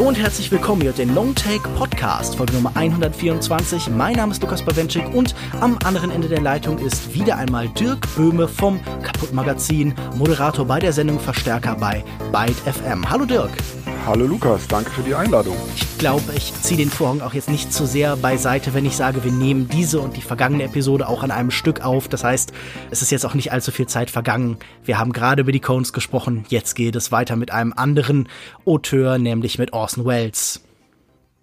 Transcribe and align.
Hallo 0.00 0.08
und 0.08 0.18
herzlich 0.18 0.50
willkommen 0.52 0.82
hier 0.82 0.92
den 0.92 1.14
Long 1.14 1.34
Take 1.34 1.68
Podcast, 1.70 2.36
Folge 2.36 2.52
Nummer 2.52 2.70
124. 2.74 3.90
Mein 3.90 4.14
Name 4.14 4.30
ist 4.32 4.40
Lukas 4.40 4.62
Bawenschik 4.62 5.12
und 5.14 5.34
am 5.60 5.76
anderen 5.84 6.10
Ende 6.10 6.28
der 6.28 6.40
Leitung 6.40 6.78
ist 6.78 7.12
wieder 7.12 7.36
einmal 7.36 7.68
Dirk 7.70 8.06
Böhme 8.14 8.46
vom 8.46 8.80
Kaputt 9.02 9.32
Magazin, 9.32 9.94
Moderator 10.16 10.64
bei 10.64 10.78
der 10.78 10.92
Sendung 10.92 11.18
Verstärker 11.18 11.74
bei 11.74 12.04
Byte 12.30 12.56
FM. 12.56 13.10
Hallo 13.10 13.24
Dirk. 13.24 13.50
Hallo 14.06 14.26
Lukas, 14.26 14.66
danke 14.66 14.90
für 14.90 15.02
die 15.02 15.14
Einladung. 15.14 15.56
Ich 15.76 15.98
glaube, 15.98 16.32
ich 16.34 16.54
ziehe 16.62 16.78
den 16.78 16.88
Vorhang 16.88 17.20
auch 17.20 17.34
jetzt 17.34 17.50
nicht 17.50 17.72
zu 17.72 17.86
sehr 17.86 18.16
beiseite, 18.16 18.72
wenn 18.72 18.86
ich 18.86 18.96
sage, 18.96 19.22
wir 19.24 19.30
nehmen 19.30 19.68
diese 19.68 20.00
und 20.00 20.16
die 20.16 20.22
vergangene 20.22 20.64
Episode 20.64 21.06
auch 21.06 21.22
an 21.22 21.30
einem 21.30 21.50
Stück 21.50 21.82
auf. 21.82 22.08
Das 22.08 22.24
heißt, 22.24 22.52
es 22.90 23.02
ist 23.02 23.10
jetzt 23.10 23.26
auch 23.26 23.34
nicht 23.34 23.52
allzu 23.52 23.70
viel 23.70 23.86
Zeit 23.86 24.10
vergangen. 24.10 24.56
Wir 24.84 24.98
haben 24.98 25.12
gerade 25.12 25.42
über 25.42 25.52
die 25.52 25.60
Cones 25.60 25.92
gesprochen. 25.92 26.44
Jetzt 26.48 26.74
geht 26.74 26.96
es 26.96 27.12
weiter 27.12 27.36
mit 27.36 27.52
einem 27.52 27.74
anderen 27.74 28.28
Auteur, 28.64 29.18
nämlich 29.18 29.58
mit 29.58 29.74
Orson 29.74 30.06
Welles. 30.06 30.62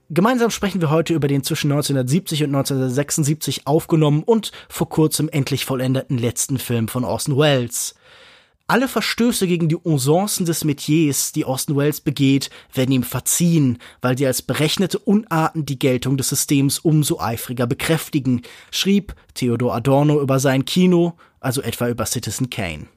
Gemeinsam 0.10 0.50
sprechen 0.50 0.82
wir 0.82 0.90
heute 0.90 1.14
über 1.14 1.28
den 1.28 1.44
zwischen 1.44 1.72
1970 1.72 2.44
und 2.44 2.56
1976 2.56 3.68
aufgenommen 3.68 4.24
und 4.24 4.52
vor 4.68 4.90
kurzem 4.90 5.30
endlich 5.30 5.66
vollendeten 5.66 6.18
letzten 6.18 6.58
Film 6.58 6.88
von 6.88 7.04
Orson 7.04 7.38
Welles. 7.38 7.94
Alle 8.70 8.90
Verstöße 8.90 9.48
gegen 9.48 9.70
die 9.70 9.78
Usancen 9.78 10.46
des 10.46 10.66
Metiers, 10.66 11.32
die 11.32 11.46
Orson 11.46 11.78
Welles 11.78 12.02
begeht, 12.02 12.50
werden 12.74 12.92
ihm 12.92 13.04
verziehen, 13.04 13.78
weil 14.02 14.18
sie 14.18 14.28
als 14.28 14.42
berechnete 14.42 15.00
Unarten 15.00 15.66
die 15.66 15.80
Geltung 15.80 16.18
des 16.18 16.28
Systems 16.28 16.80
umso 16.80 17.22
eifriger 17.22 17.66
bekräftigen, 17.66 18.42
schrieb 18.70 19.16
Theodor 19.36 19.74
Adorno 19.74 20.20
über 20.20 20.42
sein 20.42 20.66
Kino, 20.66 21.14
also 21.40 21.62
etwa 21.62 21.88
über 21.88 22.06
Citizen 22.06 22.50
Kane. 22.50 22.88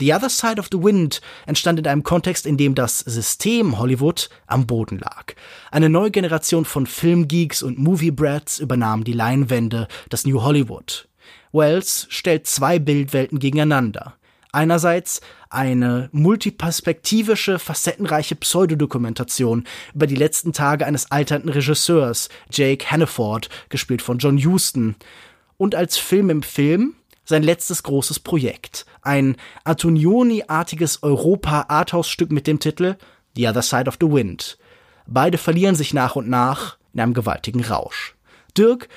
The 0.00 0.12
Other 0.12 0.28
Side 0.28 0.58
of 0.58 0.66
the 0.72 0.82
Wind 0.82 1.20
entstand 1.46 1.78
in 1.78 1.86
einem 1.86 2.02
Kontext, 2.02 2.44
in 2.44 2.56
dem 2.56 2.74
das 2.74 2.98
System 2.98 3.78
Hollywood 3.78 4.28
am 4.48 4.66
Boden 4.66 4.98
lag. 4.98 5.34
Eine 5.70 5.88
neue 5.88 6.10
Generation 6.10 6.64
von 6.64 6.84
Filmgeeks 6.84 7.62
und 7.62 7.78
Moviebrats 7.78 8.58
übernahm 8.58 9.04
die 9.04 9.12
Leinwände, 9.12 9.86
das 10.08 10.26
New 10.26 10.42
Hollywood. 10.42 11.06
Wells 11.52 12.08
stellt 12.08 12.48
zwei 12.48 12.80
Bildwelten 12.80 13.38
gegeneinander. 13.38 14.16
Einerseits 14.52 15.22
eine 15.48 16.10
multiperspektivische, 16.12 17.58
facettenreiche 17.58 18.36
Pseudodokumentation 18.36 19.64
über 19.94 20.06
die 20.06 20.14
letzten 20.14 20.52
Tage 20.52 20.86
eines 20.86 21.10
alternden 21.10 21.48
Regisseurs, 21.48 22.28
Jake 22.50 22.90
Hannaford, 22.90 23.48
gespielt 23.70 24.02
von 24.02 24.18
John 24.18 24.36
Huston. 24.44 24.96
Und 25.56 25.74
als 25.74 25.96
Film 25.96 26.28
im 26.28 26.42
Film 26.42 26.94
sein 27.24 27.42
letztes 27.42 27.82
großes 27.82 28.20
Projekt. 28.20 28.84
Ein 29.00 29.36
Antonioni-artiges 29.64 31.02
Europa-Arthouse-Stück 31.02 32.30
mit 32.30 32.46
dem 32.46 32.58
Titel 32.58 32.96
The 33.36 33.48
Other 33.48 33.62
Side 33.62 33.88
of 33.88 33.96
the 34.00 34.10
Wind. 34.10 34.58
Beide 35.06 35.38
verlieren 35.38 35.76
sich 35.76 35.94
nach 35.94 36.14
und 36.14 36.28
nach 36.28 36.76
in 36.92 37.00
einem 37.00 37.14
gewaltigen 37.14 37.64
Rausch. 37.64 38.16
Dirk, 38.58 38.88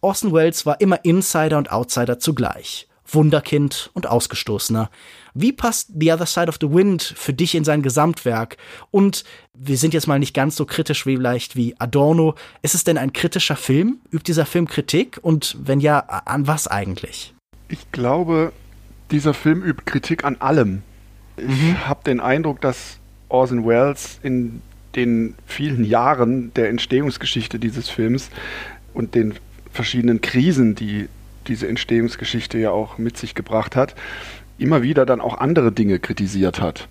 Orson 0.00 0.32
Welles 0.32 0.66
war 0.66 0.80
immer 0.80 1.04
Insider 1.04 1.56
und 1.56 1.70
Outsider 1.70 2.18
zugleich. 2.18 2.88
Wunderkind 3.06 3.90
und 3.94 4.06
Ausgestoßener. 4.06 4.90
Wie 5.34 5.52
passt 5.52 5.90
The 5.98 6.12
Other 6.12 6.26
Side 6.26 6.48
of 6.48 6.58
the 6.60 6.70
Wind 6.70 7.02
für 7.16 7.32
dich 7.32 7.54
in 7.54 7.64
sein 7.64 7.82
Gesamtwerk? 7.82 8.56
Und 8.90 9.24
wir 9.52 9.76
sind 9.76 9.94
jetzt 9.94 10.06
mal 10.06 10.18
nicht 10.18 10.34
ganz 10.34 10.56
so 10.56 10.64
kritisch 10.64 11.06
wie 11.06 11.16
vielleicht 11.16 11.56
wie 11.56 11.74
Adorno. 11.78 12.34
Ist 12.62 12.74
es 12.74 12.84
denn 12.84 12.98
ein 12.98 13.12
kritischer 13.12 13.56
Film? 13.56 13.98
Übt 14.10 14.24
dieser 14.26 14.46
Film 14.46 14.68
Kritik? 14.68 15.18
Und 15.22 15.56
wenn 15.60 15.80
ja, 15.80 15.98
an 15.98 16.46
was 16.46 16.66
eigentlich? 16.66 17.34
Ich 17.68 17.90
glaube, 17.92 18.52
dieser 19.10 19.34
Film 19.34 19.62
übt 19.62 19.82
Kritik 19.84 20.24
an 20.24 20.36
allem. 20.40 20.82
Ich 21.36 21.46
mhm. 21.46 21.88
habe 21.88 22.04
den 22.04 22.20
Eindruck, 22.20 22.60
dass 22.60 22.98
Orson 23.28 23.66
Welles 23.66 24.20
in 24.22 24.62
den 24.94 25.34
vielen 25.46 25.84
Jahren 25.84 26.54
der 26.54 26.68
Entstehungsgeschichte 26.68 27.58
dieses 27.58 27.88
Films 27.88 28.30
und 28.92 29.14
den 29.14 29.34
verschiedenen 29.72 30.20
Krisen, 30.20 30.76
die 30.76 31.08
diese 31.48 31.68
Entstehungsgeschichte 31.68 32.58
ja 32.58 32.70
auch 32.70 32.98
mit 32.98 33.16
sich 33.16 33.34
gebracht 33.34 33.76
hat, 33.76 33.94
immer 34.58 34.82
wieder 34.82 35.06
dann 35.06 35.20
auch 35.20 35.38
andere 35.38 35.72
Dinge 35.72 35.98
kritisiert 35.98 36.60
hat. 36.60 36.88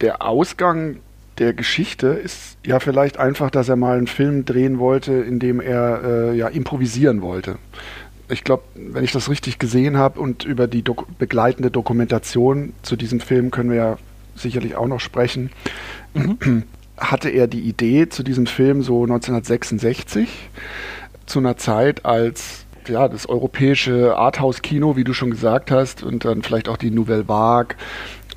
Der 0.00 0.22
Ausgang 0.22 0.96
der 1.38 1.54
Geschichte 1.54 2.08
ist 2.08 2.58
ja 2.64 2.80
vielleicht 2.80 3.18
einfach, 3.18 3.50
dass 3.50 3.68
er 3.68 3.76
mal 3.76 3.96
einen 3.96 4.06
Film 4.06 4.44
drehen 4.44 4.78
wollte, 4.78 5.12
in 5.12 5.38
dem 5.38 5.60
er 5.60 6.02
äh, 6.04 6.36
ja 6.36 6.48
improvisieren 6.48 7.22
wollte. 7.22 7.56
Ich 8.28 8.44
glaube, 8.44 8.62
wenn 8.74 9.02
ich 9.02 9.12
das 9.12 9.28
richtig 9.28 9.58
gesehen 9.58 9.96
habe 9.96 10.20
und 10.20 10.44
über 10.44 10.68
die 10.68 10.82
Dok 10.82 11.06
begleitende 11.18 11.70
Dokumentation 11.70 12.74
zu 12.82 12.94
diesem 12.94 13.20
Film 13.20 13.50
können 13.50 13.70
wir 13.70 13.76
ja 13.76 13.98
sicherlich 14.36 14.76
auch 14.76 14.86
noch 14.86 15.00
sprechen, 15.00 15.50
mhm. 16.14 16.64
hatte 16.96 17.30
er 17.30 17.46
die 17.46 17.62
Idee 17.62 18.08
zu 18.08 18.22
diesem 18.22 18.46
Film 18.46 18.82
so 18.82 19.02
1966 19.02 20.50
zu 21.26 21.38
einer 21.38 21.56
Zeit, 21.56 22.04
als 22.04 22.66
ja, 22.90 23.08
das 23.08 23.28
europäische 23.28 24.16
Arthouse-Kino, 24.16 24.96
wie 24.96 25.04
du 25.04 25.12
schon 25.12 25.30
gesagt 25.30 25.70
hast, 25.70 26.02
und 26.02 26.24
dann 26.24 26.42
vielleicht 26.42 26.68
auch 26.68 26.76
die 26.76 26.90
Nouvelle 26.90 27.28
Vague, 27.28 27.76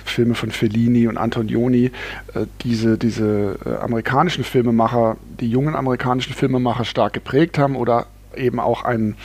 Filme 0.06 0.36
von 0.36 0.52
Fellini 0.52 1.08
und 1.08 1.18
Antonioni, 1.18 1.92
äh, 2.34 2.46
diese, 2.62 2.98
diese 2.98 3.58
äh, 3.66 3.76
amerikanischen 3.78 4.44
Filmemacher, 4.44 5.18
die 5.40 5.50
jungen 5.50 5.76
amerikanischen 5.76 6.34
Filmemacher 6.34 6.86
stark 6.86 7.14
geprägt 7.14 7.58
haben 7.58 7.76
oder 7.76 8.08
eben 8.36 8.60
auch 8.60 8.84
ein, 8.84 9.16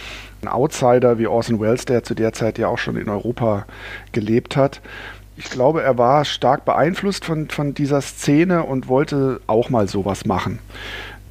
ein 0.42 0.48
Outsider 0.48 1.18
wie 1.18 1.26
Orson 1.26 1.60
Welles, 1.60 1.84
der 1.84 2.04
zu 2.04 2.14
der 2.14 2.32
Zeit 2.32 2.58
ja 2.58 2.68
auch 2.68 2.78
schon 2.78 2.96
in 2.96 3.08
Europa 3.08 3.66
gelebt 4.12 4.56
hat. 4.56 4.80
Ich 5.36 5.50
glaube, 5.50 5.82
er 5.82 5.98
war 5.98 6.24
stark 6.24 6.64
beeinflusst 6.64 7.24
von, 7.24 7.48
von 7.48 7.74
dieser 7.74 8.00
Szene 8.00 8.64
und 8.64 8.88
wollte 8.88 9.40
auch 9.46 9.70
mal 9.70 9.88
sowas 9.88 10.26
machen. 10.26 10.58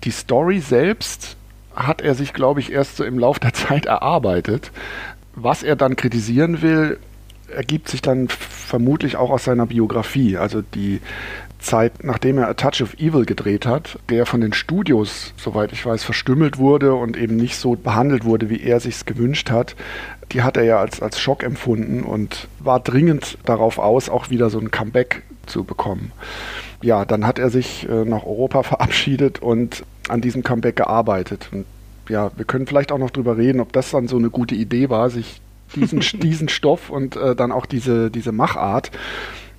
Die 0.03 0.11
Story 0.11 0.59
selbst 0.59 1.36
hat 1.85 2.01
er 2.01 2.15
sich, 2.15 2.33
glaube 2.33 2.59
ich, 2.59 2.71
erst 2.71 2.97
so 2.97 3.03
im 3.03 3.19
Laufe 3.19 3.39
der 3.39 3.53
Zeit 3.53 3.85
erarbeitet. 3.85 4.71
Was 5.35 5.63
er 5.63 5.75
dann 5.75 5.95
kritisieren 5.95 6.61
will, 6.61 6.97
ergibt 7.55 7.87
sich 7.87 8.01
dann 8.01 8.27
vermutlich 8.27 9.15
auch 9.15 9.29
aus 9.29 9.45
seiner 9.45 9.67
Biografie. 9.67 10.37
Also 10.37 10.61
die 10.61 10.99
Zeit, 11.59 12.03
nachdem 12.03 12.37
er 12.37 12.49
A 12.49 12.53
Touch 12.53 12.81
of 12.81 12.95
Evil 12.95 13.25
gedreht 13.25 13.65
hat, 13.65 13.99
der 14.09 14.25
von 14.25 14.41
den 14.41 14.53
Studios, 14.53 15.33
soweit 15.37 15.71
ich 15.71 15.85
weiß, 15.85 16.03
verstümmelt 16.03 16.57
wurde 16.57 16.93
und 16.93 17.17
eben 17.17 17.35
nicht 17.35 17.57
so 17.57 17.75
behandelt 17.75 18.25
wurde, 18.25 18.49
wie 18.49 18.61
er 18.61 18.79
sich's 18.79 19.05
gewünscht 19.05 19.49
hat, 19.49 19.75
die 20.31 20.43
hat 20.43 20.57
er 20.57 20.63
ja 20.63 20.79
als, 20.79 21.01
als 21.01 21.19
Schock 21.19 21.43
empfunden 21.43 22.03
und 22.03 22.47
war 22.59 22.79
dringend 22.79 23.37
darauf 23.45 23.79
aus, 23.79 24.09
auch 24.09 24.29
wieder 24.29 24.49
so 24.49 24.59
ein 24.59 24.71
Comeback 24.71 25.23
zu 25.45 25.63
bekommen. 25.63 26.11
Ja, 26.81 27.05
dann 27.05 27.25
hat 27.25 27.39
er 27.39 27.49
sich 27.49 27.87
äh, 27.89 28.05
nach 28.05 28.23
Europa 28.23 28.63
verabschiedet 28.63 29.41
und 29.41 29.83
an 30.09 30.21
diesem 30.21 30.43
Comeback 30.43 30.75
gearbeitet. 30.75 31.49
Und 31.51 31.65
ja, 32.09 32.31
wir 32.35 32.45
können 32.45 32.67
vielleicht 32.67 32.91
auch 32.91 32.97
noch 32.97 33.11
drüber 33.11 33.37
reden, 33.37 33.59
ob 33.59 33.73
das 33.73 33.91
dann 33.91 34.07
so 34.07 34.17
eine 34.17 34.29
gute 34.29 34.55
Idee 34.55 34.89
war, 34.89 35.09
sich 35.09 35.41
diesen, 35.75 35.99
diesen 36.19 36.49
Stoff 36.49 36.89
und 36.89 37.15
äh, 37.15 37.35
dann 37.35 37.51
auch 37.51 37.65
diese, 37.65 38.11
diese 38.11 38.31
Machart 38.31 38.91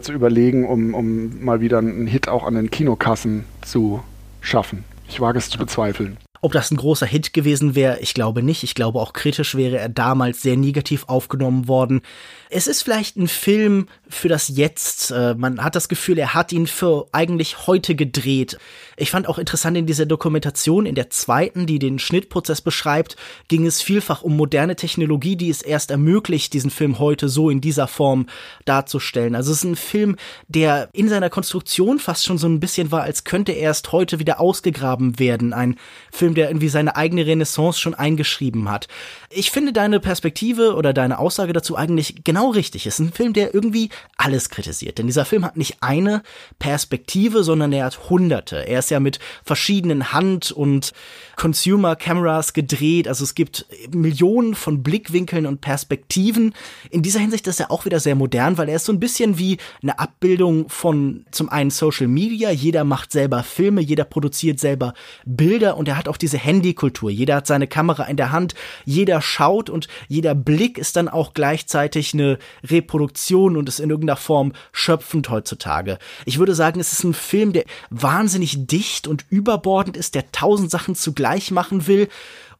zu 0.00 0.12
überlegen, 0.12 0.66
um, 0.66 0.94
um 0.94 1.44
mal 1.44 1.60
wieder 1.60 1.78
einen 1.78 2.06
Hit 2.06 2.28
auch 2.28 2.44
an 2.44 2.54
den 2.54 2.70
Kinokassen 2.70 3.44
zu 3.62 4.02
schaffen. 4.40 4.84
Ich 5.08 5.20
wage 5.20 5.38
es 5.38 5.50
zu 5.50 5.58
bezweifeln. 5.58 6.18
Ob 6.40 6.52
das 6.52 6.70
ein 6.70 6.76
großer 6.76 7.06
Hit 7.06 7.32
gewesen 7.32 7.74
wäre, 7.74 7.98
ich 7.98 8.14
glaube 8.14 8.42
nicht. 8.42 8.62
Ich 8.62 8.74
glaube 8.74 9.00
auch 9.00 9.12
kritisch 9.12 9.56
wäre 9.56 9.78
er 9.78 9.88
damals 9.88 10.40
sehr 10.40 10.56
negativ 10.56 11.04
aufgenommen 11.08 11.66
worden. 11.66 12.02
Es 12.48 12.68
ist 12.68 12.82
vielleicht 12.82 13.16
ein 13.16 13.26
Film 13.26 13.88
für 14.08 14.28
das 14.28 14.48
Jetzt. 14.48 15.10
Äh, 15.10 15.34
man 15.34 15.64
hat 15.64 15.74
das 15.74 15.88
Gefühl, 15.88 16.18
er 16.18 16.34
hat 16.34 16.52
ihn 16.52 16.68
für 16.68 17.08
eigentlich 17.10 17.66
heute 17.66 17.96
gedreht. 17.96 18.56
Ich 18.98 19.10
fand 19.12 19.28
auch 19.28 19.38
interessant 19.38 19.76
in 19.76 19.86
dieser 19.86 20.06
Dokumentation, 20.06 20.84
in 20.84 20.96
der 20.96 21.08
zweiten, 21.10 21.66
die 21.66 21.78
den 21.78 21.98
Schnittprozess 22.00 22.60
beschreibt, 22.60 23.16
ging 23.46 23.64
es 23.64 23.80
vielfach 23.80 24.22
um 24.22 24.36
moderne 24.36 24.74
Technologie, 24.74 25.36
die 25.36 25.50
es 25.50 25.62
erst 25.62 25.92
ermöglicht, 25.92 26.52
diesen 26.52 26.70
Film 26.70 26.98
heute 26.98 27.28
so 27.28 27.48
in 27.48 27.60
dieser 27.60 27.86
Form 27.86 28.26
darzustellen. 28.64 29.36
Also 29.36 29.52
es 29.52 29.58
ist 29.58 29.64
ein 29.64 29.76
Film, 29.76 30.16
der 30.48 30.88
in 30.92 31.08
seiner 31.08 31.30
Konstruktion 31.30 32.00
fast 32.00 32.24
schon 32.24 32.38
so 32.38 32.48
ein 32.48 32.58
bisschen 32.58 32.90
war, 32.90 33.02
als 33.02 33.22
könnte 33.22 33.52
er 33.52 33.68
erst 33.68 33.92
heute 33.92 34.18
wieder 34.18 34.40
ausgegraben 34.40 35.18
werden. 35.18 35.52
Ein 35.52 35.76
Film, 36.10 36.34
der 36.34 36.48
irgendwie 36.48 36.68
seine 36.68 36.96
eigene 36.96 37.24
Renaissance 37.24 37.78
schon 37.78 37.94
eingeschrieben 37.94 38.68
hat. 38.68 38.88
Ich 39.30 39.50
finde 39.52 39.72
deine 39.72 40.00
Perspektive 40.00 40.74
oder 40.74 40.92
deine 40.92 41.18
Aussage 41.18 41.52
dazu 41.52 41.76
eigentlich 41.76 42.24
genau 42.24 42.50
richtig. 42.50 42.86
Es 42.86 42.94
ist 42.94 43.00
ein 43.06 43.12
Film, 43.12 43.32
der 43.32 43.54
irgendwie 43.54 43.90
alles 44.16 44.50
kritisiert. 44.50 44.98
Denn 44.98 45.06
dieser 45.06 45.24
Film 45.24 45.44
hat 45.44 45.56
nicht 45.56 45.76
eine 45.82 46.22
Perspektive, 46.58 47.44
sondern 47.44 47.72
er 47.72 47.84
hat 47.84 48.10
hunderte. 48.10 48.66
Er 48.66 48.87
ist 48.88 48.90
ja 48.90 49.00
mit 49.00 49.18
verschiedenen 49.44 50.12
Hand- 50.12 50.50
und 50.50 50.92
Consumer-Cameras 51.36 52.54
gedreht. 52.54 53.06
Also 53.06 53.22
es 53.22 53.34
gibt 53.34 53.66
Millionen 53.92 54.54
von 54.54 54.82
Blickwinkeln 54.82 55.46
und 55.46 55.60
Perspektiven. 55.60 56.54
In 56.90 57.02
dieser 57.02 57.20
Hinsicht 57.20 57.46
ist 57.46 57.60
er 57.60 57.70
auch 57.70 57.84
wieder 57.84 58.00
sehr 58.00 58.14
modern, 58.14 58.56
weil 58.58 58.68
er 58.68 58.76
ist 58.76 58.86
so 58.86 58.92
ein 58.92 58.98
bisschen 58.98 59.38
wie 59.38 59.58
eine 59.82 59.98
Abbildung 59.98 60.68
von 60.68 61.26
zum 61.30 61.48
einen 61.50 61.70
Social 61.70 62.08
Media. 62.08 62.50
Jeder 62.50 62.84
macht 62.84 63.12
selber 63.12 63.42
Filme, 63.42 63.82
jeder 63.82 64.04
produziert 64.04 64.58
selber 64.58 64.94
Bilder 65.26 65.76
und 65.76 65.86
er 65.86 65.98
hat 65.98 66.08
auch 66.08 66.16
diese 66.16 66.38
Handykultur. 66.38 67.10
Jeder 67.10 67.36
hat 67.36 67.46
seine 67.46 67.66
Kamera 67.68 68.04
in 68.04 68.16
der 68.16 68.32
Hand, 68.32 68.54
jeder 68.84 69.20
schaut 69.20 69.68
und 69.70 69.86
jeder 70.08 70.34
Blick 70.34 70.78
ist 70.78 70.96
dann 70.96 71.08
auch 71.08 71.34
gleichzeitig 71.34 72.14
eine 72.14 72.38
Reproduktion 72.64 73.56
und 73.56 73.68
ist 73.68 73.80
in 73.80 73.90
irgendeiner 73.90 74.16
Form 74.16 74.54
schöpfend 74.72 75.28
heutzutage. 75.28 75.98
Ich 76.24 76.38
würde 76.38 76.54
sagen, 76.54 76.80
es 76.80 76.92
ist 76.92 77.04
ein 77.04 77.14
Film, 77.14 77.52
der 77.52 77.64
wahnsinnig 77.90 78.66
dicht 78.78 79.08
und 79.08 79.24
überbordend 79.28 79.96
ist, 79.96 80.14
der 80.14 80.30
tausend 80.30 80.70
Sachen 80.70 80.94
zugleich 80.94 81.50
machen 81.50 81.86
will 81.88 82.08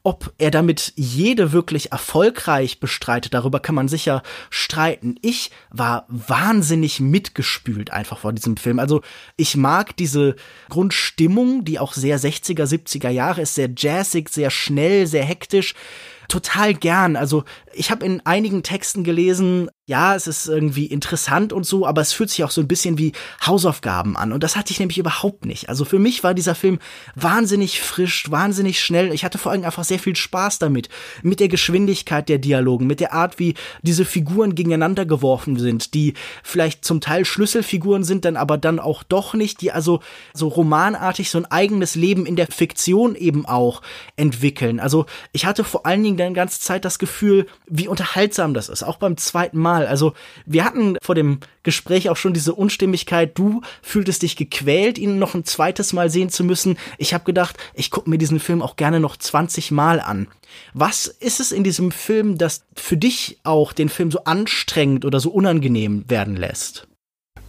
ob 0.04 0.32
er 0.38 0.50
damit 0.50 0.92
jede 0.96 1.52
wirklich 1.52 1.92
erfolgreich 1.92 2.80
bestreitet, 2.80 3.34
darüber 3.34 3.60
kann 3.60 3.74
man 3.74 3.88
sicher 3.88 4.22
streiten. 4.48 5.16
Ich 5.22 5.50
war 5.70 6.06
wahnsinnig 6.08 7.00
mitgespült 7.00 7.90
einfach 7.90 8.18
vor 8.18 8.32
diesem 8.32 8.56
Film. 8.56 8.78
Also 8.78 9.02
ich 9.36 9.56
mag 9.56 9.96
diese 9.96 10.36
Grundstimmung, 10.70 11.64
die 11.64 11.78
auch 11.78 11.92
sehr 11.92 12.18
60er, 12.18 12.64
70er 12.64 13.10
Jahre 13.10 13.42
ist, 13.42 13.56
sehr 13.56 13.68
jazzig, 13.76 14.28
sehr 14.28 14.50
schnell, 14.50 15.06
sehr 15.06 15.24
hektisch 15.24 15.74
total 16.28 16.74
gern. 16.74 17.16
Also 17.16 17.44
ich 17.78 17.90
habe 17.90 18.04
in 18.04 18.24
einigen 18.26 18.62
Texten 18.62 19.04
gelesen, 19.04 19.70
ja, 19.86 20.14
es 20.14 20.26
ist 20.26 20.48
irgendwie 20.48 20.84
interessant 20.84 21.52
und 21.52 21.64
so, 21.64 21.86
aber 21.86 22.02
es 22.02 22.12
fühlt 22.12 22.28
sich 22.28 22.44
auch 22.44 22.50
so 22.50 22.60
ein 22.60 22.68
bisschen 22.68 22.98
wie 22.98 23.12
Hausaufgaben 23.46 24.18
an. 24.18 24.32
Und 24.32 24.42
das 24.42 24.54
hatte 24.54 24.70
ich 24.70 24.80
nämlich 24.80 24.98
überhaupt 24.98 25.46
nicht. 25.46 25.70
Also 25.70 25.86
für 25.86 25.98
mich 25.98 26.22
war 26.22 26.34
dieser 26.34 26.54
Film 26.54 26.78
wahnsinnig 27.14 27.80
frisch, 27.80 28.30
wahnsinnig 28.30 28.80
schnell. 28.80 29.14
Ich 29.14 29.24
hatte 29.24 29.38
vor 29.38 29.52
allem 29.52 29.64
einfach 29.64 29.84
sehr 29.84 29.98
viel 29.98 30.14
Spaß 30.14 30.58
damit. 30.58 30.90
Mit 31.22 31.40
der 31.40 31.48
Geschwindigkeit 31.48 32.28
der 32.28 32.36
Dialogen, 32.36 32.86
mit 32.86 33.00
der 33.00 33.14
Art, 33.14 33.38
wie 33.38 33.54
diese 33.80 34.04
Figuren 34.04 34.54
gegeneinander 34.54 35.06
geworfen 35.06 35.58
sind, 35.58 35.94
die 35.94 36.12
vielleicht 36.42 36.84
zum 36.84 37.00
Teil 37.00 37.24
Schlüsselfiguren 37.24 38.04
sind, 38.04 38.26
dann 38.26 38.36
aber 38.36 38.58
dann 38.58 38.80
auch 38.80 39.02
doch 39.02 39.32
nicht, 39.32 39.62
die 39.62 39.72
also 39.72 40.00
so 40.34 40.48
romanartig 40.48 41.30
so 41.30 41.38
ein 41.38 41.46
eigenes 41.46 41.94
Leben 41.94 42.26
in 42.26 42.36
der 42.36 42.48
Fiktion 42.48 43.14
eben 43.14 43.46
auch 43.46 43.80
entwickeln. 44.16 44.80
Also 44.80 45.06
ich 45.32 45.46
hatte 45.46 45.64
vor 45.64 45.86
allen 45.86 46.02
Dingen 46.02 46.18
dann 46.18 46.34
ganze 46.34 46.60
Zeit 46.60 46.84
das 46.84 46.98
Gefühl, 46.98 47.46
wie 47.70 47.88
unterhaltsam 47.88 48.54
das 48.54 48.68
ist, 48.68 48.82
auch 48.82 48.96
beim 48.96 49.16
zweiten 49.16 49.58
Mal. 49.58 49.86
Also 49.86 50.14
wir 50.46 50.64
hatten 50.64 50.96
vor 51.02 51.14
dem 51.14 51.40
Gespräch 51.62 52.08
auch 52.10 52.16
schon 52.16 52.32
diese 52.32 52.54
Unstimmigkeit, 52.54 53.36
du 53.36 53.62
fühltest 53.82 54.22
dich 54.22 54.36
gequält, 54.36 54.98
ihn 54.98 55.18
noch 55.18 55.34
ein 55.34 55.44
zweites 55.44 55.92
Mal 55.92 56.10
sehen 56.10 56.30
zu 56.30 56.44
müssen. 56.44 56.78
Ich 56.96 57.14
habe 57.14 57.24
gedacht, 57.24 57.56
ich 57.74 57.90
gucke 57.90 58.10
mir 58.10 58.18
diesen 58.18 58.40
Film 58.40 58.62
auch 58.62 58.76
gerne 58.76 59.00
noch 59.00 59.16
20 59.16 59.70
Mal 59.70 60.00
an. 60.00 60.28
Was 60.74 61.06
ist 61.06 61.40
es 61.40 61.52
in 61.52 61.64
diesem 61.64 61.90
Film, 61.90 62.38
das 62.38 62.64
für 62.74 62.96
dich 62.96 63.38
auch 63.44 63.72
den 63.72 63.88
Film 63.88 64.10
so 64.10 64.24
anstrengend 64.24 65.04
oder 65.04 65.20
so 65.20 65.30
unangenehm 65.30 66.04
werden 66.08 66.36
lässt? 66.36 66.88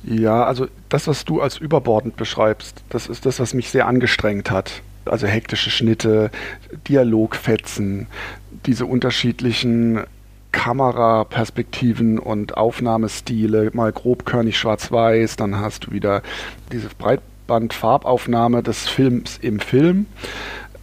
Ja, 0.03 0.45
also 0.45 0.67
das, 0.87 1.07
was 1.07 1.25
du 1.25 1.41
als 1.41 1.57
überbordend 1.57 2.15
beschreibst, 2.15 2.83
das 2.89 3.07
ist 3.07 3.25
das, 3.25 3.39
was 3.39 3.53
mich 3.53 3.69
sehr 3.69 3.87
angestrengt 3.87 4.49
hat. 4.49 4.81
Also 5.05 5.27
hektische 5.27 5.71
Schnitte, 5.71 6.29
Dialogfetzen, 6.87 8.07
diese 8.65 8.85
unterschiedlichen 8.85 10.01
Kameraperspektiven 10.51 12.17
und 12.19 12.57
Aufnahmestile, 12.57 13.69
mal 13.73 13.91
grobkörnig 13.91 14.57
schwarz-weiß, 14.57 15.35
dann 15.35 15.59
hast 15.59 15.85
du 15.85 15.91
wieder 15.91 16.23
diese 16.71 16.89
Breitband-Farbaufnahme 16.97 18.63
des 18.63 18.87
Films 18.87 19.37
im 19.41 19.59
Film. 19.59 20.07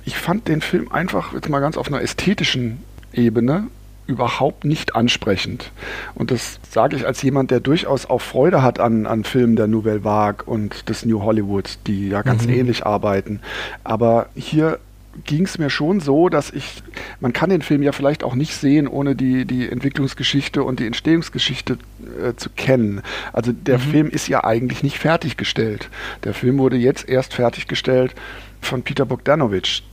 Ich 0.05 0.17
fand 0.17 0.47
den 0.47 0.61
Film 0.61 0.93
einfach 0.93 1.33
jetzt 1.33 1.49
mal 1.49 1.61
ganz 1.61 1.77
auf 1.77 1.89
einer 1.89 2.01
ästhetischen 2.01 2.79
Ebene 3.13 3.67
überhaupt 4.07 4.65
nicht 4.65 4.95
ansprechend. 4.95 5.73
Und 6.15 6.31
das 6.31 6.61
sage 6.71 6.95
ich 6.95 7.07
als 7.07 7.23
jemand, 7.23 7.51
der 7.51 7.59
durchaus 7.59 8.07
auch 8.07 8.21
Freude 8.21 8.63
hat 8.63 8.79
an, 8.79 9.07
an 9.07 9.25
Filmen 9.25 9.57
der 9.57 9.67
Nouvelle 9.67 10.05
Vague 10.05 10.45
und 10.47 10.89
des 10.89 11.05
New 11.05 11.23
Hollywood, 11.23 11.79
die 11.89 12.09
ja 12.09 12.23
ganz 12.23 12.47
mhm. 12.47 12.53
ähnlich 12.53 12.87
arbeiten. 12.87 13.41
Aber 13.83 14.29
hier 14.37 14.79
ging 15.25 15.45
es 15.45 15.59
mir 15.59 15.71
schon 15.71 16.01
so, 16.01 16.29
dass 16.29 16.51
ich, 16.51 16.83
man 17.21 17.33
kann 17.33 17.51
den 17.51 17.63
Film 17.63 17.83
ja 17.83 17.93
vielleicht 17.93 18.25
auch 18.25 18.35
nicht 18.35 18.55
sehen, 18.55 18.87
ohne 18.89 19.15
die, 19.15 19.45
die 19.45 19.69
Entwicklungsgeschichte 19.69 20.63
und 20.63 20.81
die 20.81 20.87
Entstehungsgeschichte 20.87 21.79
äh, 22.23 22.35
zu 22.37 22.51
kennen. 22.51 23.03
Also 23.33 23.53
der 23.53 23.79
mhm. 23.79 23.83
Film 23.83 24.11
ist 24.11 24.29
ja 24.29 24.45
eigentlich 24.45 24.83
nicht 24.83 24.99
fertiggestellt. 24.99 25.89
Der 26.25 26.35
Film 26.35 26.59
wurde 26.59 26.77
jetzt 26.77 27.09
erst 27.09 27.35
fertiggestellt 27.35 28.15
von 28.61 28.83
Peter 28.83 29.07
Bogdanovich, 29.07 29.85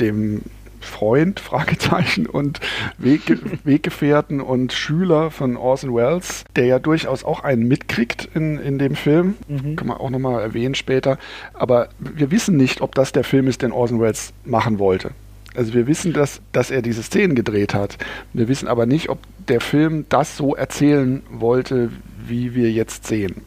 dem 0.00 0.42
Freund, 0.80 1.40
Fragezeichen, 1.40 2.26
und 2.26 2.60
Wegge 2.98 3.38
Weggefährten 3.64 4.40
und 4.40 4.72
Schüler 4.72 5.30
von 5.30 5.56
Orson 5.56 5.94
Welles, 5.94 6.44
der 6.56 6.66
ja 6.66 6.78
durchaus 6.78 7.24
auch 7.24 7.44
einen 7.44 7.66
mitkriegt 7.68 8.28
in, 8.34 8.58
in 8.58 8.78
dem 8.78 8.94
Film. 8.94 9.34
Mhm. 9.48 9.76
Kann 9.76 9.88
man 9.88 9.98
auch 9.98 10.10
nochmal 10.10 10.42
erwähnen 10.42 10.74
später. 10.74 11.18
Aber 11.54 11.88
wir 11.98 12.30
wissen 12.30 12.56
nicht, 12.56 12.80
ob 12.80 12.94
das 12.94 13.12
der 13.12 13.24
Film 13.24 13.48
ist, 13.48 13.62
den 13.62 13.72
Orson 13.72 14.00
Welles 14.00 14.32
machen 14.44 14.78
wollte. 14.78 15.10
Also 15.54 15.74
wir 15.74 15.86
wissen, 15.86 16.12
dass, 16.12 16.40
dass 16.52 16.70
er 16.70 16.82
diese 16.82 17.02
Szenen 17.02 17.34
gedreht 17.34 17.74
hat. 17.74 17.98
Wir 18.32 18.48
wissen 18.48 18.68
aber 18.68 18.86
nicht, 18.86 19.08
ob 19.08 19.18
der 19.48 19.60
Film 19.60 20.04
das 20.08 20.36
so 20.36 20.54
erzählen 20.54 21.22
wollte, 21.30 21.90
wie 22.26 22.54
wir 22.54 22.70
jetzt 22.70 23.06
sehen 23.06 23.42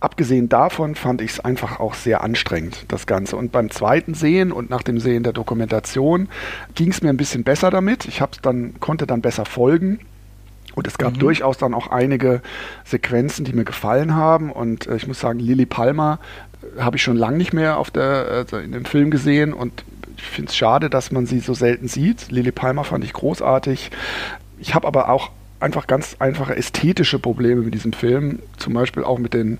abgesehen 0.00 0.48
davon 0.48 0.94
fand 0.94 1.20
ich 1.20 1.32
es 1.32 1.40
einfach 1.40 1.80
auch 1.80 1.94
sehr 1.94 2.22
anstrengend, 2.22 2.84
das 2.88 3.06
Ganze. 3.06 3.36
Und 3.36 3.52
beim 3.52 3.70
zweiten 3.70 4.14
Sehen 4.14 4.52
und 4.52 4.70
nach 4.70 4.82
dem 4.82 5.00
Sehen 5.00 5.22
der 5.22 5.32
Dokumentation 5.32 6.28
ging 6.74 6.90
es 6.90 7.02
mir 7.02 7.10
ein 7.10 7.16
bisschen 7.16 7.44
besser 7.44 7.70
damit. 7.70 8.06
Ich 8.06 8.22
dann, 8.42 8.78
konnte 8.80 9.06
dann 9.06 9.20
besser 9.20 9.44
folgen. 9.44 10.00
Und 10.74 10.86
es 10.86 10.98
gab 10.98 11.14
mhm. 11.14 11.18
durchaus 11.18 11.58
dann 11.58 11.74
auch 11.74 11.88
einige 11.88 12.40
Sequenzen, 12.84 13.44
die 13.44 13.52
mir 13.52 13.64
gefallen 13.64 14.14
haben. 14.14 14.52
Und 14.52 14.86
äh, 14.86 14.96
ich 14.96 15.08
muss 15.08 15.18
sagen, 15.18 15.40
Lily 15.40 15.66
Palmer 15.66 16.20
äh, 16.76 16.80
habe 16.80 16.96
ich 16.96 17.02
schon 17.02 17.16
lange 17.16 17.36
nicht 17.36 17.52
mehr 17.52 17.78
auf 17.78 17.90
der, 17.90 18.26
also 18.30 18.58
in 18.58 18.70
dem 18.70 18.84
Film 18.84 19.10
gesehen. 19.10 19.52
Und 19.52 19.82
ich 20.16 20.22
finde 20.22 20.50
es 20.50 20.56
schade, 20.56 20.88
dass 20.88 21.10
man 21.10 21.26
sie 21.26 21.40
so 21.40 21.54
selten 21.54 21.88
sieht. 21.88 22.30
Lily 22.30 22.52
Palmer 22.52 22.84
fand 22.84 23.02
ich 23.02 23.12
großartig. 23.12 23.90
Ich 24.60 24.76
habe 24.76 24.86
aber 24.86 25.08
auch 25.08 25.30
einfach 25.58 25.88
ganz 25.88 26.16
einfache 26.20 26.56
ästhetische 26.56 27.18
Probleme 27.18 27.62
mit 27.62 27.74
diesem 27.74 27.92
Film. 27.92 28.38
Zum 28.56 28.74
Beispiel 28.74 29.02
auch 29.02 29.18
mit 29.18 29.34
den 29.34 29.58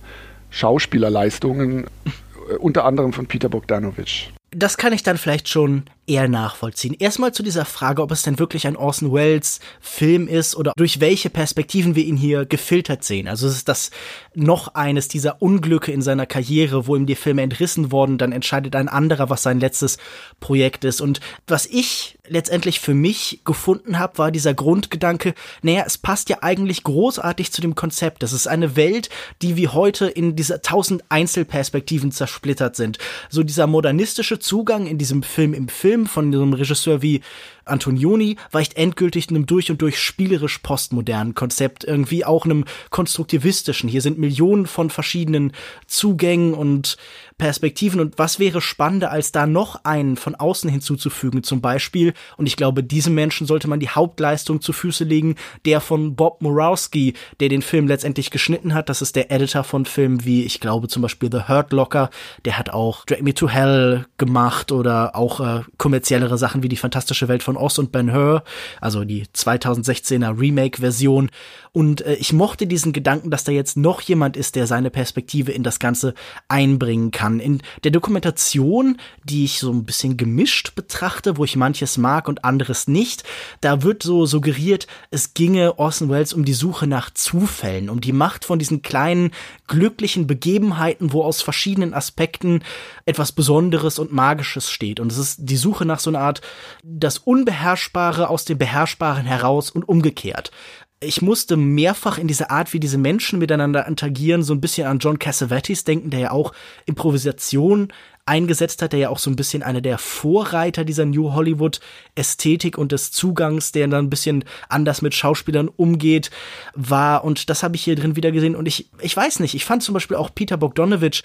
Schauspielerleistungen, 0.51 1.85
äh, 1.85 2.55
unter 2.57 2.85
anderem 2.85 3.13
von 3.13 3.27
Peter 3.27 3.49
Bogdanovich. 3.49 4.33
Das 4.51 4.77
kann 4.77 4.93
ich 4.93 5.03
dann 5.03 5.19
vielleicht 5.19 5.49
schon 5.49 5.85
eher 6.09 6.29
nachvollziehen. 6.29 6.97
Erstmal 6.99 7.33
zu 7.33 7.43
dieser 7.43 7.65
Frage, 7.65 8.03
ob 8.03 8.11
es 8.11 8.23
denn 8.23 8.39
wirklich 8.39 8.67
ein 8.67 8.77
Orson 8.77 9.13
Welles 9.13 9.61
Film 9.81 10.27
ist 10.27 10.57
oder 10.57 10.73
durch 10.77 11.01
welche 11.01 11.31
Perspektiven 11.31 11.95
wir 11.95 12.05
ihn 12.05 12.17
hier 12.17 12.47
gefiltert 12.47 13.05
sehen. 13.05 13.29
Also 13.29 13.47
ist 13.49 13.69
das 13.69 13.91
noch 14.35 14.75
eines 14.75 15.09
dieser 15.09 15.43
Unglücke 15.43 15.93
in 15.93 16.03
seiner 16.03 16.27
Karriere, 16.27 16.87
wo 16.87 16.97
ihm 16.97 17.07
die 17.07 17.15
Filme 17.15 17.43
entrissen 17.43 17.93
wurden, 17.93 18.19
dann 18.19 18.33
entscheidet 18.33 18.77
ein 18.77 18.89
anderer, 18.89 19.31
was 19.31 19.43
sein 19.43 19.61
letztes 19.61 19.99
Projekt 20.41 20.85
ist. 20.85 21.01
Und 21.01 21.21
was 21.47 21.67
ich 21.67 22.19
letztendlich 22.29 22.81
für 22.81 22.95
mich 22.95 23.41
gefunden 23.45 23.99
habe, 23.99 24.19
war 24.19 24.31
dieser 24.31 24.55
Grundgedanke, 24.55 25.35
naja, 25.63 25.85
es 25.87 25.99
passt 25.99 26.29
ja 26.29 26.39
eigentlich 26.43 26.85
großartig 26.85 27.53
zu 27.53 27.61
dem 27.61 27.75
Konzept. 27.75 28.23
Das 28.23 28.33
ist 28.33 28.47
eine 28.47 28.77
Welt, 28.77 29.09
die 29.43 29.57
wie 29.57 29.69
heute 29.69 30.07
in 30.07 30.37
dieser 30.37 30.63
tausend 30.63 31.05
Einzelperspektiven 31.09 32.13
zersplittert 32.13 32.77
sind. 32.77 32.99
So 33.29 33.43
dieser 33.43 33.67
modernistische 33.67 34.39
Zugang 34.39 34.87
in 34.87 34.99
diesem 34.99 35.23
Film 35.23 35.55
im 35.55 35.69
Film 35.69 35.98
von 36.07 36.27
einem 36.27 36.53
Regisseur 36.53 37.03
wie 37.03 37.21
Antonioni 37.69 38.37
weicht 38.51 38.77
endgültig 38.77 39.29
einem 39.29 39.47
durch 39.47 39.71
und 39.71 39.83
durch 39.83 40.01
spielerisch 40.01 40.59
postmodernen 40.59 41.35
Konzept, 41.35 41.85
irgendwie 41.85 42.25
auch 42.25 42.45
einem 42.45 42.65
konstruktivistischen. 42.91 43.89
Hier 43.89 44.03
sind 44.03 44.19
Millionen 44.19 44.67
von 44.67 44.91
verschiedenen 44.91 45.53
Zugängen 45.87 46.55
und 46.55 46.97
Perspektiven. 47.39 48.01
Und 48.01 48.19
was 48.19 48.41
wäre 48.41 48.61
spannender, 48.61 49.13
als 49.13 49.33
da 49.33 49.47
noch 49.47 49.85
einen 49.85 50.17
von 50.17 50.35
außen 50.35 50.69
hinzuzufügen, 50.69 51.45
zum 51.45 51.61
Beispiel, 51.61 52.13
und 52.37 52.47
ich 52.47 52.57
glaube, 52.57 52.83
diesem 52.83 53.15
Menschen 53.15 53.47
sollte 53.47 53.69
man 53.69 53.81
die 53.81 53.89
Hauptleistung 53.89 54.61
zu 54.61 54.73
Füße 54.73 55.05
legen, 55.05 55.37
der 55.65 55.81
von 55.81 56.17
Bob 56.17 56.43
Morowski, 56.43 57.15
der 57.39 57.49
den 57.49 57.63
Film 57.63 57.87
letztendlich 57.87 58.31
geschnitten 58.31 58.75
hat, 58.75 58.89
das 58.89 59.03
ist 59.03 59.15
der 59.15 59.31
Editor 59.31 59.63
von 59.63 59.87
Filmen 59.87 60.25
wie, 60.25 60.43
ich 60.45 60.59
glaube, 60.59 60.89
zum 60.89 61.03
Beispiel 61.03 61.31
The 61.31 61.49
Hurt 61.49 61.73
Locker, 61.73 62.11
der 62.45 62.59
hat 62.59 62.71
auch 62.71 63.05
Drag 63.07 63.21
Me 63.21 63.33
to 63.33 63.49
Hell 63.49 64.07
gemacht 64.19 64.73
oder 64.73 65.15
auch 65.15 65.41
äh, 65.41 65.63
kommerziellere 65.79 66.39
Sachen 66.39 66.65
wie 66.65 66.69
die 66.69 66.77
fantastische 66.77 67.29
Welt 67.29 67.45
von 67.45 67.57
Oz 67.59 67.79
und 67.79 67.93
Ben 67.93 68.15
Hur, 68.15 68.43
also 68.81 69.05
die 69.05 69.27
2016er 69.27 70.39
Remake-Version 70.39 71.31
und 71.79 72.01
äh, 72.01 72.15
ich 72.15 72.33
mochte 72.33 72.67
diesen 72.67 72.93
Gedanken, 72.93 73.31
dass 73.31 73.45
da 73.45 73.53
jetzt 73.53 73.77
noch 73.77 74.01
jemand 74.01 74.37
ist, 74.37 74.57
der 74.57 74.67
seine 74.67 74.91
Perspektive 74.91 75.53
in 75.53 75.63
das 75.63 75.79
Ganze 75.79 76.13
einbringen 76.49 77.13
kann. 77.13 77.39
In 77.39 77.63
der 77.85 77.93
Dokumentation, 77.93 78.99
die 79.23 79.45
ich 79.45 79.61
so 79.61 79.71
ein 79.71 79.85
bisschen 79.85 80.17
gemischt 80.17 80.75
betrachte, 80.75 81.37
wo 81.37 81.45
ich 81.45 81.55
manches 81.55 81.97
mag 81.97 82.27
und 82.27 82.45
anderes 82.45 82.89
nicht, 82.89 83.23
da 83.61 83.85
wird 83.85 84.03
so 84.03 84.27
suggeriert, 84.27 84.89
es 85.13 85.35
ginge 85.35 85.79
Orson 85.79 86.11
Welles 86.11 86.33
um 86.33 86.45
die 86.45 86.53
Suche 86.53 86.89
nach 86.89 87.11
Zufällen, 87.11 87.91
um 87.91 88.01
die 88.01 88.13
Macht 88.13 88.45
von 88.45 88.59
diesen 88.59 88.83
kleinen 88.83 89.31
glücklichen 89.69 90.27
Begebenheiten, 90.27 91.13
wo 91.13 91.23
aus 91.23 91.43
verschiedenen 91.43 91.95
Aspekten 91.95 92.65
etwas 93.05 93.31
Besonderes 93.31 94.01
und 94.01 94.13
Magisches 94.13 94.69
steht. 94.69 94.99
Und 94.99 95.13
es 95.13 95.19
ist 95.19 95.37
die 95.43 95.57
Suche 95.57 95.85
nach 95.85 96.01
so 96.01 96.11
einer 96.11 96.23
Art 96.23 96.41
das 96.83 97.19
Unbeherrschbare 97.19 98.31
aus 98.31 98.45
dem 98.45 98.59
Beherrschbaren 98.59 99.27
heraus 99.27 99.71
und 99.71 99.89
umgekehrt 99.89 100.51
ich 101.01 101.23
musste 101.23 101.57
mehrfach 101.57 102.19
in 102.19 102.27
dieser 102.27 102.51
Art, 102.51 102.73
wie 102.73 102.81
diese 102.81 102.99
Menschen 102.99 103.39
miteinander 103.39 103.87
interagieren, 103.87 104.43
so 104.43 104.53
ein 104.53 104.61
bisschen 104.61 104.87
an 104.87 104.99
John 104.99 105.19
Cassavetes 105.19 105.85
denken, 105.85 106.11
der 106.11 106.21
ja 106.21 106.31
auch 106.33 106.53
Improvisation 106.87 107.93
eingesetzt 108.27 108.83
hat, 108.83 108.93
der 108.93 109.01
ja 109.01 109.09
auch 109.09 109.19
so 109.19 109.31
ein 109.31 109.37
bisschen 109.37 109.63
einer 109.63 109.81
der 109.81 109.97
Vorreiter 109.97 110.85
dieser 110.85 111.07
New 111.07 111.33
Hollywood 111.33 111.81
Ästhetik 112.15 112.77
und 112.77 112.93
des 112.93 113.11
Zugangs, 113.11 113.73
der 113.73 113.89
dann 113.89 114.07
ein 114.07 114.11
bisschen 114.11 114.45
anders 114.69 115.01
mit 115.01 115.15
Schauspielern 115.15 115.69
umgeht, 115.69 116.31
war. 116.75 117.25
Und 117.25 117.49
das 117.49 117.63
habe 117.63 117.77
ich 117.77 117.85
hier 117.85 117.97
drin 117.97 118.17
wieder 118.17 118.31
gesehen. 118.33 118.55
Und 118.55 118.67
ich, 118.67 118.91
ich 119.01 119.17
weiß 119.17 119.41
nicht, 119.41 119.55
ich 119.55 119.65
fand 119.65 119.83
zum 119.83 119.95
Beispiel 119.95 120.17
auch 120.17 120.35
Peter 120.35 120.59
Bogdanovich 120.59 121.23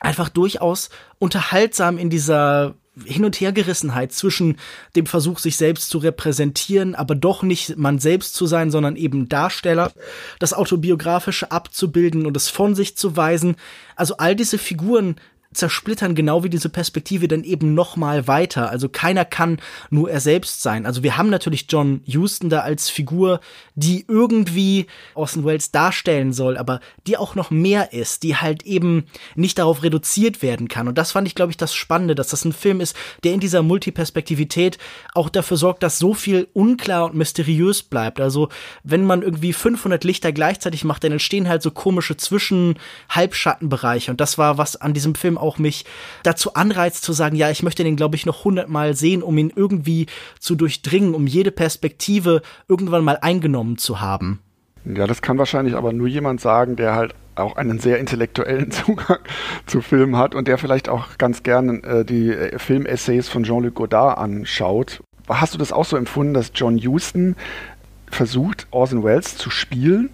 einfach 0.00 0.28
durchaus 0.28 0.90
unterhaltsam 1.18 1.96
in 1.96 2.10
dieser 2.10 2.74
hin 3.04 3.24
und 3.24 3.40
Hergerissenheit 3.40 4.12
zwischen 4.12 4.58
dem 4.96 5.06
Versuch, 5.06 5.38
sich 5.38 5.56
selbst 5.56 5.88
zu 5.88 5.98
repräsentieren, 5.98 6.94
aber 6.94 7.14
doch 7.14 7.42
nicht 7.42 7.78
man 7.78 7.98
selbst 7.98 8.34
zu 8.34 8.46
sein, 8.46 8.70
sondern 8.70 8.96
eben 8.96 9.28
Darsteller, 9.28 9.92
das 10.38 10.52
Autobiografische 10.52 11.50
abzubilden 11.50 12.26
und 12.26 12.36
es 12.36 12.50
von 12.50 12.74
sich 12.74 12.96
zu 12.96 13.16
weisen. 13.16 13.56
Also 13.96 14.18
all 14.18 14.36
diese 14.36 14.58
Figuren 14.58 15.16
zersplittern 15.52 16.14
genau 16.14 16.44
wie 16.44 16.50
diese 16.50 16.68
Perspektive 16.68 17.28
dann 17.28 17.44
eben 17.44 17.74
noch 17.74 17.96
mal 17.96 18.26
weiter. 18.26 18.70
Also 18.70 18.88
keiner 18.88 19.24
kann 19.24 19.58
nur 19.90 20.10
er 20.10 20.20
selbst 20.20 20.62
sein. 20.62 20.86
Also 20.86 21.02
wir 21.02 21.16
haben 21.16 21.30
natürlich 21.30 21.66
John 21.68 22.02
Huston 22.06 22.50
da 22.50 22.60
als 22.60 22.88
Figur, 22.88 23.40
die 23.74 24.04
irgendwie 24.08 24.86
Orson 25.14 25.44
Welles 25.44 25.70
darstellen 25.70 26.32
soll, 26.32 26.56
aber 26.56 26.80
die 27.06 27.16
auch 27.16 27.34
noch 27.34 27.50
mehr 27.50 27.92
ist, 27.92 28.22
die 28.22 28.36
halt 28.36 28.64
eben 28.64 29.04
nicht 29.34 29.58
darauf 29.58 29.82
reduziert 29.82 30.42
werden 30.42 30.68
kann. 30.68 30.88
Und 30.88 30.98
das 30.98 31.12
fand 31.12 31.26
ich, 31.26 31.34
glaube 31.34 31.50
ich, 31.50 31.56
das 31.56 31.74
Spannende, 31.74 32.14
dass 32.14 32.28
das 32.28 32.44
ein 32.44 32.52
Film 32.52 32.80
ist, 32.80 32.96
der 33.24 33.32
in 33.32 33.40
dieser 33.40 33.62
Multiperspektivität 33.62 34.78
auch 35.14 35.28
dafür 35.28 35.56
sorgt, 35.56 35.82
dass 35.82 35.98
so 35.98 36.14
viel 36.14 36.48
unklar 36.52 37.06
und 37.06 37.14
mysteriös 37.14 37.82
bleibt. 37.82 38.20
Also 38.20 38.48
wenn 38.82 39.04
man 39.04 39.22
irgendwie 39.22 39.52
500 39.52 40.04
Lichter 40.04 40.32
gleichzeitig 40.32 40.84
macht, 40.84 41.04
dann 41.04 41.12
entstehen 41.12 41.48
halt 41.48 41.62
so 41.62 41.70
komische 41.70 42.16
Zwischen-Halbschattenbereiche. 42.16 44.10
Und 44.10 44.20
das 44.20 44.38
war 44.38 44.58
was 44.58 44.76
an 44.76 44.94
diesem 44.94 45.14
Film 45.14 45.38
auch 45.42 45.58
mich 45.58 45.84
dazu 46.22 46.54
anreizt 46.54 47.04
zu 47.04 47.12
sagen, 47.12 47.36
ja, 47.36 47.50
ich 47.50 47.62
möchte 47.62 47.84
den, 47.84 47.96
glaube 47.96 48.16
ich, 48.16 48.24
noch 48.24 48.44
hundertmal 48.44 48.94
sehen, 48.94 49.22
um 49.22 49.36
ihn 49.36 49.52
irgendwie 49.54 50.06
zu 50.38 50.54
durchdringen, 50.54 51.14
um 51.14 51.26
jede 51.26 51.50
Perspektive 51.50 52.42
irgendwann 52.68 53.04
mal 53.04 53.18
eingenommen 53.20 53.76
zu 53.76 54.00
haben. 54.00 54.40
Ja, 54.84 55.06
das 55.06 55.22
kann 55.22 55.38
wahrscheinlich 55.38 55.74
aber 55.74 55.92
nur 55.92 56.08
jemand 56.08 56.40
sagen, 56.40 56.76
der 56.76 56.94
halt 56.94 57.14
auch 57.34 57.56
einen 57.56 57.78
sehr 57.78 57.98
intellektuellen 57.98 58.70
Zugang 58.70 59.18
zu 59.66 59.80
Filmen 59.80 60.16
hat 60.16 60.34
und 60.34 60.48
der 60.48 60.58
vielleicht 60.58 60.88
auch 60.88 61.18
ganz 61.18 61.42
gerne 61.42 61.82
äh, 61.82 62.04
die 62.04 62.30
äh, 62.30 62.58
Filmessays 62.58 63.28
von 63.28 63.44
Jean-Luc 63.44 63.74
Godard 63.74 64.18
anschaut. 64.18 65.02
Hast 65.28 65.54
du 65.54 65.58
das 65.58 65.72
auch 65.72 65.84
so 65.84 65.96
empfunden, 65.96 66.34
dass 66.34 66.50
John 66.54 66.78
Huston 66.78 67.36
versucht, 68.10 68.66
Orson 68.70 69.04
Welles 69.04 69.36
zu 69.36 69.50
spielen? 69.50 70.10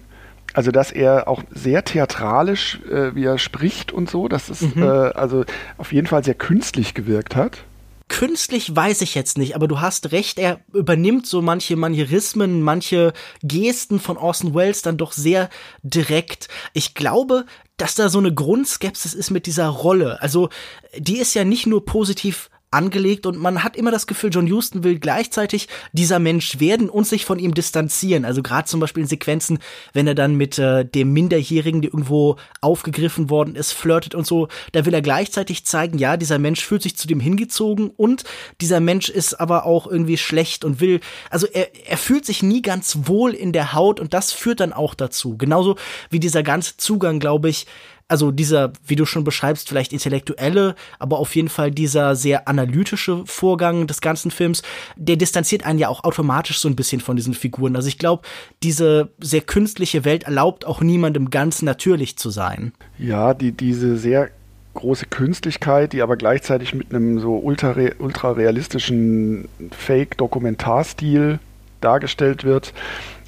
Also, 0.53 0.71
dass 0.71 0.91
er 0.91 1.27
auch 1.27 1.43
sehr 1.51 1.83
theatralisch, 1.83 2.79
äh, 2.89 3.13
wie 3.15 3.23
er 3.23 3.37
spricht 3.37 3.91
und 3.91 4.09
so, 4.09 4.27
dass 4.27 4.49
es 4.49 4.61
mhm. 4.61 4.81
äh, 4.81 4.85
also 4.85 5.45
auf 5.77 5.93
jeden 5.93 6.07
Fall 6.07 6.23
sehr 6.23 6.33
künstlich 6.33 6.93
gewirkt 6.93 7.35
hat. 7.35 7.63
Künstlich 8.07 8.75
weiß 8.75 9.01
ich 9.01 9.13
jetzt 9.13 9.37
nicht, 9.37 9.55
aber 9.55 9.67
du 9.67 9.81
hast 9.81 10.11
recht, 10.11 10.39
er 10.39 10.61
übernimmt 10.73 11.27
so 11.27 11.43
manche 11.43 11.75
Manierismen, 11.75 12.63
manche 12.63 13.13
Gesten 13.43 13.99
von 13.99 14.17
Orson 14.17 14.55
Welles 14.55 14.81
dann 14.81 14.97
doch 14.97 15.11
sehr 15.11 15.47
direkt. 15.83 16.47
Ich 16.73 16.95
glaube, 16.95 17.45
dass 17.77 17.93
da 17.93 18.09
so 18.09 18.17
eine 18.17 18.33
Grundskepsis 18.33 19.13
ist 19.13 19.29
mit 19.29 19.45
dieser 19.45 19.67
Rolle. 19.67 20.19
Also, 20.21 20.49
die 20.97 21.19
ist 21.19 21.35
ja 21.35 21.43
nicht 21.43 21.67
nur 21.67 21.85
positiv 21.85 22.49
angelegt 22.71 23.25
und 23.25 23.37
man 23.37 23.63
hat 23.63 23.75
immer 23.75 23.91
das 23.91 24.05
Gefühl, 24.05 24.29
John 24.31 24.49
Huston 24.51 24.83
will 24.83 24.99
gleichzeitig 24.99 25.67
dieser 25.91 26.19
Mensch 26.19 26.59
werden 26.59 26.89
und 26.89 27.07
sich 27.07 27.25
von 27.25 27.39
ihm 27.39 27.53
distanzieren. 27.53 28.25
Also 28.25 28.43
gerade 28.43 28.67
zum 28.67 28.79
Beispiel 28.79 29.03
in 29.03 29.09
Sequenzen, 29.09 29.59
wenn 29.93 30.07
er 30.07 30.15
dann 30.15 30.35
mit 30.35 30.59
äh, 30.59 30.85
dem 30.85 31.11
Minderjährigen, 31.13 31.81
der 31.81 31.91
irgendwo 31.91 32.35
aufgegriffen 32.61 33.29
worden 33.29 33.55
ist, 33.55 33.71
flirtet 33.71 34.13
und 34.13 34.27
so, 34.27 34.47
da 34.71 34.85
will 34.85 34.93
er 34.93 35.01
gleichzeitig 35.01 35.65
zeigen, 35.65 35.97
ja, 35.97 36.15
dieser 36.15 36.37
Mensch 36.37 36.63
fühlt 36.63 36.83
sich 36.83 36.95
zu 36.95 37.07
dem 37.07 37.19
hingezogen 37.19 37.89
und 37.89 38.23
dieser 38.61 38.79
Mensch 38.79 39.09
ist 39.09 39.33
aber 39.33 39.65
auch 39.65 39.87
irgendwie 39.87 40.17
schlecht 40.17 40.63
und 40.63 40.79
will, 40.79 40.99
also 41.29 41.47
er, 41.47 41.69
er 41.87 41.97
fühlt 41.97 42.25
sich 42.25 42.43
nie 42.43 42.61
ganz 42.61 42.99
wohl 43.03 43.33
in 43.33 43.51
der 43.51 43.73
Haut 43.73 43.99
und 43.99 44.13
das 44.13 44.31
führt 44.31 44.59
dann 44.59 44.73
auch 44.73 44.93
dazu. 44.93 45.37
Genauso 45.37 45.75
wie 46.09 46.19
dieser 46.19 46.43
ganze 46.43 46.77
Zugang, 46.77 47.19
glaube 47.19 47.49
ich, 47.49 47.65
also 48.09 48.31
dieser, 48.31 48.73
wie 48.85 48.95
du 48.95 49.05
schon 49.05 49.23
beschreibst, 49.23 49.69
vielleicht 49.69 49.93
intellektuelle, 49.93 50.75
aber 50.97 51.19
auf 51.19 51.35
jeden 51.35 51.47
Fall 51.47 51.71
dieser 51.71 52.15
sehr 52.15 52.47
analytische 52.47 53.23
Vorgang 53.25 53.87
des 53.87 54.01
ganzen 54.01 54.31
Films, 54.31 54.63
der 54.97 55.15
distanziert 55.15 55.65
einen 55.65 55.79
ja 55.79 55.87
auch 55.87 56.03
automatisch 56.03 56.59
so 56.59 56.67
ein 56.67 56.75
bisschen 56.75 56.99
von 56.99 57.15
diesen 57.15 57.33
Figuren. 57.33 57.75
Also 57.75 57.87
ich 57.87 57.99
glaube, 57.99 58.23
diese 58.63 59.09
sehr 59.19 59.41
künstliche 59.41 60.03
Welt 60.05 60.23
erlaubt 60.23 60.65
auch 60.65 60.81
niemandem 60.81 61.29
ganz 61.29 61.61
natürlich 61.61 62.17
zu 62.17 62.31
sein. 62.31 62.73
Ja, 62.97 63.33
die, 63.33 63.51
diese 63.51 63.95
sehr 63.97 64.31
große 64.73 65.05
Künstlichkeit, 65.05 65.93
die 65.93 66.01
aber 66.01 66.17
gleichzeitig 66.17 66.73
mit 66.73 66.93
einem 66.93 67.19
so 67.19 67.37
ultra, 67.37 67.75
ultra 67.99 68.31
realistischen 68.31 69.47
Fake-Dokumentarstil 69.71 71.39
dargestellt 71.81 72.43
wird, 72.43 72.73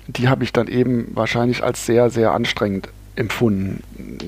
die 0.07 0.27
habe 0.27 0.43
ich 0.43 0.53
dann 0.53 0.67
eben 0.67 1.09
wahrscheinlich 1.13 1.63
als 1.63 1.85
sehr, 1.85 2.09
sehr 2.09 2.31
anstrengend 2.31 2.89
empfunden. 3.15 3.83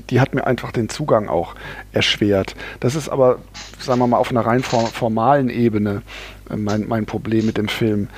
Die 0.09 0.19
hat 0.19 0.33
mir 0.33 0.45
einfach 0.45 0.71
den 0.71 0.89
Zugang 0.89 1.29
auch 1.29 1.55
erschwert. 1.91 2.55
Das 2.79 2.95
ist 2.95 3.09
aber, 3.09 3.39
sagen 3.79 3.99
wir 3.99 4.07
mal, 4.07 4.17
auf 4.17 4.31
einer 4.31 4.45
rein 4.45 4.63
formalen 4.63 5.49
Ebene 5.49 6.01
äh, 6.49 6.55
mein, 6.55 6.87
mein 6.87 7.05
Problem 7.05 7.45
mit 7.45 7.57
dem 7.57 7.67
Film. 7.67 8.09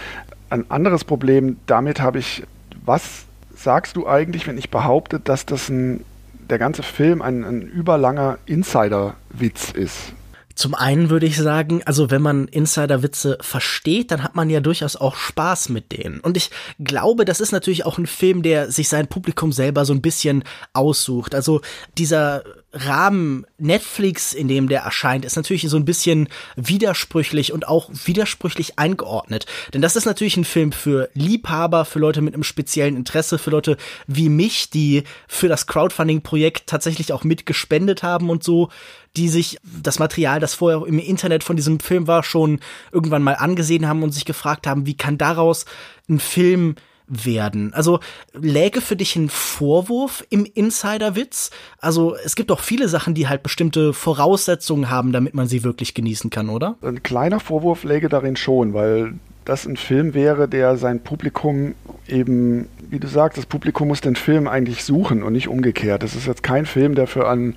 Ein 0.50 0.70
anderes 0.70 1.04
Problem, 1.04 1.58
damit 1.66 2.02
habe 2.02 2.20
ich, 2.20 2.44
was 2.86 3.26
sagst 3.56 3.96
du 3.96 4.08
eigentlich, 4.08 4.48
wenn 4.48 4.58
ich 4.58 4.70
behaupte, 4.70 5.20
dass 5.20 5.46
das 5.46 5.70
ein, 5.70 6.04
der 6.50 6.60
ganze 6.60 6.84
Film 6.84 7.22
ein, 7.22 7.44
ein 7.44 7.62
überlanger 7.62 8.38
Insider-Witz 8.46 9.72
ist? 9.72 10.14
Zum 10.56 10.74
einen 10.74 11.10
würde 11.10 11.26
ich 11.26 11.38
sagen, 11.38 11.82
also 11.86 12.12
wenn 12.12 12.22
man 12.22 12.48
Insider-Witze 12.48 13.38
versteht, 13.42 14.12
dann 14.12 14.24
hat 14.24 14.36
man 14.36 14.50
ja 14.50 14.62
durchaus 14.62 14.96
auch 14.96 15.16
Spaß 15.16 15.70
mit 15.70 15.92
denen. 15.92 16.22
Und 16.22 16.38
ich 16.38 16.50
glaube, 16.80 17.26
das 17.26 17.42
ist 17.42 17.52
natürlich 17.52 17.86
auch 17.86 17.98
ein 17.98 18.08
Film, 18.08 18.42
der 18.42 18.72
sich 18.72 18.88
sein 18.88 19.08
Publikum 19.08 19.52
selber 19.52 19.86
so 19.86 19.94
ein 19.94 20.02
bisschen 20.02 20.44
aussucht. 20.74 21.36
Also 21.36 21.62
dieser 21.98 22.44
Rahmen 22.76 23.46
Netflix, 23.58 24.34
in 24.34 24.50
dem 24.50 24.68
der 24.68 24.82
erscheint, 24.82 25.24
ist 25.24 25.38
natürlich 25.38 25.68
so 25.70 25.78
ein 25.78 25.86
bisschen 25.86 26.28
widersprüchlich 26.58 27.54
und 27.54 27.68
auch 27.68 27.90
widersprüchlich 27.90 28.78
eingeordnet. 28.78 29.46
Denn 29.74 29.82
das 29.82 29.96
ist 29.96 30.06
natürlich 30.06 30.36
ein 30.36 30.44
Film 30.44 30.74
für 30.74 31.10
Liebhaber, 31.14 31.86
für 31.86 32.00
Leute 32.00 32.22
mit 32.22 32.34
einem 32.34 32.44
speziellen 32.44 32.98
Interesse, 32.98 33.38
für 33.38 33.50
Leute 33.50 33.78
wie 34.08 34.28
mich, 34.28 34.70
die 34.70 35.04
für 35.28 35.48
das 35.48 35.68
Crowdfunding-Projekt 35.68 36.68
tatsächlich 36.68 37.14
auch 37.14 37.24
mitgespendet 37.24 38.04
haben 38.04 38.30
und 38.30 38.44
so, 38.44 38.70
die 39.16 39.30
sich 39.30 39.58
das 39.64 39.98
Material, 39.98 40.42
das 40.42 40.54
vorher 40.54 40.86
im 40.86 41.00
Internet 41.00 41.46
von 41.46 41.56
diesem 41.56 41.80
Film 41.80 42.08
war, 42.08 42.24
schon 42.24 42.60
irgendwann 42.92 43.24
mal 43.24 43.36
angesehen 43.36 43.88
haben 43.88 44.04
und 44.04 44.12
sich 44.12 44.26
gefragt 44.26 44.68
haben, 44.68 44.86
wie 44.86 44.98
kann 44.98 45.18
daraus 45.18 45.66
ein 46.10 46.20
Film 46.20 46.76
werden. 47.08 47.74
Also 47.74 48.00
läge 48.34 48.82
für 48.82 48.96
dich 48.96 49.16
ein 49.16 49.30
Vorwurf 49.30 50.26
im 50.30 50.46
Insider-Witz? 50.46 51.52
Also 51.80 52.16
es 52.16 52.36
gibt 52.36 52.50
doch 52.50 52.60
viele 52.60 52.90
Sachen, 52.90 53.14
die 53.14 53.28
halt 53.28 53.44
bestimmte 53.44 53.94
Voraussetzungen 53.94 54.90
haben, 54.90 55.12
damit 55.12 55.34
man 55.34 55.48
sie 55.48 55.64
wirklich 55.64 55.94
genießen 55.94 56.30
kann, 56.30 56.50
oder? 56.50 56.76
Ein 56.82 57.04
kleiner 57.04 57.40
Vorwurf 57.40 57.84
läge 57.84 58.10
darin 58.10 58.36
schon, 58.36 58.74
weil 58.74 59.14
das 59.46 59.68
ein 59.68 59.78
Film 59.78 60.14
wäre, 60.14 60.48
der 60.48 60.76
sein 60.78 61.02
Publikum 61.04 61.76
eben, 62.08 62.68
wie 62.90 63.00
du 63.00 63.08
sagst, 63.08 63.38
das 63.38 63.46
Publikum 63.46 63.88
muss 63.88 64.02
den 64.02 64.16
Film 64.16 64.48
eigentlich 64.48 64.84
suchen 64.84 65.22
und 65.22 65.34
nicht 65.34 65.48
umgekehrt. 65.48 66.02
Das 66.02 66.16
ist 66.16 66.26
jetzt 66.26 66.42
kein 66.42 66.66
Film, 66.66 66.96
der 66.96 67.06
für 67.08 67.30
ein 67.30 67.56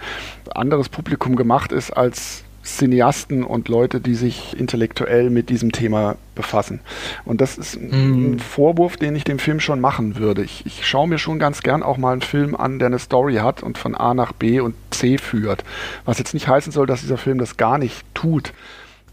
anderes 0.55 0.91
Publikum 0.91 1.35
gemacht 1.35 1.73
ist 1.73 1.91
als 1.91 2.45
Cineasten 2.77 3.45
und 3.45 3.69
Leute, 3.69 4.01
die 4.01 4.15
sich 4.15 4.59
intellektuell 4.59 5.31
mit 5.31 5.49
diesem 5.49 5.73
Thema 5.73 6.17
befassen. 6.35 6.81
Und 7.25 7.41
das 7.41 7.57
ist 7.57 7.77
ein 7.77 8.37
mm. 8.37 8.39
Vorwurf, 8.39 8.97
den 8.97 9.17
ich 9.17 9.25
dem 9.25 9.39
Film 9.39 9.59
schon 9.59 9.81
machen 9.81 10.17
würde. 10.17 10.45
Ich, 10.45 10.67
ich 10.67 10.87
schaue 10.87 11.09
mir 11.09 11.19
schon 11.19 11.39
ganz 11.39 11.63
gern 11.63 11.83
auch 11.83 11.97
mal 11.97 12.13
einen 12.13 12.21
Film 12.21 12.55
an, 12.55 12.79
der 12.79 12.87
eine 12.87 12.99
Story 12.99 13.37
hat 13.37 13.63
und 13.63 13.79
von 13.79 13.95
A 13.95 14.15
nach 14.15 14.33
B 14.33 14.61
und 14.61 14.75
C 14.91 15.19
führt. 15.19 15.65
Was 16.05 16.19
jetzt 16.19 16.35
nicht 16.35 16.49
heißen 16.49 16.71
soll, 16.73 16.87
dass 16.87 17.01
dieser 17.01 17.17
Film 17.17 17.39
das 17.39 17.57
gar 17.57 17.79
nicht 17.79 18.05
tut. 18.15 18.53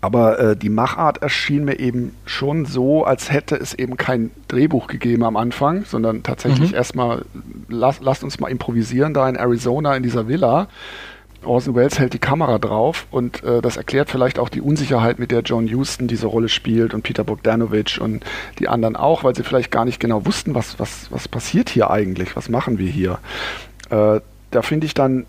Aber 0.01 0.39
äh, 0.39 0.55
die 0.55 0.69
Machart 0.69 1.23
erschien 1.23 1.65
mir 1.65 1.79
eben 1.79 2.13
schon 2.25 2.65
so, 2.65 3.05
als 3.05 3.31
hätte 3.31 3.55
es 3.55 3.73
eben 3.73 3.97
kein 3.97 4.29
Drehbuch 4.47 4.87
gegeben 4.87 5.23
am 5.23 5.35
Anfang, 5.35 5.83
sondern 5.85 6.21
tatsächlich 6.21 6.71
mhm. 6.71 6.75
erstmal, 6.75 7.25
las, 7.69 8.01
lasst 8.01 8.23
uns 8.23 8.39
mal 8.39 8.49
improvisieren 8.49 9.15
da 9.15 9.27
in 9.27 9.35
Arizona 9.35 9.95
in 9.95 10.03
dieser 10.03 10.27
Villa 10.27 10.67
Orson 11.45 11.75
Welles 11.75 11.99
hält 11.99 12.13
die 12.13 12.19
Kamera 12.19 12.57
drauf 12.57 13.07
und 13.11 13.43
äh, 13.43 13.61
das 13.61 13.77
erklärt 13.77 14.09
vielleicht 14.09 14.39
auch 14.39 14.49
die 14.49 14.61
Unsicherheit, 14.61 15.19
mit 15.19 15.31
der 15.31 15.41
John 15.41 15.71
Huston 15.71 16.07
diese 16.07 16.27
Rolle 16.27 16.49
spielt 16.49 16.93
und 16.93 17.03
Peter 17.03 17.23
Bogdanovich 17.23 18.01
und 18.01 18.23
die 18.59 18.67
anderen 18.67 18.95
auch, 18.95 19.23
weil 19.23 19.35
sie 19.35 19.43
vielleicht 19.43 19.71
gar 19.71 19.85
nicht 19.85 19.99
genau 19.99 20.25
wussten, 20.25 20.55
was, 20.55 20.79
was, 20.79 21.11
was 21.11 21.27
passiert 21.27 21.69
hier 21.69 21.89
eigentlich, 21.89 22.35
was 22.35 22.49
machen 22.49 22.77
wir 22.77 22.89
hier. 22.89 23.19
Äh, 23.89 24.21
da 24.51 24.61
finde 24.61 24.85
ich 24.85 24.93
dann 24.93 25.25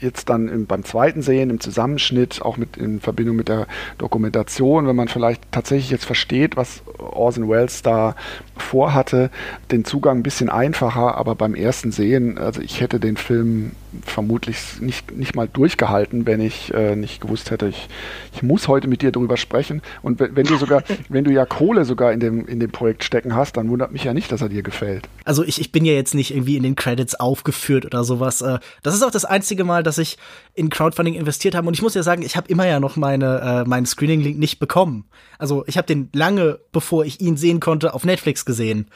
jetzt 0.00 0.28
dann 0.28 0.48
im, 0.48 0.66
beim 0.66 0.84
zweiten 0.84 1.22
Sehen, 1.22 1.50
im 1.50 1.60
Zusammenschnitt, 1.60 2.42
auch 2.42 2.56
mit 2.56 2.76
in 2.76 3.00
Verbindung 3.00 3.36
mit 3.36 3.48
der 3.48 3.66
Dokumentation, 3.98 4.86
wenn 4.86 4.96
man 4.96 5.08
vielleicht 5.08 5.50
tatsächlich 5.52 5.90
jetzt 5.90 6.04
versteht, 6.04 6.56
was 6.56 6.82
Orson 6.98 7.48
Welles 7.48 7.82
da 7.82 8.14
vorhatte, 8.56 9.30
den 9.70 9.84
Zugang 9.84 10.18
ein 10.18 10.22
bisschen 10.22 10.50
einfacher, 10.50 11.16
aber 11.16 11.34
beim 11.34 11.54
ersten 11.54 11.92
Sehen, 11.92 12.38
also 12.38 12.60
ich 12.60 12.80
hätte 12.80 13.00
den 13.00 13.16
Film 13.16 13.72
vermutlich 14.04 14.80
nicht, 14.80 15.16
nicht 15.16 15.34
mal 15.34 15.48
durchgehalten, 15.48 16.26
wenn 16.26 16.40
ich 16.40 16.72
äh, 16.74 16.96
nicht 16.96 17.20
gewusst 17.20 17.50
hätte, 17.50 17.68
ich, 17.68 17.88
ich 18.34 18.42
muss 18.42 18.68
heute 18.68 18.88
mit 18.88 19.02
dir 19.02 19.12
darüber 19.12 19.36
sprechen. 19.36 19.82
Und 20.02 20.20
wenn, 20.20 20.36
wenn 20.36 20.46
du 20.46 20.56
sogar, 20.56 20.82
wenn 21.08 21.24
du 21.24 21.30
ja 21.30 21.46
Kohle 21.46 21.84
sogar 21.84 22.12
in 22.12 22.20
dem, 22.20 22.46
in 22.46 22.60
dem 22.60 22.70
Projekt 22.70 23.04
stecken 23.04 23.34
hast, 23.34 23.56
dann 23.56 23.68
wundert 23.68 23.92
mich 23.92 24.04
ja 24.04 24.14
nicht, 24.14 24.30
dass 24.32 24.40
er 24.40 24.48
dir 24.48 24.62
gefällt. 24.62 25.08
Also 25.24 25.42
ich, 25.44 25.60
ich 25.60 25.72
bin 25.72 25.84
ja 25.84 25.92
jetzt 25.92 26.14
nicht 26.14 26.32
irgendwie 26.32 26.56
in 26.56 26.62
den 26.62 26.76
Credits 26.76 27.14
aufgeführt 27.14 27.84
oder 27.84 28.04
sowas. 28.04 28.40
Äh, 28.42 28.58
das 28.82 28.94
ist 28.94 29.02
auch 29.02 29.10
das 29.10 29.24
einzige 29.24 29.64
Mal, 29.64 29.82
dass 29.82 29.98
ich 29.98 30.18
in 30.54 30.70
Crowdfunding 30.70 31.14
investiert 31.14 31.54
habe. 31.54 31.68
Und 31.68 31.74
ich 31.74 31.82
muss 31.82 31.94
ja 31.94 32.02
sagen, 32.02 32.22
ich 32.22 32.36
habe 32.36 32.48
immer 32.48 32.66
ja 32.66 32.80
noch 32.80 32.96
meine, 32.96 33.64
äh, 33.64 33.68
meinen 33.68 33.86
Screening-Link 33.86 34.38
nicht 34.38 34.58
bekommen. 34.58 35.06
Also 35.38 35.64
ich 35.66 35.76
habe 35.76 35.86
den 35.86 36.10
lange, 36.12 36.58
bevor 36.72 37.04
ich 37.04 37.20
ihn 37.20 37.36
sehen 37.36 37.60
konnte, 37.60 37.94
auf 37.94 38.04
Netflix 38.04 38.44
gesehen 38.44 38.86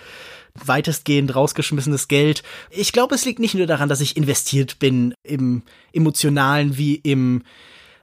weitestgehend 0.55 1.35
rausgeschmissenes 1.35 2.09
Geld. 2.09 2.43
Ich 2.71 2.93
glaube, 2.93 3.15
es 3.15 3.25
liegt 3.25 3.39
nicht 3.39 3.55
nur 3.55 3.67
daran, 3.67 3.89
dass 3.89 4.01
ich 4.01 4.17
investiert 4.17 4.79
bin 4.79 5.15
im 5.23 5.63
emotionalen 5.93 6.77
wie 6.77 6.97
im 6.97 7.43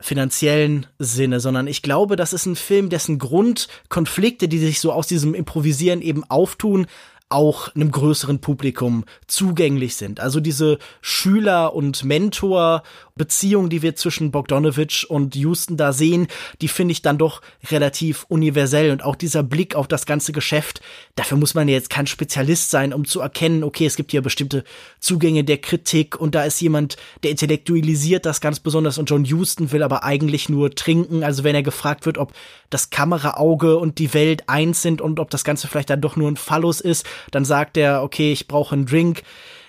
finanziellen 0.01 0.87
Sinne, 0.97 1.39
sondern 1.39 1.67
ich 1.67 1.81
glaube, 1.81 2.15
das 2.15 2.33
ist 2.33 2.45
ein 2.45 2.55
Film, 2.55 2.89
dessen 2.89 3.19
Grundkonflikte, 3.19 4.47
die 4.47 4.59
sich 4.59 4.79
so 4.79 4.93
aus 4.93 5.07
diesem 5.07 5.33
Improvisieren 5.33 6.01
eben 6.01 6.23
auftun, 6.23 6.87
auch 7.29 7.73
einem 7.75 7.91
größeren 7.91 8.39
Publikum 8.39 9.05
zugänglich 9.27 9.95
sind. 9.95 10.19
Also 10.19 10.39
diese 10.39 10.79
Schüler- 10.99 11.75
und 11.75 12.03
Mentor-Beziehung, 12.03 13.69
die 13.69 13.83
wir 13.83 13.95
zwischen 13.95 14.31
Bogdanovich 14.31 15.07
und 15.11 15.35
Houston 15.35 15.77
da 15.77 15.93
sehen, 15.93 16.27
die 16.61 16.67
finde 16.67 16.93
ich 16.93 17.03
dann 17.03 17.19
doch 17.19 17.43
relativ 17.69 18.25
universell. 18.29 18.89
Und 18.91 19.03
auch 19.03 19.15
dieser 19.15 19.43
Blick 19.43 19.75
auf 19.75 19.87
das 19.87 20.07
ganze 20.07 20.31
Geschäft, 20.31 20.81
dafür 21.13 21.37
muss 21.37 21.53
man 21.53 21.67
jetzt 21.67 21.91
kein 21.91 22.07
Spezialist 22.07 22.71
sein, 22.71 22.93
um 22.93 23.05
zu 23.05 23.19
erkennen, 23.19 23.63
okay, 23.63 23.85
es 23.85 23.95
gibt 23.95 24.09
hier 24.09 24.23
bestimmte 24.23 24.63
Zugänge 24.99 25.43
der 25.43 25.59
Kritik 25.59 26.19
und 26.19 26.33
da 26.33 26.45
ist 26.45 26.59
jemand, 26.61 26.97
der 27.21 27.29
intellektualisiert 27.29 28.25
das 28.25 28.41
ganz 28.41 28.59
besonders 28.59 28.97
und 28.97 29.07
John 29.07 29.23
Houston 29.25 29.71
will 29.71 29.83
aber 29.83 30.03
eigentlich 30.03 30.49
nur 30.49 30.73
trinken. 30.73 31.23
Also 31.23 31.43
wenn 31.43 31.53
er 31.53 31.63
gefragt 31.63 32.07
wird, 32.07 32.17
ob 32.17 32.33
das 32.71 32.89
Kameraauge 32.89 33.77
und 33.77 33.99
die 33.99 34.15
Welt 34.15 34.49
eins 34.49 34.81
sind 34.81 34.99
und 34.99 35.19
ob 35.19 35.29
das 35.29 35.43
Ganze 35.43 35.67
vielleicht 35.67 35.91
dann 35.91 36.01
doch 36.01 36.15
nur 36.15 36.29
ein 36.29 36.35
Phallus 36.35 36.81
ist, 36.81 37.05
dann 37.31 37.45
sagt 37.45 37.77
er, 37.77 38.03
okay, 38.03 38.31
ich 38.31 38.47
brauche 38.47 38.75
einen 38.75 38.85
Drink. 38.85 39.23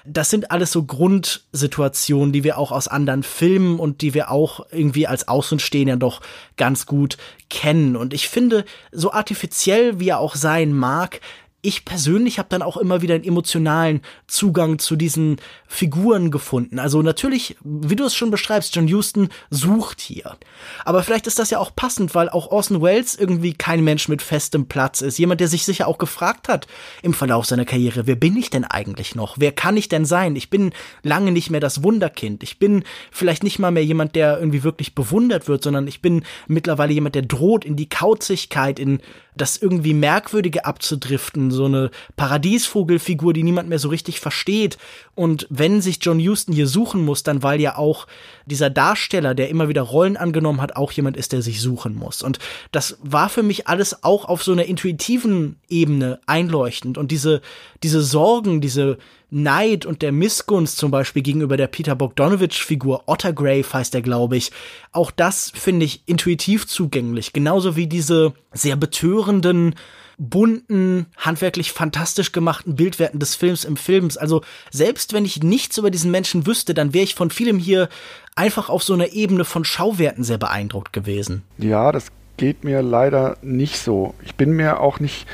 Das 0.07 0.31
sind 0.31 0.51
alles 0.51 0.73
so 0.73 0.85
Grundsituationen, 0.85 2.33
die 2.33 2.43
wir 2.43 2.57
auch 2.57 2.73
aus 2.73 2.89
anderen 2.89 3.23
Filmen 3.23 3.79
und 3.79 4.01
die 4.01 4.15
wir 4.15 4.31
auch 4.31 4.67
irgendwie 4.71 5.07
als 5.07 5.29
Außenstehender 5.29 5.97
doch 5.97 6.21
ganz 6.57 6.87
gut 6.87 7.19
kennen. 7.51 7.97
Und 7.97 8.15
ich 8.15 8.29
finde, 8.29 8.65
so 8.93 9.13
artifiziell 9.13 10.01
wie 10.01 10.09
er 10.09 10.19
auch 10.19 10.37
sein 10.37 10.73
mag, 10.73 11.21
ich 11.63 11.85
persönlich 11.85 12.39
habe 12.39 12.49
dann 12.49 12.63
auch 12.63 12.77
immer 12.77 13.03
wieder 13.03 13.15
einen 13.15 13.25
emotionalen 13.25 14.01
Zugang 14.27 14.79
zu 14.79 14.97
diesen 14.97 15.37
Figuren 15.67 16.31
gefunden. 16.31 16.79
Also 16.79 17.03
natürlich, 17.03 17.57
wie 17.63 17.97
du 17.97 18.05
es 18.05 18.15
schon 18.15 18.31
beschreibst, 18.31 18.75
John 18.75 18.91
Huston 18.91 19.29
sucht 19.51 20.01
hier. 20.01 20.37
Aber 20.85 21.03
vielleicht 21.03 21.27
ist 21.27 21.39
das 21.39 21.51
ja 21.51 21.59
auch 21.59 21.77
passend, 21.77 22.15
weil 22.15 22.31
auch 22.31 22.51
Orson 22.51 22.81
Welles 22.81 23.15
irgendwie 23.15 23.53
kein 23.53 23.85
Mensch 23.85 24.09
mit 24.09 24.23
festem 24.23 24.67
Platz 24.67 25.03
ist. 25.03 25.19
Jemand, 25.19 25.41
der 25.41 25.49
sich 25.49 25.65
sicher 25.65 25.87
auch 25.87 25.99
gefragt 25.99 26.49
hat 26.49 26.67
im 27.03 27.13
Verlauf 27.13 27.45
seiner 27.45 27.67
Karriere, 27.67 28.07
wer 28.07 28.17
bin 28.17 28.37
ich 28.37 28.49
denn 28.49 28.65
eigentlich 28.65 29.15
noch? 29.15 29.37
Wer 29.39 29.53
kann 29.53 29.77
ich 29.77 29.89
denn 29.89 30.07
sein? 30.07 30.37
Ich 30.37 30.49
bin 30.49 30.73
lange 31.03 31.31
nicht 31.31 31.51
mehr 31.51 31.61
das 31.61 31.83
Wunderkind. 31.83 32.43
Ich 32.43 32.59
bin 32.59 32.85
vielleicht 33.11 33.43
nicht 33.43 33.59
mal 33.59 33.71
mehr 33.71 33.85
jemand, 33.85 34.15
der 34.17 34.39
irgendwie 34.39 34.63
wirklich 34.63 34.95
bewundert 34.95 35.47
wird, 35.47 35.63
sondern 35.63 35.87
ich 35.87 36.01
bin 36.01 36.25
mittlerweile 36.49 36.93
jemand, 36.95 37.15
der 37.15 37.23
droht 37.23 37.65
in 37.67 37.77
die 37.77 37.89
Kauzigkeit, 37.89 38.79
in 38.79 39.01
das 39.37 39.57
irgendwie 39.57 39.95
Merkwürdige 39.95 40.65
abzudriften, 40.65 41.51
so 41.51 41.67
eine 41.67 41.91
Paradiesvogelfigur, 42.17 43.33
die 43.33 43.43
niemand 43.43 43.69
mehr 43.69 43.79
so 43.79 43.89
richtig 43.89 44.21
versteht. 44.21 44.79
Und 45.15 45.47
wenn 45.51 45.81
sich 45.81 45.99
John 46.01 46.21
Huston 46.21 46.53
hier 46.53 46.67
suchen 46.67 47.05
muss, 47.05 47.23
dann 47.23 47.43
weil 47.43 47.61
ja 47.61 47.77
auch 47.77 48.07
dieser 48.47 48.71
Darsteller, 48.71 49.35
der 49.35 49.49
immer 49.49 49.69
wieder 49.69 49.83
Rollen 49.83 50.17
angenommen 50.17 50.61
hat, 50.61 50.77
auch 50.77 50.93
jemand 50.93 51.17
ist, 51.17 51.33
der 51.33 51.43
sich 51.43 51.61
suchen 51.61 51.95
muss. 51.95 52.23
Und 52.23 52.39
das 52.73 52.99
war 53.03 53.29
für 53.29 53.43
mich 53.43 53.69
alles 53.69 54.03
auch 54.03 54.25
auf 54.25 54.43
so 54.43 54.53
einer 54.53 54.65
intuitiven 54.65 55.57
Ebene 55.69 56.21
einleuchtend. 56.27 56.99
Und 56.99 57.11
diese, 57.11 57.41
diese 57.83 58.03
Sorgen, 58.03 58.61
diese 58.61 58.99
Neid 59.31 59.87
und 59.87 60.03
der 60.03 60.13
Missgunst 60.13 60.77
zum 60.77 60.91
Beispiel 60.91 61.23
gegenüber 61.23 61.57
der 61.57 61.67
Peter 61.67 61.95
Bogdanovich-Figur, 61.95 63.05
Ottergrave 63.07 63.73
heißt 63.73 63.95
er, 63.95 64.03
glaube 64.03 64.37
ich, 64.37 64.51
auch 64.93 65.11
das 65.11 65.53
finde 65.55 65.87
ich 65.87 66.03
intuitiv 66.07 66.67
zugänglich. 66.67 67.33
Genauso 67.33 67.77
wie 67.77 67.87
diese 67.87 68.33
sehr 68.53 68.77
betörenden, 68.77 69.75
bunten, 70.19 71.07
handwerklich 71.17 71.73
fantastisch 71.73 72.33
gemachten 72.33 72.77
Bildwerten 72.77 73.19
des 73.19 73.35
Films 73.37 73.65
im 73.65 73.77
Films. 73.77 74.17
Also 74.17 74.43
selbst 74.71 75.13
wenn 75.13 75.25
ich 75.25 75.43
nichts 75.43 75.79
über 75.79 75.91
diesen 75.91 76.11
Menschen 76.11 76.47
wüsste, 76.47 76.75
dann 76.75 76.93
wäre 76.93 77.05
ich 77.05 77.15
von 77.15 77.31
vielem 77.31 77.59
hier 77.59 77.89
einfach 78.37 78.69
auf 78.69 78.83
so 78.83 78.93
einer 78.93 79.13
Ebene 79.13 79.45
von 79.45 79.65
Schauwerten 79.65 80.23
sehr 80.23 80.39
beeindruckt 80.39 80.93
gewesen. 80.93 81.43
Ja, 81.57 81.91
das 81.91 82.09
geht 82.37 82.65
mir 82.65 82.83
leider 82.83 83.39
nicht 83.43 83.79
so. 83.79 84.15
Ich 84.25 84.35
bin 84.35 84.53
mir 84.53 84.81
auch 84.81 85.01
nicht 85.01 85.27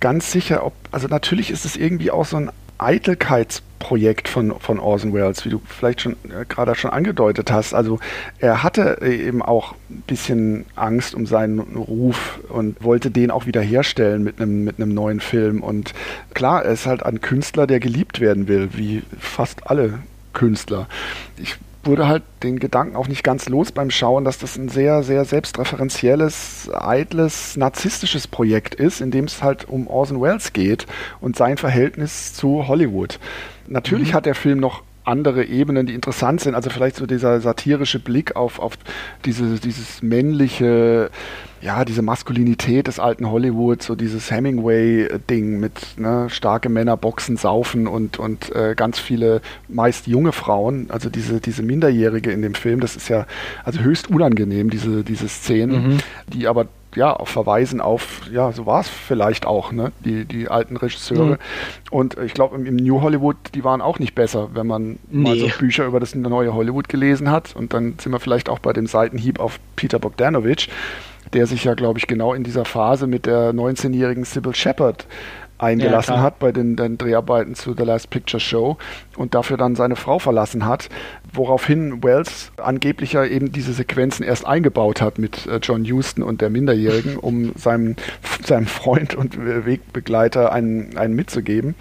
ganz 0.00 0.30
sicher, 0.30 0.64
ob, 0.64 0.74
also 0.90 1.08
natürlich 1.08 1.50
ist 1.50 1.64
es 1.64 1.76
irgendwie 1.76 2.10
auch 2.10 2.26
so 2.26 2.36
ein 2.36 2.50
Eitelkeitsprojekt 2.78 4.28
von, 4.28 4.58
von 4.60 4.78
Orson 4.78 5.12
Welles, 5.12 5.44
wie 5.44 5.50
du 5.50 5.60
vielleicht 5.64 6.00
schon 6.02 6.12
äh, 6.24 6.44
gerade 6.48 6.74
schon 6.74 6.90
angedeutet 6.90 7.50
hast. 7.50 7.74
Also 7.74 7.98
er 8.38 8.62
hatte 8.62 8.98
eben 9.02 9.42
auch 9.42 9.74
ein 9.90 10.02
bisschen 10.06 10.66
Angst 10.74 11.14
um 11.14 11.26
seinen 11.26 11.58
Ruf 11.58 12.40
und 12.48 12.82
wollte 12.82 13.10
den 13.10 13.30
auch 13.30 13.46
wiederherstellen 13.46 14.22
mit 14.22 14.40
einem, 14.40 14.64
mit 14.64 14.78
neuen 14.78 15.20
Film. 15.20 15.62
Und 15.62 15.94
klar, 16.34 16.64
er 16.64 16.72
ist 16.72 16.86
halt 16.86 17.02
ein 17.04 17.20
Künstler, 17.20 17.66
der 17.66 17.80
geliebt 17.80 18.20
werden 18.20 18.48
will, 18.48 18.70
wie 18.72 19.02
fast 19.18 19.70
alle 19.70 20.00
Künstler. 20.32 20.86
Ich 21.38 21.56
wurde 21.86 22.08
halt 22.08 22.22
den 22.42 22.58
Gedanken 22.58 22.96
auch 22.96 23.08
nicht 23.08 23.24
ganz 23.24 23.48
los 23.48 23.72
beim 23.72 23.90
Schauen, 23.90 24.24
dass 24.24 24.38
das 24.38 24.56
ein 24.56 24.68
sehr, 24.68 25.02
sehr 25.02 25.24
selbstreferenzielles, 25.24 26.70
eitles, 26.74 27.56
narzisstisches 27.56 28.26
Projekt 28.26 28.74
ist, 28.74 29.00
in 29.00 29.10
dem 29.10 29.24
es 29.24 29.42
halt 29.42 29.68
um 29.68 29.86
Orson 29.86 30.20
Welles 30.20 30.52
geht 30.52 30.86
und 31.20 31.36
sein 31.36 31.56
Verhältnis 31.56 32.34
zu 32.34 32.68
Hollywood. 32.68 33.18
Natürlich 33.68 34.10
mhm. 34.10 34.14
hat 34.14 34.26
der 34.26 34.34
Film 34.34 34.60
noch 34.60 34.82
andere 35.06 35.44
Ebenen, 35.44 35.86
die 35.86 35.94
interessant 35.94 36.40
sind. 36.40 36.54
Also 36.54 36.70
vielleicht 36.70 36.96
so 36.96 37.06
dieser 37.06 37.40
satirische 37.40 37.98
Blick 37.98 38.36
auf, 38.36 38.58
auf 38.58 38.76
diese, 39.24 39.60
dieses 39.60 40.02
männliche, 40.02 41.10
ja, 41.60 41.84
diese 41.84 42.02
Maskulinität 42.02 42.86
des 42.86 42.98
alten 42.98 43.30
Hollywood, 43.30 43.82
so 43.82 43.94
dieses 43.94 44.30
Hemingway-Ding 44.30 45.58
mit 45.60 45.98
ne, 45.98 46.28
starke 46.28 46.68
Männer 46.68 46.96
boxen, 46.96 47.36
saufen 47.36 47.86
und, 47.86 48.18
und 48.18 48.54
äh, 48.54 48.74
ganz 48.74 48.98
viele, 48.98 49.40
meist 49.68 50.06
junge 50.06 50.32
Frauen, 50.32 50.90
also 50.90 51.08
diese, 51.08 51.40
diese 51.40 51.62
Minderjährige 51.62 52.30
in 52.30 52.42
dem 52.42 52.54
Film, 52.54 52.80
das 52.80 52.96
ist 52.96 53.08
ja 53.08 53.26
also 53.64 53.80
höchst 53.80 54.10
unangenehm, 54.10 54.70
diese, 54.70 55.02
diese 55.04 55.28
Szenen, 55.28 55.94
mhm. 55.94 55.98
die 56.32 56.46
aber 56.46 56.66
ja, 56.96 57.12
auf 57.12 57.28
verweisen 57.28 57.80
auf, 57.80 58.22
ja, 58.32 58.50
so 58.52 58.66
war 58.66 58.80
es 58.80 58.88
vielleicht 58.88 59.46
auch, 59.46 59.70
ne, 59.70 59.92
die, 60.04 60.24
die 60.24 60.48
alten 60.48 60.76
Regisseure. 60.76 61.34
Mhm. 61.34 61.38
Und 61.90 62.16
ich 62.18 62.34
glaube, 62.34 62.56
im, 62.56 62.66
im, 62.66 62.76
New 62.76 63.02
Hollywood, 63.02 63.36
die 63.54 63.62
waren 63.62 63.82
auch 63.82 63.98
nicht 63.98 64.14
besser, 64.14 64.48
wenn 64.54 64.66
man 64.66 64.98
nee. 65.10 65.28
mal 65.28 65.36
so 65.36 65.48
Bücher 65.58 65.84
über 65.84 66.00
das 66.00 66.14
neue 66.14 66.54
Hollywood 66.54 66.88
gelesen 66.88 67.30
hat. 67.30 67.54
Und 67.54 67.74
dann 67.74 67.96
sind 68.00 68.12
wir 68.12 68.20
vielleicht 68.20 68.48
auch 68.48 68.58
bei 68.58 68.72
dem 68.72 68.86
Seitenhieb 68.86 69.38
auf 69.38 69.60
Peter 69.76 69.98
Bogdanovich, 69.98 70.70
der 71.32 71.46
sich 71.46 71.64
ja, 71.64 71.74
glaube 71.74 71.98
ich, 71.98 72.06
genau 72.06 72.32
in 72.32 72.42
dieser 72.42 72.64
Phase 72.64 73.06
mit 73.06 73.26
der 73.26 73.52
19-jährigen 73.52 74.24
Sybil 74.24 74.54
Shepard 74.54 75.06
eingelassen 75.58 76.14
ja, 76.14 76.22
hat 76.22 76.38
bei 76.38 76.52
den, 76.52 76.76
den, 76.76 76.98
Dreharbeiten 76.98 77.54
zu 77.54 77.74
The 77.76 77.84
Last 77.84 78.10
Picture 78.10 78.40
Show 78.40 78.76
und 79.16 79.34
dafür 79.34 79.56
dann 79.56 79.76
seine 79.76 79.96
Frau 79.96 80.18
verlassen 80.18 80.66
hat, 80.66 80.88
woraufhin 81.32 82.02
Wells 82.02 82.52
angeblich 82.56 83.12
ja 83.12 83.24
eben 83.24 83.52
diese 83.52 83.72
Sequenzen 83.72 84.24
erst 84.24 84.46
eingebaut 84.46 85.00
hat 85.00 85.18
mit 85.18 85.46
äh, 85.46 85.58
John 85.62 85.84
Huston 85.84 86.22
und 86.22 86.40
der 86.40 86.50
Minderjährigen, 86.50 87.16
um 87.20 87.52
seinem, 87.56 87.96
seinem 88.44 88.66
Freund 88.66 89.14
und 89.14 89.38
Wegbegleiter 89.66 90.52
einen, 90.52 90.96
einen 90.96 91.14
mitzugeben. 91.14 91.74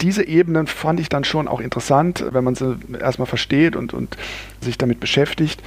Diese 0.00 0.26
Ebenen 0.26 0.66
fand 0.66 0.98
ich 0.98 1.08
dann 1.10 1.24
schon 1.24 1.46
auch 1.46 1.60
interessant, 1.60 2.24
wenn 2.30 2.42
man 2.42 2.54
sie 2.54 2.78
erstmal 2.98 3.26
versteht 3.26 3.76
und, 3.76 3.92
und 3.92 4.16
sich 4.60 4.78
damit 4.78 4.98
beschäftigt. 4.98 5.62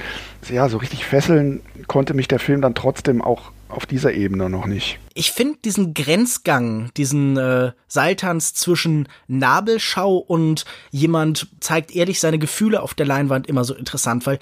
Ja, 0.50 0.68
so 0.68 0.78
richtig 0.78 1.06
fesseln 1.06 1.60
konnte 1.86 2.14
mich 2.14 2.26
der 2.26 2.40
Film 2.40 2.60
dann 2.60 2.74
trotzdem 2.74 3.22
auch 3.22 3.52
auf 3.74 3.86
dieser 3.86 4.12
Ebene 4.12 4.48
noch 4.48 4.66
nicht. 4.66 4.98
Ich 5.14 5.32
finde 5.32 5.58
diesen 5.64 5.94
Grenzgang, 5.94 6.90
diesen 6.96 7.36
äh, 7.36 7.72
Seiltanz 7.86 8.54
zwischen 8.54 9.08
Nabelschau 9.28 10.16
und 10.16 10.64
jemand 10.90 11.48
zeigt 11.60 11.94
ehrlich 11.94 12.20
seine 12.20 12.38
Gefühle 12.38 12.82
auf 12.82 12.94
der 12.94 13.06
Leinwand 13.06 13.46
immer 13.46 13.64
so 13.64 13.74
interessant, 13.74 14.26
weil 14.26 14.38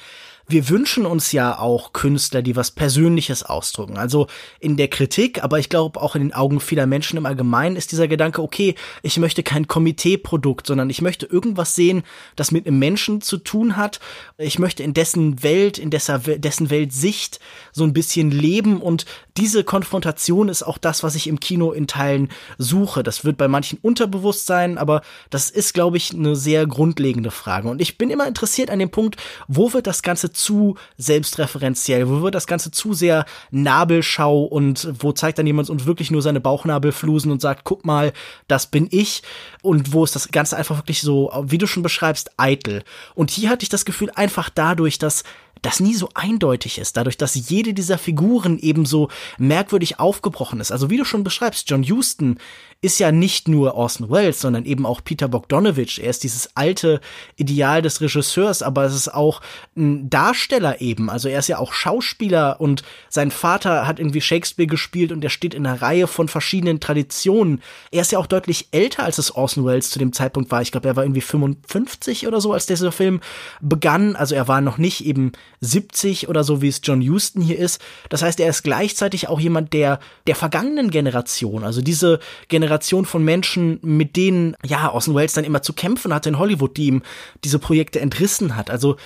wir 0.48 0.68
wünschen 0.68 1.07
uns 1.07 1.33
ja 1.33 1.59
auch 1.59 1.92
Künstler, 1.92 2.42
die 2.42 2.57
was 2.57 2.70
Persönliches 2.70 3.42
ausdrücken. 3.42 3.96
Also 3.96 4.26
in 4.61 4.76
der 4.76 4.88
Kritik, 4.88 5.42
aber 5.42 5.59
ich 5.59 5.68
glaube 5.68 6.00
auch 6.00 6.14
in 6.14 6.22
den 6.22 6.33
Augen 6.33 6.61
vieler 6.61 6.87
Menschen 6.87 7.16
im 7.16 7.26
Allgemeinen 7.26 7.76
ist 7.76 7.92
dieser 7.92 8.09
Gedanke, 8.09 8.42
okay, 8.42 8.74
ich 9.02 9.18
möchte 9.18 9.42
kein 9.42 9.68
Komiteeprodukt, 9.68 10.66
sondern 10.66 10.90
ich 10.90 11.02
möchte 11.02 11.26
irgendwas 11.26 11.74
sehen, 11.74 12.02
das 12.37 12.50
mit 12.50 12.66
einem 12.66 12.78
Menschen 12.78 13.20
zu 13.20 13.38
tun 13.38 13.76
hat. 13.76 14.00
Ich 14.38 14.59
möchte 14.59 14.83
in 14.83 14.94
dessen 14.94 15.42
Welt, 15.42 15.78
in 15.78 15.90
dessen 15.90 16.70
Weltsicht 16.70 17.40
so 17.72 17.85
ein 17.85 17.92
bisschen 17.92 18.31
leben 18.31 18.81
und 18.81 19.07
diese 19.37 19.64
Konfrontation 19.64 20.48
ist 20.48 20.62
auch 20.62 20.76
das, 20.76 21.02
was 21.02 21.14
ich 21.14 21.26
im 21.26 21.40
Kino 21.40 21.72
in 21.72 21.87
Teilen 21.87 22.28
suche. 22.59 23.02
Das 23.02 23.24
wird 23.24 23.38
bei 23.38 23.48
manchen 23.48 23.78
unterbewusst 23.81 24.46
sein, 24.46 24.76
aber 24.76 25.02
das 25.31 25.50
ist, 25.50 25.72
glaube 25.72 25.96
ich, 25.96 26.12
eine 26.12 26.37
sehr 26.37 26.66
grundlegende 26.66 27.31
Frage. 27.31 27.68
Und 27.68 27.81
ich 27.81 27.96
bin 27.96 28.11
immer 28.11 28.26
interessiert 28.26 28.70
an 28.70 28.78
dem 28.78 28.90
Punkt, 28.90 29.16
wo 29.48 29.72
wird 29.72 29.87
das 29.87 30.02
Ganze 30.02 30.32
zu 30.33 30.77
selbstreferenziell, 30.97 32.09
wo 32.09 32.23
wird 32.23 32.35
das 32.35 32.47
Ganze 32.47 32.71
zu 32.71 32.95
sehr 32.95 33.25
Nabelschau 33.51 34.42
und 34.42 34.88
wo 34.99 35.12
zeigt 35.12 35.38
dann 35.38 35.47
jemand 35.47 35.71
uns 35.71 35.87
wirklich 35.87 36.11
nur 36.11 36.23
seine 36.23 36.40
Bauchnabelflusen 36.40 37.31
und 37.31 37.40
sagt, 37.40 37.64
guck 37.64 37.85
mal, 37.85 38.12
das 38.49 38.66
bin 38.66 38.88
ich. 38.90 39.23
Und 39.62 39.92
wo 39.92 40.05
ist 40.05 40.16
das 40.16 40.29
Ganze 40.29 40.57
einfach 40.57 40.77
wirklich 40.77 41.03
so, 41.03 41.33
wie 41.45 41.59
du 41.59 41.66
schon 41.66 41.83
beschreibst, 41.83 42.33
eitel. 42.37 42.83
Und 43.14 43.31
hier 43.31 43.51
hatte 43.51 43.62
ich 43.62 43.68
das 43.68 43.85
Gefühl, 43.85 44.11
einfach 44.14 44.51
dadurch, 44.51 44.99
dass 44.99 45.25
das 45.62 45.81
nie 45.81 45.94
so 45.94 46.09
eindeutig 46.14 46.79
ist, 46.79 46.96
dadurch, 46.96 47.16
dass 47.16 47.35
jede 47.35 47.72
dieser 47.72 47.98
Figuren 47.98 48.59
eben 48.59 48.85
so 48.85 49.09
merkwürdig 49.38 50.01
aufgebrochen 50.01 50.61
ist. 50.61 50.72
Also 50.72 50.90
wie 50.90 50.96
du 50.96 51.05
schon 51.05 51.25
beschreibst, 51.25 51.70
John 51.70 51.85
Huston 51.85 52.38
ist 52.85 52.98
ja 52.98 53.12
nicht 53.12 53.46
nur 53.46 53.77
Orson 53.77 54.11
Welles, 54.11 54.40
sondern 54.40 54.64
eben 54.64 54.87
auch 54.87 55.05
Peter 55.05 55.29
Bogdanovich. 55.29 56.03
Er 56.03 56.11
ist 56.11 56.25
dieses 56.25 56.57
alte 56.57 57.01
Ideal 57.37 57.81
des 57.81 58.01
Regisseurs, 58.01 58.61
aber 58.61 58.85
es 58.85 58.94
ist 58.94 59.14
auch 59.14 59.40
ein 59.77 60.11
Darsteller 60.11 60.81
eben. 60.81 61.09
Also 61.09 61.29
er 61.29 61.38
ist 61.38 61.46
ja 61.46 61.59
auch 61.59 61.72
Schauspieler 61.72 62.61
und 62.61 62.83
sein 63.09 63.31
Vater 63.31 63.87
hat 63.87 64.01
irgendwie 64.01 64.20
Shakespeare 64.20 64.66
gespielt 64.66 65.12
und 65.12 65.22
er 65.22 65.31
steht 65.31 65.55
in 65.55 65.64
einer 65.64 65.81
Reihe 65.81 66.09
von 66.09 66.27
verschiedenen 66.27 66.81
Traditionen. 66.81 67.62
Er 67.92 68.03
ist 68.03 68.11
ja 68.11 68.18
auch 68.18 68.27
deutlich 68.27 68.66
älter, 68.72 69.05
als 69.05 69.18
es 69.18 69.33
Orson 69.33 69.64
Welles 69.64 69.90
zu 69.90 70.01
dem 70.01 70.12
Zeitpunkt 70.12 70.51
war. 70.51 70.61
Ich 70.61 70.72
glaube, 70.72 70.88
er 70.88 70.96
war 70.96 71.05
irgendwie 71.05 71.20
55 71.20 72.27
oder 72.27 72.40
so, 72.40 72.53
als 72.53 72.66
dieser 72.66 72.90
Film 72.90 73.20
begann. 73.61 74.16
Also 74.16 74.35
er 74.35 74.48
war 74.48 74.61
noch 74.61 74.79
nicht 74.79 75.07
eben 75.07 75.31
70 75.62 76.29
oder 76.29 76.44
so, 76.44 76.61
wie 76.61 76.68
es 76.68 76.81
John 76.83 77.01
Huston 77.01 77.40
hier 77.40 77.59
ist. 77.59 77.81
Das 78.09 78.22
heißt, 78.22 78.40
er 78.40 78.51
ist 78.51 78.64
gleichzeitig 78.64 79.29
auch 79.29 79.40
jemand 79.40 79.72
der, 79.72 80.01
der 80.27 80.35
vergangenen 80.35 80.90
Generation. 80.90 81.64
Also 81.64 81.81
diese 81.81 82.18
Generation 82.48 83.07
von 83.07 83.25
Menschen, 83.25 83.79
mit 83.83 84.16
denen, 84.16 84.57
ja, 84.66 84.92
Orson 84.92 85.14
Welles 85.14 85.33
dann 85.33 85.44
immer 85.44 85.62
zu 85.62 85.72
kämpfen 85.72 86.12
hatte 86.12 86.29
in 86.29 86.38
Hollywood, 86.38 86.77
die 86.77 86.87
ihm 86.87 87.03
diese 87.44 87.61
Projekte 87.61 88.01
entrissen 88.01 88.57
hat. 88.57 88.70
Also, 88.70 88.96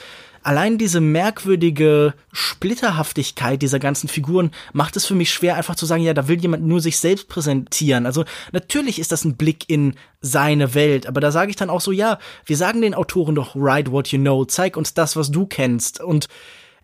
allein 0.46 0.78
diese 0.78 1.00
merkwürdige 1.00 2.14
Splitterhaftigkeit 2.32 3.60
dieser 3.60 3.80
ganzen 3.80 4.06
Figuren 4.06 4.52
macht 4.72 4.96
es 4.96 5.04
für 5.04 5.16
mich 5.16 5.30
schwer, 5.30 5.56
einfach 5.56 5.74
zu 5.74 5.86
sagen, 5.86 6.04
ja, 6.04 6.14
da 6.14 6.28
will 6.28 6.40
jemand 6.40 6.64
nur 6.64 6.80
sich 6.80 6.98
selbst 6.98 7.28
präsentieren. 7.28 8.06
Also 8.06 8.24
natürlich 8.52 9.00
ist 9.00 9.10
das 9.10 9.24
ein 9.24 9.36
Blick 9.36 9.68
in 9.68 9.94
seine 10.20 10.72
Welt, 10.74 11.08
aber 11.08 11.20
da 11.20 11.32
sage 11.32 11.50
ich 11.50 11.56
dann 11.56 11.68
auch 11.68 11.80
so, 11.80 11.90
ja, 11.90 12.20
wir 12.44 12.56
sagen 12.56 12.80
den 12.80 12.94
Autoren 12.94 13.34
doch, 13.34 13.56
write 13.56 13.90
what 13.90 14.08
you 14.12 14.20
know, 14.20 14.44
zeig 14.44 14.76
uns 14.76 14.94
das, 14.94 15.16
was 15.16 15.32
du 15.32 15.46
kennst. 15.46 16.00
Und 16.00 16.28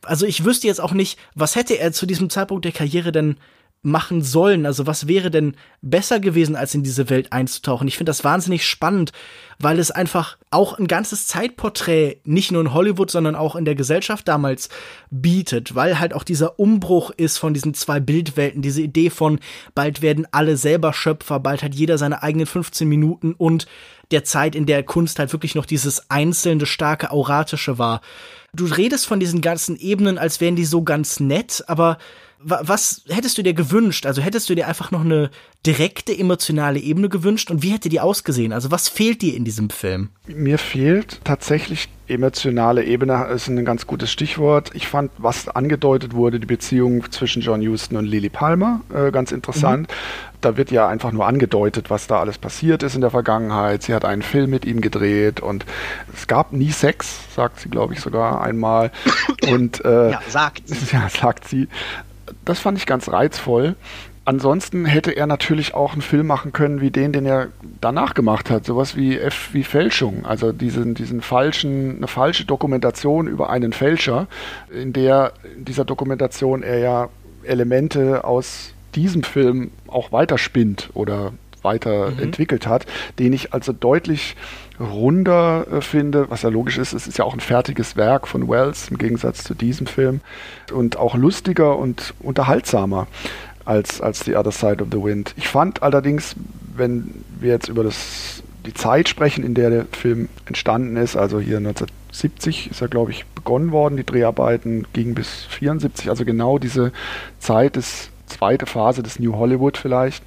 also 0.02 0.26
ich 0.26 0.44
wüsste 0.44 0.66
jetzt 0.66 0.80
auch 0.80 0.92
nicht, 0.92 1.16
was 1.36 1.54
hätte 1.54 1.78
er 1.78 1.92
zu 1.92 2.04
diesem 2.04 2.30
Zeitpunkt 2.30 2.64
der 2.64 2.72
Karriere 2.72 3.12
denn 3.12 3.36
machen 3.82 4.22
sollen. 4.22 4.64
Also 4.64 4.86
was 4.86 5.08
wäre 5.08 5.30
denn 5.30 5.56
besser 5.80 6.20
gewesen, 6.20 6.54
als 6.54 6.74
in 6.74 6.84
diese 6.84 7.10
Welt 7.10 7.32
einzutauchen? 7.32 7.88
Ich 7.88 7.96
finde 7.96 8.10
das 8.10 8.22
wahnsinnig 8.22 8.64
spannend, 8.66 9.12
weil 9.58 9.80
es 9.80 9.90
einfach 9.90 10.38
auch 10.50 10.78
ein 10.78 10.86
ganzes 10.86 11.26
Zeitporträt 11.26 12.20
nicht 12.24 12.52
nur 12.52 12.60
in 12.62 12.74
Hollywood, 12.74 13.10
sondern 13.10 13.34
auch 13.34 13.56
in 13.56 13.64
der 13.64 13.74
Gesellschaft 13.74 14.28
damals 14.28 14.68
bietet, 15.10 15.74
weil 15.74 15.98
halt 15.98 16.14
auch 16.14 16.22
dieser 16.22 16.60
Umbruch 16.60 17.10
ist 17.10 17.38
von 17.38 17.54
diesen 17.54 17.74
zwei 17.74 17.98
Bildwelten, 17.98 18.62
diese 18.62 18.82
Idee 18.82 19.10
von 19.10 19.40
bald 19.74 20.00
werden 20.00 20.28
alle 20.30 20.56
selber 20.56 20.92
Schöpfer, 20.92 21.40
bald 21.40 21.64
hat 21.64 21.74
jeder 21.74 21.98
seine 21.98 22.22
eigenen 22.22 22.46
15 22.46 22.88
Minuten 22.88 23.34
und 23.34 23.66
der 24.12 24.24
Zeit, 24.24 24.54
in 24.54 24.66
der 24.66 24.82
Kunst 24.82 25.18
halt 25.18 25.32
wirklich 25.32 25.54
noch 25.54 25.66
dieses 25.66 26.10
einzelne, 26.10 26.66
starke, 26.66 27.10
auratische 27.10 27.78
war. 27.78 28.02
Du 28.54 28.66
redest 28.66 29.06
von 29.06 29.18
diesen 29.18 29.40
ganzen 29.40 29.78
Ebenen, 29.78 30.18
als 30.18 30.42
wären 30.42 30.56
die 30.56 30.66
so 30.66 30.82
ganz 30.82 31.20
nett, 31.20 31.64
aber 31.68 31.96
was 32.38 33.02
hättest 33.08 33.38
du 33.38 33.42
dir 33.42 33.54
gewünscht? 33.54 34.04
Also 34.04 34.20
hättest 34.20 34.50
du 34.50 34.54
dir 34.54 34.68
einfach 34.68 34.90
noch 34.90 35.00
eine 35.00 35.30
direkte 35.64 36.14
emotionale 36.16 36.78
Ebene 36.78 37.08
gewünscht 37.08 37.50
und 37.50 37.62
wie 37.62 37.70
hätte 37.70 37.88
die 37.88 38.00
ausgesehen? 38.00 38.52
Also 38.52 38.70
was 38.70 38.90
fehlt 38.90 39.22
dir 39.22 39.34
in 39.36 39.46
diesem 39.46 39.70
Film? 39.70 40.10
Mir 40.26 40.58
fehlt 40.58 41.20
tatsächlich 41.24 41.88
emotionale 42.12 42.84
Ebene, 42.84 43.26
ist 43.26 43.48
ein 43.48 43.64
ganz 43.64 43.86
gutes 43.86 44.10
Stichwort. 44.10 44.70
Ich 44.74 44.88
fand, 44.88 45.10
was 45.18 45.48
angedeutet 45.48 46.14
wurde, 46.14 46.40
die 46.40 46.46
Beziehung 46.46 47.10
zwischen 47.10 47.42
John 47.42 47.60
Huston 47.66 47.96
und 47.96 48.06
Lily 48.06 48.28
Palmer, 48.28 48.80
äh, 48.94 49.10
ganz 49.10 49.32
interessant. 49.32 49.88
Mhm. 49.88 49.94
Da 50.40 50.56
wird 50.56 50.70
ja 50.70 50.88
einfach 50.88 51.12
nur 51.12 51.26
angedeutet, 51.26 51.88
was 51.90 52.06
da 52.06 52.18
alles 52.20 52.38
passiert 52.38 52.82
ist 52.82 52.94
in 52.94 53.00
der 53.00 53.10
Vergangenheit. 53.10 53.84
Sie 53.84 53.94
hat 53.94 54.04
einen 54.04 54.22
Film 54.22 54.50
mit 54.50 54.64
ihm 54.64 54.80
gedreht 54.80 55.40
und 55.40 55.64
es 56.12 56.26
gab 56.26 56.52
nie 56.52 56.72
Sex, 56.72 57.34
sagt 57.34 57.60
sie, 57.60 57.68
glaube 57.68 57.94
ich, 57.94 58.00
sogar 58.00 58.42
einmal. 58.42 58.90
Und 59.50 59.84
äh, 59.84 60.10
ja, 60.10 60.20
sagt 60.28 60.68
sie. 60.68 60.82
Ja, 60.92 61.08
sagt 61.08 61.48
sie 61.48 61.68
das 62.44 62.58
fand 62.58 62.78
ich 62.78 62.86
ganz 62.86 63.08
reizvoll. 63.08 63.76
Ansonsten 64.24 64.84
hätte 64.84 65.10
er 65.10 65.26
natürlich 65.26 65.74
auch 65.74 65.94
einen 65.94 66.02
Film 66.02 66.28
machen 66.28 66.52
können 66.52 66.80
wie 66.80 66.92
den, 66.92 67.12
den 67.12 67.26
er 67.26 67.48
danach 67.80 68.14
gemacht 68.14 68.50
hat, 68.50 68.64
sowas 68.64 68.96
wie 68.96 69.18
F 69.18 69.50
wie 69.52 69.64
Fälschung, 69.64 70.24
also 70.24 70.52
diesen, 70.52 70.94
diesen 70.94 71.22
falschen, 71.22 71.96
eine 71.96 72.06
falsche 72.06 72.44
Dokumentation 72.44 73.26
über 73.26 73.50
einen 73.50 73.72
Fälscher, 73.72 74.28
in 74.70 74.92
der 74.92 75.32
in 75.56 75.64
dieser 75.64 75.84
Dokumentation 75.84 76.62
er 76.62 76.78
ja 76.78 77.08
Elemente 77.42 78.22
aus 78.22 78.74
diesem 78.94 79.24
Film 79.24 79.72
auch 79.88 80.12
weiterspinnt 80.12 80.90
oder 80.94 81.32
weiterentwickelt 81.62 82.66
mhm. 82.66 82.70
hat, 82.70 82.86
den 83.18 83.32
ich 83.32 83.52
also 83.52 83.72
deutlich 83.72 84.36
runder 84.80 85.66
äh, 85.70 85.80
finde, 85.80 86.28
was 86.30 86.42
ja 86.42 86.48
logisch 86.48 86.78
ist, 86.78 86.92
es 86.92 87.06
ist 87.06 87.18
ja 87.18 87.24
auch 87.24 87.34
ein 87.34 87.40
fertiges 87.40 87.96
Werk 87.96 88.26
von 88.26 88.48
Wells 88.48 88.88
im 88.88 88.98
Gegensatz 88.98 89.44
zu 89.44 89.54
diesem 89.54 89.86
Film 89.86 90.20
und 90.72 90.96
auch 90.96 91.14
lustiger 91.14 91.76
und 91.78 92.14
unterhaltsamer 92.20 93.06
als, 93.64 94.00
als 94.00 94.24
The 94.24 94.36
Other 94.36 94.52
Side 94.52 94.82
of 94.82 94.88
the 94.90 95.02
Wind. 95.02 95.34
Ich 95.36 95.48
fand 95.48 95.82
allerdings, 95.82 96.34
wenn 96.74 97.24
wir 97.40 97.50
jetzt 97.50 97.68
über 97.68 97.84
das, 97.84 98.42
die 98.66 98.74
Zeit 98.74 99.08
sprechen, 99.08 99.44
in 99.44 99.54
der 99.54 99.70
der 99.70 99.86
Film 99.92 100.28
entstanden 100.46 100.96
ist, 100.96 101.16
also 101.16 101.40
hier 101.40 101.58
1970 101.58 102.70
ist 102.70 102.80
er, 102.80 102.88
glaube 102.88 103.10
ich, 103.10 103.24
begonnen 103.26 103.72
worden, 103.72 103.96
die 103.96 104.06
Dreharbeiten 104.06 104.86
gingen 104.92 105.14
bis 105.14 105.44
74, 105.50 106.08
also 106.08 106.24
genau 106.24 106.58
diese 106.58 106.92
Zeit 107.38 107.76
ist 107.76 108.10
zweite 108.26 108.66
Phase 108.66 109.02
des 109.02 109.18
New 109.18 109.36
Hollywood 109.36 109.76
vielleicht. 109.76 110.24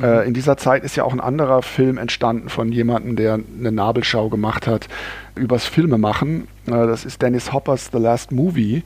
Äh, 0.00 0.26
in 0.26 0.34
dieser 0.34 0.56
Zeit 0.56 0.84
ist 0.84 0.96
ja 0.96 1.04
auch 1.04 1.12
ein 1.12 1.20
anderer 1.20 1.62
Film 1.62 1.98
entstanden 1.98 2.48
von 2.48 2.70
jemandem, 2.70 3.16
der 3.16 3.34
eine 3.34 3.72
Nabelschau 3.72 4.28
gemacht 4.28 4.66
hat 4.66 4.88
übers 5.34 5.66
Filmemachen. 5.66 6.46
Äh, 6.66 6.86
das 6.86 7.04
ist 7.04 7.22
Dennis 7.22 7.52
Hoppers 7.52 7.90
The 7.92 7.98
Last 7.98 8.32
Movie. 8.32 8.82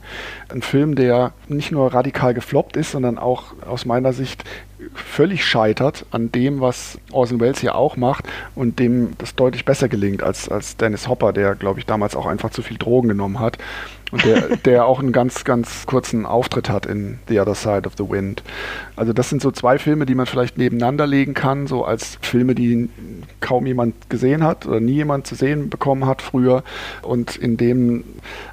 Ein 0.49 0.61
Film, 0.61 0.95
der 0.95 1.33
nicht 1.47 1.71
nur 1.71 1.93
radikal 1.93 2.33
gefloppt 2.33 2.77
ist, 2.77 2.91
sondern 2.91 3.17
auch 3.17 3.53
aus 3.65 3.85
meiner 3.85 4.13
Sicht 4.13 4.43
völlig 4.93 5.45
scheitert 5.45 6.05
an 6.11 6.31
dem, 6.31 6.61
was 6.61 6.99
Orson 7.11 7.39
Welles 7.39 7.59
hier 7.59 7.75
auch 7.75 7.97
macht 7.97 8.25
und 8.55 8.79
dem 8.79 9.13
das 9.17 9.35
deutlich 9.35 9.65
besser 9.65 9.89
gelingt 9.89 10.21
als, 10.21 10.49
als 10.49 10.77
Dennis 10.77 11.07
Hopper, 11.07 11.33
der, 11.33 11.55
glaube 11.55 11.79
ich, 11.79 11.85
damals 11.85 12.15
auch 12.15 12.25
einfach 12.25 12.49
zu 12.51 12.61
viel 12.61 12.77
Drogen 12.77 13.09
genommen 13.09 13.39
hat 13.39 13.57
und 14.11 14.23
der, 14.25 14.57
der 14.65 14.85
auch 14.85 14.99
einen 14.99 15.11
ganz, 15.11 15.43
ganz 15.43 15.85
kurzen 15.85 16.25
Auftritt 16.25 16.69
hat 16.69 16.85
in 16.85 17.19
The 17.27 17.39
Other 17.39 17.55
Side 17.55 17.83
of 17.85 17.93
the 17.97 18.09
Wind. 18.09 18.43
Also 18.95 19.13
das 19.13 19.29
sind 19.29 19.41
so 19.41 19.51
zwei 19.51 19.77
Filme, 19.77 20.05
die 20.05 20.15
man 20.15 20.25
vielleicht 20.25 20.57
nebeneinander 20.57 21.07
legen 21.07 21.33
kann, 21.33 21.67
so 21.67 21.85
als 21.85 22.17
Filme, 22.21 22.55
die 22.55 22.89
kaum 23.39 23.65
jemand 23.65 24.09
gesehen 24.09 24.43
hat 24.43 24.65
oder 24.65 24.79
nie 24.79 24.93
jemand 24.93 25.27
zu 25.27 25.35
sehen 25.35 25.69
bekommen 25.69 26.05
hat 26.05 26.21
früher 26.21 26.63
und 27.01 27.35
in 27.35 27.57
dem 27.65 28.03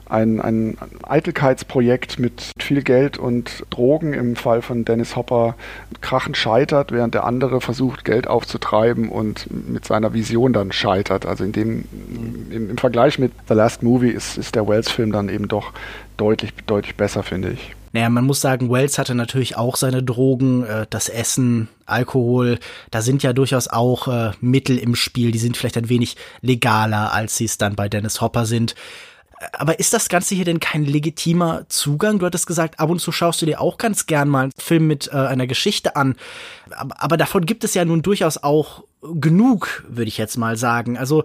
ein, 0.09 0.41
ein 0.41 0.77
Eitelkeitsprojekt 1.03 2.19
mit 2.19 2.53
viel 2.59 2.83
Geld 2.83 3.19
und 3.19 3.65
Drogen 3.71 4.13
im 4.13 4.37
Fall 4.37 4.63
von 4.63 4.85
Dennis 4.85 5.17
Hopper 5.17 5.55
krachend 6.01 6.37
scheitert, 6.37 6.93
während 6.93 7.15
der 7.15 7.25
andere 7.25 7.61
versucht, 7.61 8.05
Geld 8.05 8.27
aufzutreiben 8.27 9.09
und 9.09 9.49
mit 9.69 9.85
seiner 9.85 10.13
Vision 10.13 10.53
dann 10.53 10.73
scheitert. 10.73 11.27
Also 11.27 11.45
in 11.45 11.53
dem, 11.53 11.85
im, 12.51 12.71
im 12.71 12.79
Vergleich 12.79 13.19
mit 13.19 13.33
The 13.49 13.55
Last 13.55 13.83
Movie 13.83 14.11
ist, 14.11 14.37
ist 14.37 14.55
der 14.55 14.69
Wells-Film 14.69 15.13
dann 15.13 15.29
eben 15.29 15.49
doch 15.49 15.73
deutlich, 16.17 16.53
deutlich 16.67 16.97
besser, 16.97 17.23
finde 17.23 17.51
ich. 17.51 17.75
Naja, 17.93 18.09
man 18.09 18.25
muss 18.25 18.41
sagen, 18.41 18.71
Wells 18.71 18.99
hatte 18.99 19.15
natürlich 19.15 19.57
auch 19.57 19.77
seine 19.77 20.03
Drogen, 20.03 20.65
äh, 20.65 20.87
das 20.89 21.09
Essen, 21.09 21.69
Alkohol. 21.87 22.59
Da 22.91 23.03
sind 23.03 23.23
ja 23.23 23.33
durchaus 23.33 23.69
auch 23.69 24.09
äh, 24.09 24.33
Mittel 24.41 24.79
im 24.79 24.95
Spiel, 24.95 25.31
die 25.31 25.39
sind 25.39 25.57
vielleicht 25.57 25.77
ein 25.77 25.89
wenig 25.89 26.17
legaler, 26.41 27.13
als 27.13 27.37
sie 27.37 27.45
es 27.45 27.59
dann 27.59 27.77
bei 27.77 27.89
Dennis 27.89 28.21
Hopper 28.21 28.47
sind 28.47 28.75
aber 29.53 29.79
ist 29.79 29.93
das 29.93 30.09
Ganze 30.09 30.35
hier 30.35 30.45
denn 30.45 30.61
kein 30.61 30.85
legitimer 30.85 31.65
Zugang? 31.69 32.19
Du 32.19 32.27
hattest 32.27 32.47
gesagt, 32.47 32.79
ab 32.79 32.91
und 32.91 33.01
zu 33.01 33.13
schaust 33.13 33.43
du 33.43 33.47
dir 33.47 33.61
auch 33.61 33.79
ganz 33.79 34.07
gern 34.07 34.29
mal 34.29 34.45
einen 34.45 34.53
Film 34.57 34.87
mit 34.87 35.09
äh, 35.09 35.17
einer 35.17 35.47
Geschichte 35.47 35.97
an. 35.97 36.17
Aber, 36.71 37.03
aber 37.03 37.17
davon 37.17 37.47
gibt 37.47 37.65
es 37.65 37.75
ja 37.75 37.85
nun 37.85 38.03
durchaus 38.03 38.43
auch 38.43 38.85
genug, 39.03 39.85
würde 39.89 40.09
ich 40.09 40.19
jetzt 40.19 40.37
mal 40.37 40.57
sagen. 40.57 40.97
Also 40.97 41.25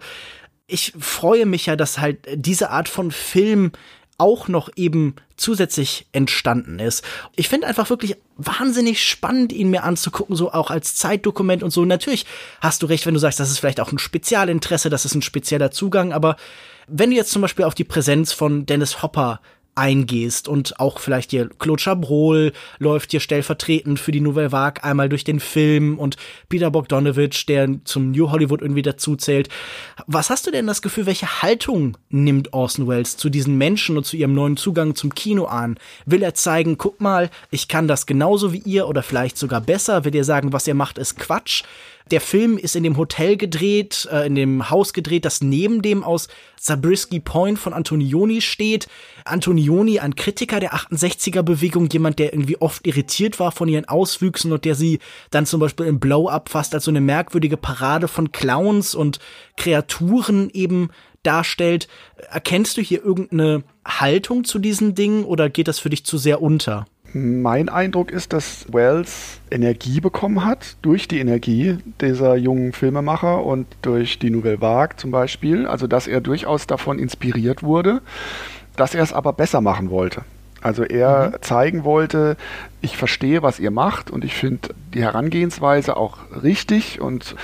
ich 0.68 0.94
freue 1.00 1.46
mich 1.46 1.68
ja, 1.68 1.76
dass 1.76 2.00
halt 2.00 2.28
diese 2.34 2.70
Art 2.72 2.90
von 2.90 3.12
Film 3.12 3.72
auch 4.18 4.48
noch 4.48 4.70
eben 4.76 5.16
zusätzlich 5.36 6.08
entstanden 6.12 6.80
ist. 6.80 7.04
Ich 7.36 7.50
finde 7.50 7.68
einfach 7.68 7.90
wirklich 7.90 8.18
wahnsinnig 8.36 9.04
spannend, 9.04 9.54
ihn 9.54 9.70
mir 9.70 9.84
anzugucken, 9.84 10.36
so 10.36 10.52
auch 10.52 10.72
als 10.72 10.96
Zeitdokument 10.96 11.62
und 11.62 11.72
so. 11.72 11.86
Natürlich 11.86 12.26
hast 12.60 12.82
du 12.82 12.88
recht, 12.88 13.06
wenn 13.06 13.14
du 13.14 13.20
sagst, 13.20 13.40
das 13.40 13.52
ist 13.52 13.60
vielleicht 13.60 13.80
auch 13.80 13.92
ein 13.92 14.00
Spezialinteresse, 14.00 14.90
das 14.90 15.06
ist 15.06 15.14
ein 15.14 15.22
spezieller 15.22 15.72
Zugang, 15.72 16.14
aber 16.14 16.36
wenn 16.88 17.10
du 17.12 17.16
jetzt 17.16 17.32
zum 17.32 17.42
Beispiel 17.42 17.66
auf 17.66 17.76
die 17.76 17.84
Präsenz 17.84 18.32
von 18.32 18.66
Dennis 18.66 19.02
Hopper 19.04 19.42
eingehst 19.78 20.48
und 20.48 20.80
auch 20.80 21.00
vielleicht 21.00 21.32
hier 21.32 21.50
Claude 21.60 21.82
Chabrol 21.82 22.52
läuft 22.80 23.12
hier 23.12 23.20
stellvertretend 23.20 24.00
für 24.00 24.12
die 24.12 24.20
Nouvelle 24.20 24.52
Vague 24.52 24.84
einmal 24.84 25.10
durch 25.10 25.24
den 25.24 25.40
Film 25.40 26.00
und 26.00 26.18
Peter 26.50 26.72
Bogdanovich, 26.72 27.46
der 27.46 27.70
zum 27.84 28.12
New 28.12 28.32
Hollywood 28.32 28.62
irgendwie 28.62 28.82
dazuzählt. 28.82 29.50
Was 30.08 30.30
hast 30.30 30.48
du 30.48 30.52
denn 30.52 30.68
das 30.68 30.82
Gefühl, 30.82 31.06
welche 31.06 31.42
Haltung 31.42 31.98
nimmt 32.10 32.54
Orson 32.54 32.88
Welles 32.88 33.18
zu 33.18 33.30
diesen 33.30 33.58
Menschen 33.58 33.98
und 33.98 34.06
zu 34.06 34.18
ihrem 34.18 34.34
neuen 34.34 34.58
Zugang 34.58 34.96
zum 34.96 35.14
Kino 35.14 35.46
an? 35.46 35.78
Will 36.06 36.24
er 36.24 36.34
zeigen, 36.34 36.78
guck 36.78 37.00
mal, 37.00 37.30
ich 37.52 37.68
kann 37.68 37.88
das 37.88 38.06
genauso 38.06 38.54
wie 38.54 38.60
ihr 38.60 38.88
oder 38.88 39.04
vielleicht 39.04 39.38
sogar 39.38 39.62
besser? 39.62 40.06
Will 40.06 40.16
er 40.16 40.24
sagen, 40.24 40.54
was 40.54 40.68
ihr 40.68 40.76
macht, 40.76 40.98
ist 40.98 41.20
Quatsch? 41.20 41.64
Der 42.12 42.22
Film 42.22 42.58
ist 42.58 42.76
in 42.76 42.84
dem 42.84 42.98
Hotel 42.98 43.38
gedreht, 43.38 44.08
äh, 44.12 44.28
in 44.28 44.36
dem 44.36 44.70
Haus 44.70 44.94
gedreht, 44.94 45.26
das 45.26 45.42
neben 45.42 45.82
dem 45.82 46.04
aus 46.04 46.28
Zabriskie 46.60 47.20
Point 47.20 47.60
von 47.60 47.74
Antonioni 47.74 48.42
steht. 48.42 48.88
Antonioni, 49.26 50.00
ein 50.00 50.16
Kritiker 50.16 50.60
der 50.60 50.74
68er-Bewegung, 50.74 51.90
jemand, 51.90 52.20
der 52.20 52.34
irgendwie 52.34 52.58
oft 52.58 52.86
irritiert 52.88 53.40
war 53.40 53.52
von 53.52 53.68
ihren 53.68 53.86
Auswüchsen 53.86 54.52
und 54.52 54.66
der 54.66 54.76
sie 54.76 55.00
dann 55.32 55.46
zum 55.46 55.60
Beispiel 55.60 55.86
im 55.86 56.00
Blow-Up 56.00 56.50
fast 56.50 56.74
als 56.74 56.86
so 56.86 56.92
eine 56.92 57.02
merkwürdige 57.02 57.58
Parade 57.58 58.08
von 58.08 58.32
Clowns 58.32 58.96
und 58.96 59.20
Kreaturen 59.56 60.50
eben 60.52 60.90
darstellt. 61.24 61.88
Erkennst 62.32 62.78
du 62.78 62.82
hier 62.82 63.04
irgendeine 63.04 63.64
Haltung 63.86 64.44
zu 64.44 64.60
diesen 64.60 64.96
Dingen 64.96 65.26
oder 65.26 65.50
geht 65.50 65.68
das 65.68 65.80
für 65.80 65.90
dich 65.90 66.06
zu 66.06 66.18
sehr 66.18 66.42
unter? 66.42 66.86
Mein 67.42 67.70
Eindruck 67.70 68.12
ist, 68.12 68.34
dass 68.34 68.66
Wells 68.72 69.40
Energie 69.50 70.00
bekommen 70.02 70.46
hat 70.46 70.78
durch 70.82 71.08
die 71.08 71.20
Energie 71.20 71.78
dieser 72.02 72.36
jungen 72.36 72.74
Filmemacher 72.74 73.44
und 73.44 73.68
durch 73.82 74.20
die 74.20 74.30
Nouvelle 74.30 74.62
Vague 74.62 74.98
zum 74.98 75.12
Beispiel. 75.12 75.66
Also, 75.66 75.88
dass 75.88 76.08
er 76.08 76.22
durchaus 76.22 76.68
davon 76.68 77.00
inspiriert 77.00 77.64
wurde, 77.64 78.02
dass 78.76 78.94
er 78.94 79.04
es 79.04 79.14
aber 79.14 79.34
besser 79.34 79.62
machen 79.62 79.90
wollte. 79.90 80.24
Also 80.62 80.84
er 80.84 81.30
mhm. 81.30 81.42
zeigen 81.42 81.84
wollte, 81.84 82.36
ich 82.82 82.98
verstehe, 82.98 83.42
was 83.44 83.60
ihr 83.60 83.72
macht 83.72 84.12
und 84.12 84.26
ich 84.26 84.34
finde 84.34 84.70
die 84.94 85.02
Herangehensweise 85.02 85.98
auch 85.98 86.18
richtig 86.44 87.00
und 87.00 87.36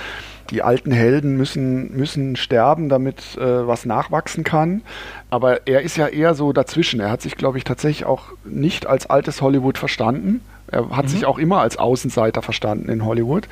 die 0.50 0.62
alten 0.62 0.92
Helden 0.92 1.36
müssen, 1.36 1.96
müssen 1.96 2.36
sterben, 2.36 2.88
damit 2.88 3.36
äh, 3.36 3.66
was 3.66 3.86
nachwachsen 3.86 4.44
kann. 4.44 4.82
Aber 5.30 5.66
er 5.66 5.82
ist 5.82 5.96
ja 5.96 6.06
eher 6.06 6.34
so 6.34 6.52
dazwischen. 6.52 7.00
Er 7.00 7.10
hat 7.10 7.22
sich, 7.22 7.36
glaube 7.36 7.58
ich, 7.58 7.64
tatsächlich 7.64 8.06
auch 8.06 8.24
nicht 8.44 8.86
als 8.86 9.06
altes 9.06 9.42
Hollywood 9.42 9.78
verstanden. 9.78 10.40
Er 10.66 10.90
hat 10.90 11.06
mhm. 11.06 11.08
sich 11.08 11.26
auch 11.26 11.38
immer 11.38 11.60
als 11.60 11.76
Außenseiter 11.76 12.42
verstanden 12.42 12.88
in 12.88 13.04
Hollywood 13.04 13.48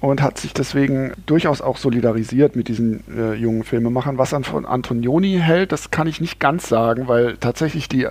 und 0.00 0.22
hat 0.22 0.38
sich 0.38 0.54
deswegen 0.54 1.12
durchaus 1.26 1.60
auch 1.60 1.76
solidarisiert 1.76 2.56
mit 2.56 2.68
diesen 2.68 3.04
äh, 3.16 3.34
jungen 3.34 3.64
Filmemachern. 3.64 4.18
Was 4.18 4.32
er 4.32 4.42
von 4.42 4.64
Antonioni 4.64 5.38
hält, 5.38 5.72
das 5.72 5.90
kann 5.90 6.06
ich 6.06 6.20
nicht 6.20 6.40
ganz 6.40 6.68
sagen, 6.68 7.06
weil 7.06 7.36
tatsächlich 7.36 7.88
die 7.88 8.08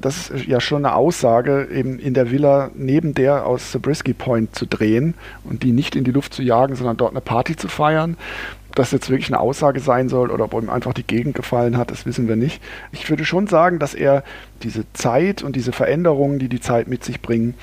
das 0.00 0.30
ist 0.30 0.46
ja 0.46 0.60
schon 0.60 0.84
eine 0.84 0.94
Aussage, 0.94 1.68
eben 1.72 1.98
in 1.98 2.14
der 2.14 2.30
Villa 2.30 2.70
neben 2.74 3.14
der 3.14 3.46
aus 3.46 3.72
Zabriskie 3.72 4.14
Point 4.14 4.54
zu 4.54 4.66
drehen 4.66 5.14
und 5.44 5.62
die 5.62 5.72
nicht 5.72 5.96
in 5.96 6.04
die 6.04 6.12
Luft 6.12 6.34
zu 6.34 6.42
jagen, 6.42 6.76
sondern 6.76 6.96
dort 6.96 7.12
eine 7.12 7.20
Party 7.20 7.56
zu 7.56 7.68
feiern. 7.68 8.16
Ob 8.68 8.76
das 8.76 8.92
jetzt 8.92 9.10
wirklich 9.10 9.28
eine 9.28 9.40
Aussage 9.40 9.80
sein 9.80 10.08
soll 10.08 10.30
oder 10.30 10.44
ob 10.44 10.54
ihm 10.54 10.70
einfach 10.70 10.94
die 10.94 11.02
Gegend 11.02 11.34
gefallen 11.34 11.76
hat, 11.76 11.90
das 11.90 12.06
wissen 12.06 12.28
wir 12.28 12.36
nicht. 12.36 12.62
Ich 12.92 13.10
würde 13.10 13.24
schon 13.24 13.48
sagen, 13.48 13.78
dass 13.78 13.94
er 13.94 14.22
diese 14.62 14.84
Zeit 14.92 15.42
und 15.42 15.56
diese 15.56 15.72
Veränderungen, 15.72 16.38
die 16.38 16.48
die 16.48 16.60
Zeit 16.60 16.86
mit 16.86 17.04
sich 17.04 17.20
bringen, 17.20 17.54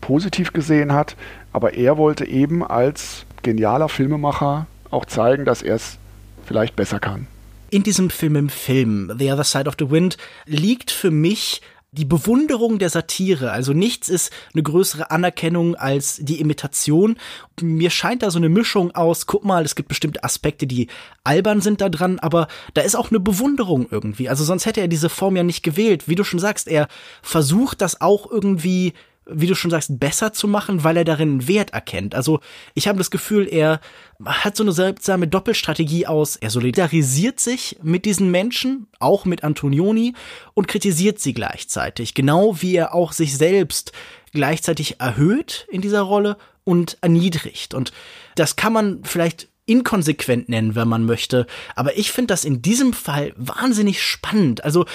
positiv 0.00 0.52
gesehen 0.52 0.92
hat. 0.92 1.16
Aber 1.52 1.74
er 1.74 1.96
wollte 1.98 2.26
eben 2.26 2.64
als 2.64 3.26
genialer 3.42 3.88
Filmemacher 3.88 4.66
auch 4.90 5.04
zeigen, 5.04 5.44
dass 5.44 5.62
er 5.62 5.76
es 5.76 5.98
vielleicht 6.44 6.74
besser 6.74 6.98
kann. 6.98 7.28
In 7.70 7.82
diesem 7.82 8.10
Film 8.10 8.36
im 8.36 8.48
Film, 8.48 9.12
The 9.18 9.32
Other 9.32 9.44
Side 9.44 9.68
of 9.68 9.74
the 9.78 9.90
Wind, 9.90 10.16
liegt 10.46 10.90
für 10.90 11.10
mich 11.10 11.62
die 11.96 12.04
Bewunderung 12.04 12.78
der 12.78 12.90
Satire. 12.90 13.50
Also 13.50 13.72
nichts 13.72 14.08
ist 14.08 14.30
eine 14.52 14.62
größere 14.62 15.10
Anerkennung 15.10 15.74
als 15.74 16.18
die 16.20 16.40
Imitation. 16.40 17.16
Mir 17.60 17.90
scheint 17.90 18.22
da 18.22 18.30
so 18.30 18.38
eine 18.38 18.48
Mischung 18.48 18.94
aus, 18.94 19.26
guck 19.26 19.44
mal, 19.44 19.64
es 19.64 19.74
gibt 19.74 19.88
bestimmte 19.88 20.22
Aspekte, 20.22 20.66
die 20.66 20.88
albern 21.24 21.60
sind 21.60 21.80
da 21.80 21.88
dran, 21.88 22.18
aber 22.18 22.48
da 22.74 22.82
ist 22.82 22.94
auch 22.94 23.10
eine 23.10 23.20
Bewunderung 23.20 23.86
irgendwie. 23.90 24.28
Also 24.28 24.44
sonst 24.44 24.66
hätte 24.66 24.80
er 24.80 24.88
diese 24.88 25.08
Form 25.08 25.36
ja 25.36 25.42
nicht 25.42 25.62
gewählt. 25.62 26.08
Wie 26.08 26.14
du 26.14 26.24
schon 26.24 26.40
sagst, 26.40 26.68
er 26.68 26.88
versucht 27.22 27.80
das 27.80 28.00
auch 28.00 28.30
irgendwie 28.30 28.92
wie 29.28 29.46
du 29.46 29.54
schon 29.54 29.70
sagst, 29.70 29.98
besser 29.98 30.32
zu 30.32 30.46
machen, 30.46 30.84
weil 30.84 30.96
er 30.96 31.04
darin 31.04 31.48
Wert 31.48 31.70
erkennt. 31.70 32.14
Also 32.14 32.40
ich 32.74 32.86
habe 32.86 32.98
das 32.98 33.10
Gefühl, 33.10 33.48
er 33.50 33.80
hat 34.24 34.56
so 34.56 34.62
eine 34.62 34.72
seltsame 34.72 35.26
Doppelstrategie 35.26 36.06
aus. 36.06 36.36
Er 36.36 36.50
solidarisiert 36.50 37.40
sich 37.40 37.78
mit 37.82 38.04
diesen 38.04 38.30
Menschen, 38.30 38.86
auch 39.00 39.24
mit 39.24 39.42
Antonioni, 39.42 40.14
und 40.54 40.68
kritisiert 40.68 41.18
sie 41.18 41.34
gleichzeitig. 41.34 42.14
Genau 42.14 42.62
wie 42.62 42.76
er 42.76 42.94
auch 42.94 43.12
sich 43.12 43.36
selbst 43.36 43.92
gleichzeitig 44.32 45.00
erhöht 45.00 45.66
in 45.70 45.80
dieser 45.80 46.02
Rolle 46.02 46.36
und 46.64 46.98
erniedrigt. 47.00 47.74
Und 47.74 47.92
das 48.36 48.56
kann 48.56 48.72
man 48.72 49.02
vielleicht 49.02 49.48
inkonsequent 49.66 50.48
nennen, 50.48 50.76
wenn 50.76 50.88
man 50.88 51.04
möchte. 51.04 51.46
Aber 51.74 51.98
ich 51.98 52.12
finde 52.12 52.28
das 52.28 52.44
in 52.44 52.62
diesem 52.62 52.92
Fall 52.92 53.32
wahnsinnig 53.36 54.02
spannend. 54.02 54.64
Also 54.64 54.86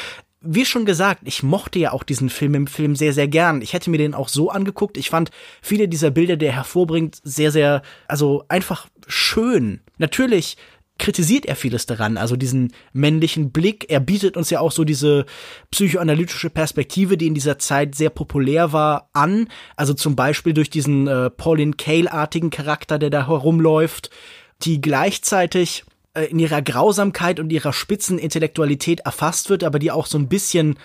wie 0.41 0.65
schon 0.65 0.85
gesagt, 0.85 1.21
ich 1.25 1.43
mochte 1.43 1.79
ja 1.79 1.91
auch 1.91 2.03
diesen 2.03 2.29
Film 2.29 2.55
im 2.55 2.67
Film 2.67 2.95
sehr, 2.95 3.13
sehr 3.13 3.27
gern. 3.27 3.61
Ich 3.61 3.73
hätte 3.73 3.91
mir 3.91 3.97
den 3.97 4.15
auch 4.15 4.27
so 4.27 4.49
angeguckt. 4.49 4.97
Ich 4.97 5.09
fand 5.09 5.29
viele 5.61 5.87
dieser 5.87 6.09
Bilder, 6.09 6.35
die 6.35 6.47
er 6.47 6.55
hervorbringt, 6.55 7.19
sehr, 7.23 7.51
sehr, 7.51 7.83
also 8.07 8.43
einfach 8.47 8.87
schön. 9.07 9.81
Natürlich 9.99 10.57
kritisiert 10.97 11.45
er 11.45 11.55
vieles 11.55 11.85
daran, 11.85 12.17
also 12.17 12.35
diesen 12.35 12.73
männlichen 12.93 13.51
Blick. 13.51 13.85
Er 13.89 13.99
bietet 13.99 14.37
uns 14.37 14.49
ja 14.49 14.59
auch 14.59 14.71
so 14.71 14.83
diese 14.83 15.25
psychoanalytische 15.71 16.49
Perspektive, 16.49 17.17
die 17.17 17.27
in 17.27 17.33
dieser 17.33 17.57
Zeit 17.57 17.95
sehr 17.95 18.11
populär 18.11 18.71
war, 18.71 19.09
an. 19.13 19.47
Also 19.75 19.93
zum 19.93 20.15
Beispiel 20.15 20.53
durch 20.53 20.69
diesen 20.69 21.07
äh, 21.07 21.29
Pauline 21.29 21.73
Kael-artigen 21.73 22.51
Charakter, 22.51 22.99
der 22.99 23.09
da 23.09 23.27
herumläuft, 23.27 24.11
die 24.63 24.79
gleichzeitig 24.79 25.85
äh, 26.13 26.25
in 26.25 26.39
ihrer 26.39 26.61
Grausamkeit 26.61 27.39
und 27.39 27.51
ihrer 27.51 27.73
spitzen 27.73 28.19
Intellektualität 28.19 29.01
erfasst 29.01 29.49
wird, 29.49 29.63
aber 29.63 29.79
die 29.79 29.91
auch 29.91 30.05
so 30.05 30.17
ein 30.17 30.27
bisschen 30.27 30.77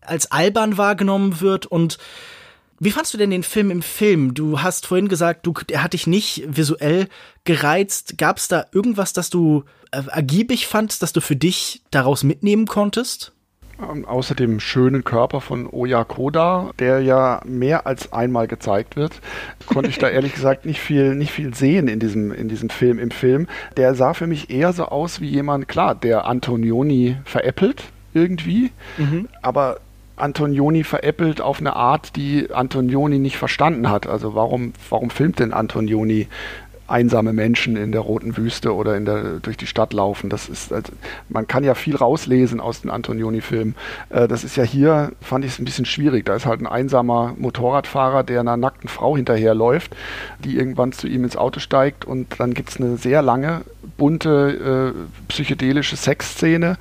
als 0.00 0.30
albern 0.30 0.78
wahrgenommen 0.78 1.40
wird 1.40 1.66
und 1.66 1.98
wie 2.78 2.90
fandst 2.90 3.14
du 3.14 3.18
denn 3.18 3.30
den 3.30 3.42
Film 3.42 3.70
im 3.70 3.80
Film? 3.80 4.34
Du 4.34 4.60
hast 4.60 4.86
vorhin 4.86 5.08
gesagt, 5.08 5.46
du, 5.46 5.54
er 5.70 5.82
hat 5.82 5.94
dich 5.94 6.06
nicht 6.06 6.44
visuell 6.46 7.08
gereizt. 7.44 8.18
Gab 8.18 8.36
es 8.36 8.48
da 8.48 8.66
irgendwas, 8.70 9.14
das 9.14 9.30
du 9.30 9.64
äh, 9.92 10.02
ergiebig 10.08 10.66
fandst, 10.66 11.02
das 11.02 11.14
du 11.14 11.22
für 11.22 11.36
dich 11.36 11.82
daraus 11.90 12.22
mitnehmen 12.22 12.66
konntest? 12.66 13.32
Ähm, 13.82 14.06
außer 14.06 14.34
dem 14.34 14.58
schönen 14.58 15.04
Körper 15.04 15.40
von 15.40 15.68
Oya 15.70 16.04
Koda, 16.04 16.70
der 16.78 17.00
ja 17.00 17.40
mehr 17.44 17.86
als 17.86 18.12
einmal 18.12 18.46
gezeigt 18.46 18.96
wird, 18.96 19.20
konnte 19.66 19.90
ich 19.90 19.98
da 19.98 20.08
ehrlich 20.10 20.32
gesagt 20.32 20.64
nicht 20.64 20.80
viel, 20.80 21.14
nicht 21.14 21.30
viel 21.30 21.54
sehen 21.54 21.88
in 21.88 22.00
diesem, 22.00 22.32
in 22.32 22.48
diesem 22.48 22.70
Film. 22.70 22.98
Im 22.98 23.10
Film, 23.10 23.48
der 23.76 23.94
sah 23.94 24.14
für 24.14 24.26
mich 24.26 24.50
eher 24.50 24.72
so 24.72 24.86
aus 24.86 25.20
wie 25.20 25.28
jemand, 25.28 25.68
klar, 25.68 25.94
der 25.94 26.26
Antonioni 26.26 27.16
veräppelt 27.24 27.84
irgendwie, 28.14 28.70
mhm. 28.96 29.28
aber 29.42 29.80
Antonioni 30.16 30.82
veräppelt 30.82 31.42
auf 31.42 31.60
eine 31.60 31.76
Art, 31.76 32.16
die 32.16 32.50
Antonioni 32.50 33.18
nicht 33.18 33.36
verstanden 33.36 33.90
hat. 33.90 34.06
Also 34.06 34.34
warum, 34.34 34.72
warum 34.88 35.10
filmt 35.10 35.38
denn 35.38 35.52
Antonioni 35.52 36.28
einsame 36.88 37.32
Menschen 37.32 37.76
in 37.76 37.92
der 37.92 38.00
roten 38.00 38.36
Wüste 38.36 38.74
oder 38.74 38.96
in 38.96 39.04
der, 39.04 39.40
durch 39.40 39.56
die 39.56 39.66
Stadt 39.66 39.92
laufen. 39.92 40.30
Das 40.30 40.48
ist, 40.48 40.72
also, 40.72 40.92
man 41.28 41.46
kann 41.46 41.64
ja 41.64 41.74
viel 41.74 41.96
rauslesen 41.96 42.60
aus 42.60 42.82
den 42.82 42.90
Antonioni-Filmen. 42.90 43.74
Äh, 44.10 44.28
das 44.28 44.44
ist 44.44 44.56
ja 44.56 44.64
hier, 44.64 45.12
fand 45.20 45.44
ich 45.44 45.52
es 45.52 45.58
ein 45.58 45.64
bisschen 45.64 45.84
schwierig. 45.84 46.24
Da 46.26 46.36
ist 46.36 46.46
halt 46.46 46.60
ein 46.60 46.66
einsamer 46.66 47.34
Motorradfahrer, 47.38 48.22
der 48.22 48.40
einer 48.40 48.56
nackten 48.56 48.88
Frau 48.88 49.16
hinterherläuft, 49.16 49.94
die 50.44 50.56
irgendwann 50.56 50.92
zu 50.92 51.06
ihm 51.08 51.24
ins 51.24 51.36
Auto 51.36 51.60
steigt 51.60 52.04
und 52.04 52.38
dann 52.38 52.54
gibt 52.54 52.70
es 52.70 52.80
eine 52.80 52.96
sehr 52.96 53.22
lange, 53.22 53.62
bunte, 53.96 54.94
äh, 54.94 55.28
psychedelische 55.28 55.96
Sexszene. 55.96 56.76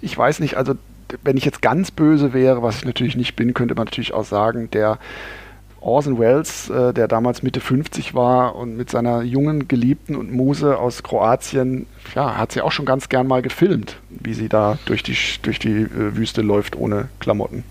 Ich 0.00 0.16
weiß 0.16 0.40
nicht, 0.40 0.56
also 0.56 0.74
wenn 1.22 1.36
ich 1.36 1.44
jetzt 1.44 1.62
ganz 1.62 1.90
böse 1.90 2.32
wäre, 2.32 2.62
was 2.62 2.78
ich 2.78 2.84
natürlich 2.84 3.16
nicht 3.16 3.36
bin, 3.36 3.54
könnte 3.54 3.74
man 3.74 3.84
natürlich 3.86 4.14
auch 4.14 4.24
sagen, 4.24 4.70
der 4.70 4.98
Orson 5.80 6.18
Welles, 6.18 6.68
äh, 6.68 6.92
der 6.92 7.08
damals 7.08 7.42
Mitte 7.42 7.60
50 7.60 8.14
war 8.14 8.54
und 8.56 8.76
mit 8.76 8.90
seiner 8.90 9.22
jungen 9.22 9.68
Geliebten 9.68 10.14
und 10.16 10.32
Muse 10.32 10.78
aus 10.78 11.02
Kroatien, 11.02 11.86
ja, 12.14 12.36
hat 12.36 12.52
sie 12.52 12.60
auch 12.60 12.72
schon 12.72 12.86
ganz 12.86 13.08
gern 13.08 13.26
mal 13.26 13.42
gefilmt, 13.42 13.96
wie 14.10 14.34
sie 14.34 14.48
da 14.48 14.78
durch 14.84 15.02
die, 15.02 15.16
durch 15.42 15.58
die 15.58 15.82
äh, 15.82 16.16
Wüste 16.16 16.42
läuft 16.42 16.76
ohne 16.76 17.08
Klamotten. 17.18 17.64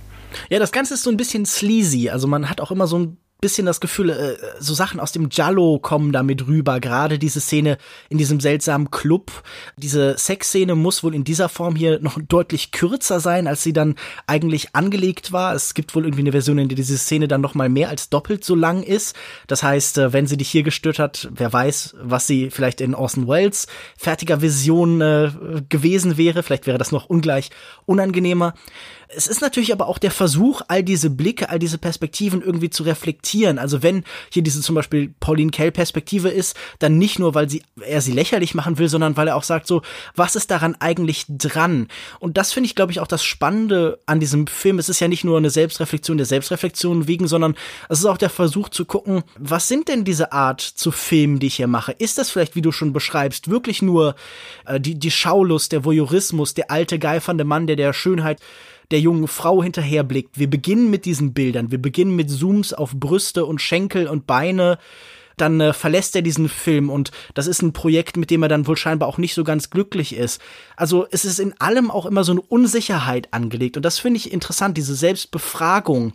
Ja, 0.50 0.60
das 0.60 0.72
Ganze 0.72 0.96
ist 0.96 1.04
so 1.04 1.10
ein 1.10 1.18
bisschen 1.18 1.46
sleazy. 1.46 2.10
Also 2.10 2.28
man 2.28 2.50
hat 2.50 2.62
auch 2.62 2.72
immer 2.72 2.88
so 2.88 3.00
ein 3.00 3.18
bisschen 3.42 3.66
das 3.66 3.80
Gefühl, 3.80 4.10
äh, 4.10 4.38
so 4.60 4.74
Sachen 4.74 5.00
aus 5.00 5.12
dem 5.12 5.30
Jallo 5.32 5.80
kommen 5.80 6.12
damit 6.12 6.48
rüber. 6.48 6.80
Gerade 6.80 7.20
diese 7.20 7.40
Szene 7.40 7.78
in 8.10 8.18
diesem 8.18 8.40
seltsamen 8.40 8.92
Club. 8.92 9.32
Diese 9.78 10.18
Sexszene 10.18 10.76
muss 10.76 11.04
wohl 11.04 11.16
in 11.16 11.24
dieser 11.24 11.50
Form 11.50 11.76
hier 11.76 12.00
noch 12.00 12.20
deutlich 12.22 12.72
kürzer 12.72 13.20
sein, 13.20 13.48
als 13.48 13.64
sie 13.64 13.74
dann 13.74 13.96
eigentlich 14.28 14.76
angelegt 14.76 15.32
war. 15.32 15.56
Es 15.56 15.74
gibt 15.74 15.96
wohl 15.96 16.04
irgendwie 16.04 16.24
eine 16.24 16.32
Version, 16.32 16.58
in 16.58 16.68
der 16.68 16.76
diese 16.76 16.98
Szene 16.98 17.28
dann 17.28 17.42
noch 17.42 17.56
mal 17.56 17.70
mehr 17.70 17.90
als 17.90 18.10
doppelt 18.10 18.44
so 18.44 18.56
lang 18.56 18.84
ist. 18.84 19.16
Das 19.48 19.64
heißt, 19.64 19.98
äh, 19.98 20.14
wenn 20.14 20.28
sie 20.28 20.38
dich 20.38 20.50
hier 20.50 20.64
gestört 20.64 21.00
hat, 21.00 21.30
wer 21.32 21.52
weiß, 21.52 21.96
was 22.02 22.28
sie 22.28 22.50
vielleicht 22.50 22.82
in 22.82 22.96
Orson 22.96 23.28
Welles 23.28 23.68
fertiger 23.98 24.42
Vision 24.42 25.02
äh, 25.02 25.32
gewesen 25.70 26.18
wäre. 26.18 26.44
Vielleicht 26.44 26.68
wäre 26.68 26.78
das 26.78 26.92
noch 26.92 27.06
ungleich 27.06 27.52
unangenehmer. 27.86 28.54
Es 29.12 29.26
ist 29.26 29.42
natürlich 29.42 29.74
aber 29.74 29.88
auch 29.88 29.98
der 29.98 30.12
Versuch, 30.12 30.62
all 30.68 30.84
diese 30.84 31.10
Blicke, 31.10 31.50
all 31.50 31.58
diese 31.58 31.80
Perspektiven 31.80 32.44
irgendwie 32.44 32.70
zu 32.70 32.84
reflektieren. 32.84 33.58
Also 33.58 33.82
wenn 33.82 34.04
hier 34.32 34.44
diese 34.44 34.62
zum 34.62 34.76
Beispiel 34.76 35.12
Pauline 35.20 35.50
Kael 35.50 35.72
Perspektive 35.72 36.30
ist, 36.30 36.56
dann 36.78 37.00
nicht 37.00 37.18
nur, 37.18 37.34
weil 37.34 37.50
sie, 37.50 37.64
er 37.82 38.02
sie 38.02 38.12
lächerlich 38.12 38.54
machen 38.54 38.78
will, 38.78 38.88
sondern 38.88 39.18
weil 39.18 39.28
er 39.28 39.36
auch 39.36 39.44
sagt 39.44 39.66
so, 39.66 39.82
was 40.16 40.36
ist 40.36 40.52
daran 40.52 40.76
eigentlich 40.80 41.26
dran? 41.28 41.88
Und 42.20 42.38
das 42.38 42.54
finde 42.54 42.68
ich, 42.68 42.76
glaube 42.76 42.92
ich, 42.92 43.00
auch 43.00 43.08
das 43.08 43.24
Spannende 43.24 43.98
an 44.06 44.20
diesem 44.20 44.46
Film. 44.46 44.78
Es 44.78 44.90
ist 44.90 45.00
ja 45.00 45.08
nicht 45.08 45.24
nur 45.24 45.38
eine 45.38 45.50
Selbstreflexion 45.50 46.18
der 46.18 46.28
Selbstreflexion 46.28 47.08
wegen, 47.08 47.28
sondern 47.28 47.56
es 47.90 48.00
ist 48.00 48.06
auch 48.06 48.18
der 48.18 48.30
Versuch 48.30 48.70
zu 48.70 48.86
gucken, 48.86 49.24
was 49.40 49.68
sind 49.68 49.88
denn 49.88 50.04
diese 50.04 50.34
Art 50.34 50.62
zu 50.62 50.92
filmen, 50.92 51.40
die 51.40 51.48
ich 51.48 51.56
hier 51.56 51.68
mache? 51.68 51.94
Ist 51.94 52.20
das 52.20 52.30
vielleicht, 52.30 52.56
wie 52.56 52.62
du 52.62 52.72
schon 52.72 52.94
beschreibst, 52.94 53.50
wirklich 53.50 53.82
nur 53.82 54.14
äh, 54.66 54.80
die, 54.80 55.00
die 55.00 55.10
Schaulust, 55.10 55.72
der 55.72 55.84
Voyeurismus, 55.84 56.54
der 56.54 56.70
alte 56.70 57.00
geifernde 57.00 57.44
Mann, 57.44 57.66
der 57.66 57.76
der 57.76 57.92
Schönheit 57.92 58.40
der 58.92 59.00
jungen 59.00 59.28
Frau 59.28 59.64
hinterherblickt. 59.64 60.40
Wir 60.40 60.50
beginnen 60.50 60.90
mit 60.90 61.06
diesen 61.06 61.34
Bildern. 61.34 61.72
Wir 61.72 61.82
beginnen 61.82 62.16
mit 62.16 62.30
Zooms 62.30 62.74
auf 62.74 62.96
Brüste 62.96 63.46
und 63.46 63.62
Schenkel 63.62 64.08
und 64.08 64.28
Beine. 64.28 64.80
Dann 65.38 65.62
äh, 65.62 65.74
verlässt 65.74 66.16
er 66.16 66.22
diesen 66.22 66.50
Film 66.50 66.90
und 66.90 67.12
das 67.34 67.48
ist 67.48 67.62
ein 67.62 67.72
Projekt, 67.72 68.18
mit 68.18 68.30
dem 68.30 68.44
er 68.44 68.50
dann 68.50 68.68
wohl 68.68 68.76
scheinbar 68.76 69.08
auch 69.08 69.18
nicht 69.18 69.34
so 69.34 69.44
ganz 69.44 69.70
glücklich 69.70 70.16
ist. 70.16 70.42
Also 70.76 71.08
es 71.12 71.24
ist 71.24 71.40
in 71.40 71.54
allem 71.60 71.92
auch 71.92 72.06
immer 72.06 72.26
so 72.26 72.34
eine 72.34 72.42
Unsicherheit 72.42 73.30
angelegt 73.32 73.78
und 73.78 73.84
das 73.84 74.00
finde 74.00 74.18
ich 74.18 74.34
interessant, 74.34 74.78
diese 74.78 74.96
Selbstbefragung 74.96 76.14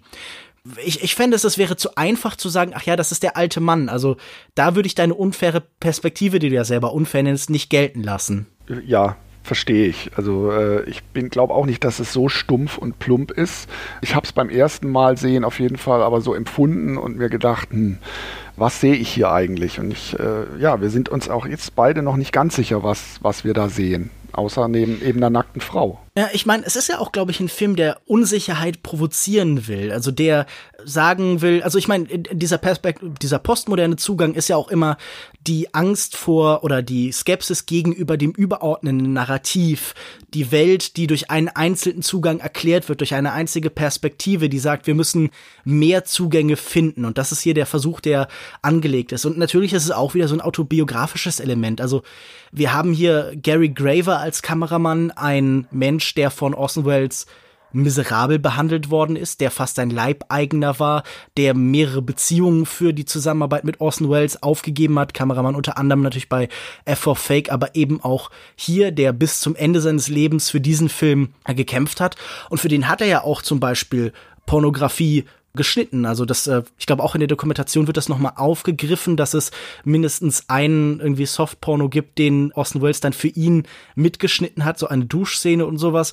ich, 0.85 1.03
ich 1.03 1.15
fände 1.15 1.37
es, 1.37 1.45
es 1.45 1.59
wäre 1.59 1.77
zu 1.77 1.97
einfach 1.97 2.37
zu 2.37 2.49
sagen, 2.49 2.73
ach 2.75 2.85
ja, 2.85 2.97
das 2.97 3.13
ist 3.13 3.23
der 3.23 3.37
alte 3.37 3.61
Mann. 3.61 3.89
Also 3.89 4.17
da 4.55 4.75
würde 4.75 4.87
ich 4.87 4.95
deine 4.95 5.15
unfaire 5.15 5.61
Perspektive, 5.61 6.39
die 6.39 6.49
du 6.49 6.55
ja 6.55 6.65
selber 6.65 6.93
unfair 6.93 7.23
nennst, 7.23 7.51
nicht 7.51 7.69
gelten 7.71 8.03
lassen. 8.03 8.47
Ja, 8.87 9.17
verstehe 9.44 9.87
ich. 9.87 10.11
Also 10.16 10.50
äh, 10.50 10.83
ich 10.88 11.04
bin 11.04 11.28
glaube 11.28 11.54
auch 11.54 11.66
nicht, 11.66 11.85
dass 11.85 12.00
es 12.00 12.12
so 12.12 12.28
stumpf 12.28 12.78
und 12.78 12.98
plump 12.98 13.30
ist. 13.30 13.68
Ich 14.00 14.16
habe 14.16 14.26
es 14.26 14.33
beim 14.33 14.48
ersten 14.48 14.90
Mal 14.90 15.16
sehen 15.16 15.44
auf 15.44 15.61
jeden 15.61 15.76
Fall 15.76 16.02
aber 16.02 16.20
so 16.22 16.35
empfunden 16.35 16.96
und 16.96 17.18
mir 17.18 17.28
gedacht, 17.28 17.70
hm, 17.70 17.98
was 18.57 18.80
sehe 18.80 18.94
ich 18.94 19.11
hier 19.11 19.30
eigentlich? 19.30 19.78
Und 19.78 19.92
ich, 19.92 20.18
äh, 20.18 20.59
ja, 20.59 20.80
wir 20.80 20.90
sind 20.90 21.11
uns 21.11 21.28
auch 21.28 21.46
jetzt 21.46 21.76
beide 21.76 22.02
noch 22.02 22.16
nicht 22.16 22.33
ganz 22.33 22.57
sicher, 22.57 22.83
was, 22.83 23.18
was 23.22 23.44
wir 23.44 23.52
da 23.52 23.68
sehen. 23.68 24.11
Außer 24.33 24.66
neben 24.66 25.00
eben 25.02 25.18
einer 25.18 25.30
nackten 25.30 25.61
Frau. 25.61 26.00
Ja, 26.16 26.29
ich 26.33 26.46
meine, 26.46 26.64
es 26.64 26.77
ist 26.77 26.88
ja 26.88 27.00
auch, 27.00 27.11
glaube 27.11 27.33
ich, 27.33 27.40
ein 27.40 27.48
Film, 27.48 27.74
der 27.74 28.00
Unsicherheit 28.07 28.85
provozieren 28.85 29.66
will. 29.66 29.90
Also 29.90 30.12
der 30.12 30.46
sagen 30.85 31.40
will, 31.40 31.61
also 31.62 31.77
ich 31.77 31.88
meine, 31.88 32.07
dieser 32.07 32.59
Perspekt 32.59 33.03
dieser 33.20 33.40
postmoderne 33.40 33.96
Zugang 33.96 34.35
ist 34.35 34.48
ja 34.48 34.57
auch 34.57 34.68
immer 34.68 34.96
die 35.44 35.74
Angst 35.74 36.16
vor 36.16 36.62
oder 36.62 36.83
die 36.83 37.11
Skepsis 37.11 37.66
gegenüber 37.66 38.16
dem 38.16 38.31
überordnenden 38.31 39.12
Narrativ. 39.12 39.94
Die 40.33 40.53
Welt, 40.53 40.96
die 40.96 41.09
durch 41.09 41.33
einen 41.33 41.48
einzelnen 41.48 42.03
Zugang 42.03 42.38
erklärt 42.38 42.88
wird, 42.88 43.00
durch 43.00 43.14
eine 43.14 43.33
einzige 43.33 43.70
Perspektive, 43.70 44.48
die 44.48 44.61
sagt, 44.61 44.87
wir 44.87 44.94
müssen 44.94 45.31
mehr 45.64 46.05
Zugänge 46.05 46.57
finden. 46.57 47.07
Und 47.07 47.18
das 47.18 47.33
ist 47.33 47.40
hier 47.40 47.55
der 47.55 47.66
Versuch, 47.66 48.00
der 48.00 48.29
angelegt 48.62 49.11
ist. 49.11 49.24
Und 49.24 49.37
natürlich 49.37 49.72
ist 49.72 49.85
es 49.85 49.90
auch 49.90 50.14
wieder 50.14 50.29
so 50.29 50.37
ein 50.37 50.40
autobiografisches 50.40 51.40
Element. 51.40 51.81
Also 51.81 52.03
wir 52.53 52.72
haben 52.72 52.92
hier 52.92 53.33
Gary 53.42 53.70
Graver 53.70 54.20
als 54.20 54.40
Kameramann, 54.40 55.11
ein 55.11 55.66
Mensch, 55.72 56.04
Mensch, 56.05 56.14
der 56.14 56.31
von 56.31 56.55
Orson 56.55 56.85
Welles 56.85 57.27
miserabel 57.73 58.38
behandelt 58.38 58.90
worden 58.90 59.17
ist, 59.17 59.40
der 59.40 59.51
fast 59.51 59.79
ein 59.81 59.90
Leibeigener 59.90 60.79
war, 60.79 61.03
der 61.37 61.55
mehrere 61.55 62.03
Beziehungen 62.03 62.67
für 62.67 62.93
die 62.93 63.05
Zusammenarbeit 63.05 63.64
mit 63.64 63.81
Orson 63.81 64.11
Welles 64.11 64.43
aufgegeben 64.43 64.99
hat, 64.99 65.14
Kameramann 65.14 65.57
unter 65.57 65.77
anderem 65.77 66.03
natürlich 66.03 66.29
bei 66.29 66.49
F 66.85 67.01
for 67.01 67.17
Fake, 67.17 67.51
aber 67.51 67.75
eben 67.75 68.01
auch 68.01 68.31
hier, 68.55 68.93
der 68.93 69.12
bis 69.12 69.40
zum 69.40 69.57
Ende 69.57 69.81
seines 69.81 70.09
Lebens 70.09 70.51
für 70.51 70.61
diesen 70.61 70.88
Film 70.88 71.31
gekämpft 71.49 72.01
hat. 72.01 72.17
Und 72.49 72.59
für 72.59 72.69
den 72.69 72.87
hat 72.87 73.01
er 73.01 73.09
ja 73.09 73.25
auch 73.25 73.43
zum 73.43 73.59
Beispiel 73.59 74.12
Pornografie 74.47 75.25
geschnitten. 75.55 76.05
Also 76.05 76.25
das, 76.25 76.47
äh, 76.47 76.62
ich 76.79 76.87
glaube 76.87 77.03
auch 77.03 77.14
in 77.14 77.21
der 77.21 77.29
Dokumentation 77.29 77.87
wird 77.87 77.97
das 77.97 78.09
nochmal 78.09 78.33
aufgegriffen, 78.37 79.17
dass 79.17 79.35
es 79.35 79.51
mindestens 79.85 80.49
einen 80.49 81.01
irgendwie 81.01 81.27
Softporno 81.27 81.88
gibt, 81.88 82.19
den 82.19 82.53
Orson 82.53 82.83
Welles 82.83 83.01
dann 83.01 83.12
für 83.12 83.29
ihn 83.29 83.67
mitgeschnitten 83.95 84.64
hat, 84.64 84.79
so 84.79 84.88
eine 84.88 85.07
Duschszene 85.07 85.64
und 85.64 85.79
sowas. 85.79 86.12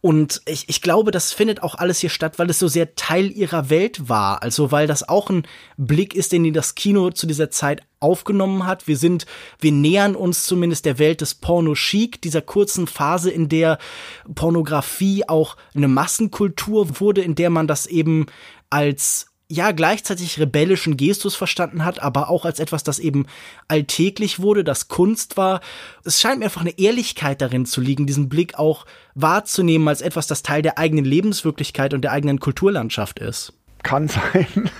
Und 0.00 0.42
ich, 0.46 0.68
ich 0.68 0.80
glaube, 0.80 1.10
das 1.10 1.32
findet 1.32 1.62
auch 1.64 1.74
alles 1.74 1.98
hier 1.98 2.10
statt, 2.10 2.38
weil 2.38 2.48
es 2.50 2.60
so 2.60 2.68
sehr 2.68 2.94
Teil 2.94 3.32
ihrer 3.32 3.68
Welt 3.68 4.08
war. 4.08 4.42
Also 4.44 4.70
weil 4.70 4.86
das 4.86 5.08
auch 5.08 5.28
ein 5.28 5.42
Blick 5.76 6.14
ist, 6.14 6.30
den 6.30 6.52
das 6.52 6.76
Kino 6.76 7.10
zu 7.10 7.26
dieser 7.26 7.50
Zeit 7.50 7.82
aufgenommen 7.98 8.64
hat. 8.64 8.86
Wir 8.86 8.96
sind, 8.96 9.26
wir 9.58 9.72
nähern 9.72 10.14
uns 10.14 10.44
zumindest 10.44 10.84
der 10.84 11.00
Welt 11.00 11.20
des 11.20 11.34
Porno-Chic, 11.34 12.22
dieser 12.22 12.42
kurzen 12.42 12.86
Phase, 12.86 13.30
in 13.32 13.48
der 13.48 13.78
Pornografie 14.36 15.28
auch 15.28 15.56
eine 15.74 15.88
Massenkultur 15.88 17.00
wurde, 17.00 17.22
in 17.22 17.34
der 17.34 17.50
man 17.50 17.66
das 17.66 17.86
eben 17.86 18.26
als 18.70 19.28
ja 19.50 19.72
gleichzeitig 19.72 20.38
rebellischen 20.38 20.96
Gestus 20.96 21.34
verstanden 21.34 21.84
hat, 21.84 22.02
aber 22.02 22.28
auch 22.28 22.44
als 22.44 22.60
etwas, 22.60 22.82
das 22.82 22.98
eben 22.98 23.26
alltäglich 23.66 24.40
wurde, 24.40 24.62
das 24.62 24.88
Kunst 24.88 25.36
war. 25.36 25.60
Es 26.04 26.20
scheint 26.20 26.40
mir 26.40 26.46
einfach 26.46 26.60
eine 26.60 26.78
Ehrlichkeit 26.78 27.40
darin 27.40 27.64
zu 27.64 27.80
liegen, 27.80 28.06
diesen 28.06 28.28
Blick 28.28 28.58
auch 28.58 28.84
wahrzunehmen 29.14 29.88
als 29.88 30.02
etwas, 30.02 30.26
das 30.26 30.42
Teil 30.42 30.60
der 30.60 30.78
eigenen 30.78 31.06
Lebenswirklichkeit 31.06 31.94
und 31.94 32.02
der 32.02 32.12
eigenen 32.12 32.40
Kulturlandschaft 32.40 33.18
ist. 33.20 33.54
Kann 33.82 34.08
sein. 34.08 34.46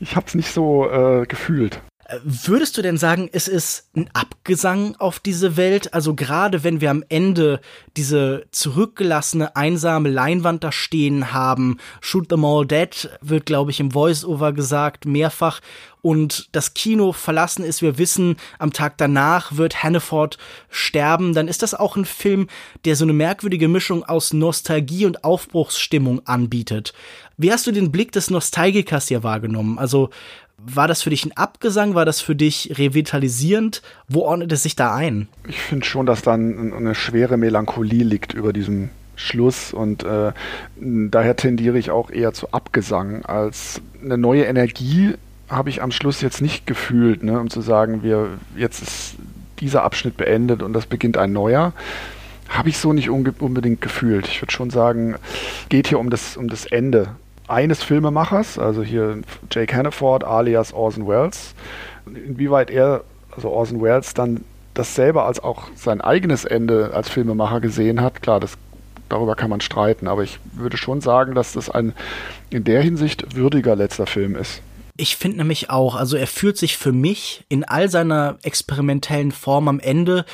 ich 0.00 0.14
habe 0.14 0.26
es 0.26 0.34
nicht 0.34 0.52
so 0.52 0.88
äh, 0.88 1.26
gefühlt. 1.26 1.80
Würdest 2.22 2.76
du 2.76 2.82
denn 2.82 2.98
sagen, 2.98 3.28
es 3.32 3.48
ist 3.48 3.88
ein 3.96 4.10
Abgesang 4.12 4.96
auf 4.96 5.18
diese 5.18 5.56
Welt? 5.56 5.94
Also 5.94 6.14
gerade 6.14 6.62
wenn 6.62 6.80
wir 6.80 6.90
am 6.90 7.04
Ende 7.08 7.60
diese 7.96 8.46
zurückgelassene, 8.50 9.56
einsame 9.56 10.10
Leinwand 10.10 10.62
da 10.62 10.72
stehen 10.72 11.32
haben, 11.32 11.78
Shoot 12.00 12.28
them 12.28 12.44
all 12.44 12.66
dead, 12.66 13.08
wird, 13.20 13.46
glaube 13.46 13.70
ich, 13.70 13.80
im 13.80 13.92
Voice-Over 13.92 14.52
gesagt, 14.52 15.06
mehrfach, 15.06 15.60
und 16.04 16.50
das 16.52 16.74
Kino 16.74 17.12
verlassen 17.12 17.64
ist, 17.64 17.80
wir 17.80 17.96
wissen, 17.96 18.36
am 18.58 18.74
Tag 18.74 18.98
danach 18.98 19.56
wird 19.56 19.82
Hannaford 19.82 20.36
sterben, 20.68 21.32
dann 21.32 21.48
ist 21.48 21.62
das 21.62 21.72
auch 21.72 21.96
ein 21.96 22.04
Film, 22.04 22.48
der 22.84 22.94
so 22.94 23.06
eine 23.06 23.14
merkwürdige 23.14 23.68
Mischung 23.68 24.04
aus 24.04 24.34
Nostalgie 24.34 25.06
und 25.06 25.24
Aufbruchsstimmung 25.24 26.26
anbietet. 26.26 26.92
Wie 27.38 27.50
hast 27.50 27.66
du 27.66 27.72
den 27.72 27.90
Blick 27.90 28.12
des 28.12 28.28
Nostalgikers 28.28 29.08
hier 29.08 29.22
wahrgenommen? 29.22 29.78
Also 29.78 30.10
war 30.58 30.88
das 30.88 31.02
für 31.02 31.10
dich 31.10 31.24
ein 31.24 31.36
Abgesang? 31.36 31.94
War 31.94 32.04
das 32.04 32.20
für 32.20 32.34
dich 32.34 32.72
revitalisierend? 32.78 33.82
Wo 34.08 34.20
ordnet 34.20 34.52
es 34.52 34.62
sich 34.62 34.76
da 34.76 34.94
ein? 34.94 35.28
Ich 35.48 35.60
finde 35.60 35.84
schon, 35.84 36.06
dass 36.06 36.22
da 36.22 36.34
eine 36.34 36.94
schwere 36.94 37.36
Melancholie 37.36 38.04
liegt 38.04 38.34
über 38.34 38.52
diesem 38.52 38.90
Schluss 39.16 39.72
und 39.72 40.02
äh, 40.04 40.32
daher 40.76 41.36
tendiere 41.36 41.78
ich 41.78 41.90
auch 41.90 42.10
eher 42.10 42.32
zu 42.32 42.50
Abgesang 42.52 43.24
als 43.24 43.80
eine 44.02 44.18
neue 44.18 44.44
Energie 44.44 45.14
habe 45.48 45.70
ich 45.70 45.82
am 45.82 45.92
Schluss 45.92 46.20
jetzt 46.20 46.40
nicht 46.40 46.66
gefühlt, 46.66 47.22
ne, 47.22 47.38
um 47.38 47.50
zu 47.50 47.60
sagen, 47.60 48.02
wir 48.02 48.38
jetzt 48.56 48.82
ist 48.82 49.14
dieser 49.60 49.84
Abschnitt 49.84 50.16
beendet 50.16 50.62
und 50.62 50.72
das 50.72 50.86
beginnt 50.86 51.16
ein 51.16 51.32
neuer. 51.32 51.72
Habe 52.48 52.68
ich 52.68 52.78
so 52.78 52.92
nicht 52.92 53.08
unbedingt 53.08 53.80
gefühlt. 53.80 54.26
Ich 54.26 54.42
würde 54.42 54.52
schon 54.52 54.70
sagen, 54.70 55.16
geht 55.68 55.88
hier 55.88 55.98
um 55.98 56.10
das, 56.10 56.36
um 56.36 56.48
das 56.48 56.66
Ende 56.66 57.08
eines 57.48 57.82
Filmemachers, 57.82 58.58
also 58.58 58.82
hier 58.82 59.20
Jake 59.50 59.74
Hannaford 59.74 60.24
alias 60.24 60.72
Orson 60.72 61.06
Welles. 61.06 61.54
Inwieweit 62.06 62.70
er, 62.70 63.04
also 63.34 63.50
Orson 63.50 63.82
Welles, 63.82 64.14
dann 64.14 64.44
dasselbe 64.74 65.22
als 65.22 65.42
auch 65.42 65.68
sein 65.74 66.00
eigenes 66.00 66.44
Ende 66.44 66.92
als 66.94 67.08
Filmemacher 67.08 67.60
gesehen 67.60 68.00
hat, 68.00 68.22
klar, 68.22 68.40
das, 68.40 68.56
darüber 69.08 69.36
kann 69.36 69.50
man 69.50 69.60
streiten, 69.60 70.08
aber 70.08 70.22
ich 70.22 70.40
würde 70.52 70.76
schon 70.76 71.00
sagen, 71.00 71.34
dass 71.34 71.52
das 71.52 71.70
ein 71.70 71.92
in 72.50 72.64
der 72.64 72.82
Hinsicht 72.82 73.36
würdiger 73.36 73.76
letzter 73.76 74.06
Film 74.06 74.36
ist. 74.36 74.62
Ich 74.96 75.16
finde 75.16 75.38
nämlich 75.38 75.70
auch, 75.70 75.96
also 75.96 76.16
er 76.16 76.28
fühlt 76.28 76.56
sich 76.56 76.76
für 76.76 76.92
mich 76.92 77.44
in 77.48 77.64
all 77.64 77.88
seiner 77.88 78.38
experimentellen 78.42 79.32
Form 79.32 79.66
am 79.66 79.80
Ende 79.80 80.24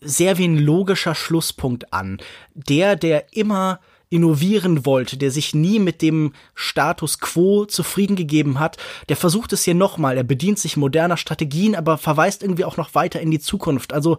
sehr 0.00 0.38
wie 0.38 0.46
ein 0.46 0.58
logischer 0.58 1.14
Schlusspunkt 1.14 1.92
an. 1.92 2.18
Der, 2.54 2.94
der 2.94 3.32
immer 3.32 3.80
innovieren 4.14 4.86
wollte, 4.86 5.16
der 5.16 5.32
sich 5.32 5.54
nie 5.54 5.80
mit 5.80 6.00
dem 6.00 6.34
Status 6.54 7.18
quo 7.18 7.64
zufrieden 7.64 8.14
gegeben 8.14 8.60
hat, 8.60 8.76
der 9.08 9.16
versucht 9.16 9.52
es 9.52 9.64
hier 9.64 9.74
nochmal. 9.74 10.16
Er 10.16 10.22
bedient 10.22 10.60
sich 10.60 10.76
moderner 10.76 11.16
Strategien, 11.16 11.74
aber 11.74 11.98
verweist 11.98 12.44
irgendwie 12.44 12.64
auch 12.64 12.76
noch 12.76 12.94
weiter 12.94 13.20
in 13.20 13.32
die 13.32 13.40
Zukunft. 13.40 13.92
Also 13.92 14.18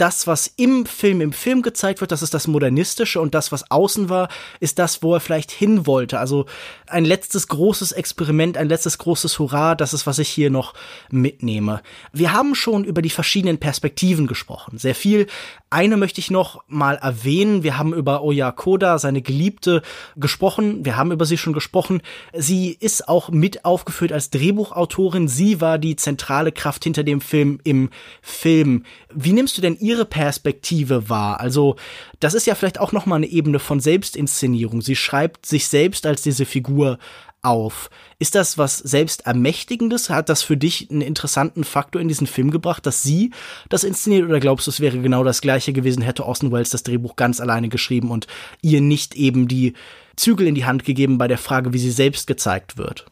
das, 0.00 0.26
was 0.26 0.46
im 0.56 0.86
Film 0.86 1.20
im 1.20 1.32
Film 1.32 1.62
gezeigt 1.62 2.00
wird, 2.00 2.12
das 2.12 2.22
ist 2.22 2.32
das 2.32 2.46
Modernistische 2.46 3.20
und 3.20 3.34
das, 3.34 3.52
was 3.52 3.70
außen 3.70 4.08
war, 4.08 4.28
ist 4.58 4.78
das, 4.78 5.02
wo 5.02 5.14
er 5.14 5.20
vielleicht 5.20 5.50
hin 5.50 5.86
wollte. 5.86 6.18
Also 6.18 6.46
ein 6.86 7.04
letztes 7.04 7.48
großes 7.48 7.92
Experiment, 7.92 8.56
ein 8.56 8.68
letztes 8.68 8.98
großes 8.98 9.38
Hurra, 9.38 9.74
das 9.74 9.92
ist, 9.92 10.06
was 10.06 10.18
ich 10.18 10.28
hier 10.28 10.50
noch 10.50 10.74
mitnehme. 11.10 11.82
Wir 12.12 12.32
haben 12.32 12.54
schon 12.54 12.84
über 12.84 13.02
die 13.02 13.10
verschiedenen 13.10 13.58
Perspektiven 13.58 14.26
gesprochen. 14.26 14.78
Sehr 14.78 14.94
viel. 14.94 15.26
Eine 15.68 15.96
möchte 15.96 16.20
ich 16.20 16.30
noch 16.30 16.64
mal 16.66 16.96
erwähnen. 16.96 17.62
Wir 17.62 17.78
haben 17.78 17.94
über 17.94 18.24
Oya 18.24 18.50
Koda, 18.50 18.98
seine 18.98 19.22
Geliebte, 19.22 19.82
gesprochen. 20.16 20.84
Wir 20.84 20.96
haben 20.96 21.12
über 21.12 21.26
sie 21.26 21.38
schon 21.38 21.52
gesprochen. 21.52 22.02
Sie 22.32 22.76
ist 22.80 23.08
auch 23.08 23.28
mit 23.28 23.64
aufgeführt 23.64 24.12
als 24.12 24.30
Drehbuchautorin. 24.30 25.28
Sie 25.28 25.60
war 25.60 25.78
die 25.78 25.94
zentrale 25.94 26.50
Kraft 26.52 26.84
hinter 26.84 27.04
dem 27.04 27.20
Film 27.20 27.60
im 27.62 27.90
Film. 28.22 28.84
Wie 29.14 29.32
nimmst 29.32 29.56
du 29.58 29.62
denn 29.62 29.76
ihre 29.90 30.04
Perspektive 30.04 31.08
wahr? 31.08 31.40
Also, 31.40 31.76
das 32.20 32.34
ist 32.34 32.46
ja 32.46 32.54
vielleicht 32.54 32.78
auch 32.78 32.92
noch 32.92 33.06
mal 33.06 33.16
eine 33.16 33.26
Ebene 33.26 33.58
von 33.58 33.80
Selbstinszenierung. 33.80 34.82
Sie 34.82 34.94
schreibt 34.94 35.46
sich 35.46 35.66
selbst 35.66 36.06
als 36.06 36.22
diese 36.22 36.44
Figur 36.44 36.98
auf. 37.42 37.90
Ist 38.18 38.36
das 38.36 38.56
was 38.56 38.78
Selbstermächtigendes? 38.78 40.10
Hat 40.10 40.28
das 40.28 40.42
für 40.42 40.56
dich 40.56 40.90
einen 40.90 41.00
interessanten 41.00 41.64
Faktor 41.64 42.00
in 42.00 42.06
diesen 42.06 42.26
Film 42.26 42.50
gebracht, 42.50 42.86
dass 42.86 43.02
sie 43.02 43.32
das 43.68 43.82
inszeniert 43.82 44.28
oder 44.28 44.38
glaubst 44.38 44.66
du, 44.66 44.70
es 44.70 44.80
wäre 44.80 44.98
genau 44.98 45.24
das 45.24 45.40
gleiche 45.40 45.72
gewesen, 45.72 46.02
hätte 46.02 46.24
Orson 46.24 46.52
Welles 46.52 46.70
das 46.70 46.84
Drehbuch 46.84 47.16
ganz 47.16 47.40
alleine 47.40 47.68
geschrieben 47.68 48.10
und 48.10 48.26
ihr 48.62 48.80
nicht 48.80 49.16
eben 49.16 49.48
die 49.48 49.72
Zügel 50.16 50.46
in 50.46 50.54
die 50.54 50.66
Hand 50.66 50.84
gegeben 50.84 51.18
bei 51.18 51.28
der 51.28 51.38
Frage, 51.38 51.72
wie 51.72 51.78
sie 51.78 51.90
selbst 51.90 52.26
gezeigt 52.26 52.76
wird? 52.76 53.06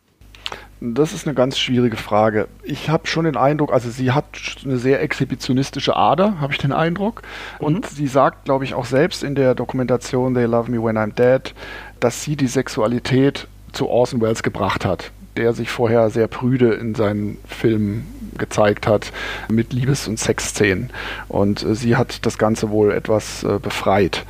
Das 0.80 1.12
ist 1.12 1.26
eine 1.26 1.34
ganz 1.34 1.58
schwierige 1.58 1.96
Frage. 1.96 2.46
Ich 2.62 2.88
habe 2.88 3.08
schon 3.08 3.24
den 3.24 3.36
Eindruck, 3.36 3.72
also 3.72 3.90
sie 3.90 4.12
hat 4.12 4.26
eine 4.64 4.78
sehr 4.78 5.02
exhibitionistische 5.02 5.96
Ader, 5.96 6.40
habe 6.40 6.52
ich 6.52 6.58
den 6.58 6.72
Eindruck. 6.72 7.22
Und 7.58 7.90
mhm. 7.90 7.96
sie 7.96 8.06
sagt, 8.06 8.44
glaube 8.44 8.64
ich, 8.64 8.74
auch 8.74 8.84
selbst 8.84 9.24
in 9.24 9.34
der 9.34 9.54
Dokumentation 9.56 10.34
They 10.34 10.44
Love 10.44 10.70
Me 10.70 10.82
When 10.82 10.96
I'm 10.96 11.14
Dead, 11.14 11.52
dass 11.98 12.22
sie 12.22 12.36
die 12.36 12.46
Sexualität 12.46 13.48
zu 13.72 13.88
Orson 13.88 14.20
Welles 14.20 14.44
gebracht 14.44 14.84
hat, 14.84 15.10
der 15.36 15.52
sich 15.52 15.68
vorher 15.68 16.10
sehr 16.10 16.28
prüde 16.28 16.74
in 16.74 16.94
seinen 16.94 17.38
Filmen 17.46 18.06
gezeigt 18.38 18.86
hat 18.86 19.12
mit 19.48 19.72
Liebes- 19.72 20.06
und 20.06 20.18
Sexszenen. 20.20 20.90
Und 21.26 21.64
äh, 21.64 21.74
sie 21.74 21.96
hat 21.96 22.24
das 22.24 22.38
Ganze 22.38 22.70
wohl 22.70 22.92
etwas 22.92 23.42
äh, 23.42 23.58
befreit. 23.58 24.24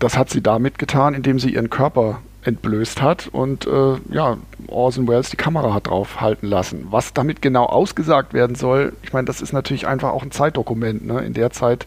Das 0.00 0.18
hat 0.18 0.30
sie 0.30 0.42
damit 0.42 0.78
getan, 0.80 1.14
indem 1.14 1.38
sie 1.38 1.54
ihren 1.54 1.70
Körper 1.70 2.20
entblößt 2.46 3.02
hat 3.02 3.28
und 3.28 3.66
äh, 3.66 3.96
ja, 4.10 4.36
Orson 4.68 5.08
Welles 5.08 5.30
die 5.30 5.36
Kamera 5.36 5.74
hat 5.74 5.88
drauf 5.88 6.20
halten 6.20 6.46
lassen. 6.46 6.86
Was 6.90 7.12
damit 7.12 7.42
genau 7.42 7.66
ausgesagt 7.66 8.32
werden 8.32 8.56
soll, 8.56 8.92
ich 9.02 9.12
meine, 9.12 9.26
das 9.26 9.40
ist 9.40 9.52
natürlich 9.52 9.86
einfach 9.86 10.10
auch 10.10 10.22
ein 10.22 10.30
Zeitdokument. 10.30 11.04
Ne? 11.06 11.20
In 11.20 11.34
der 11.34 11.50
Zeit 11.50 11.86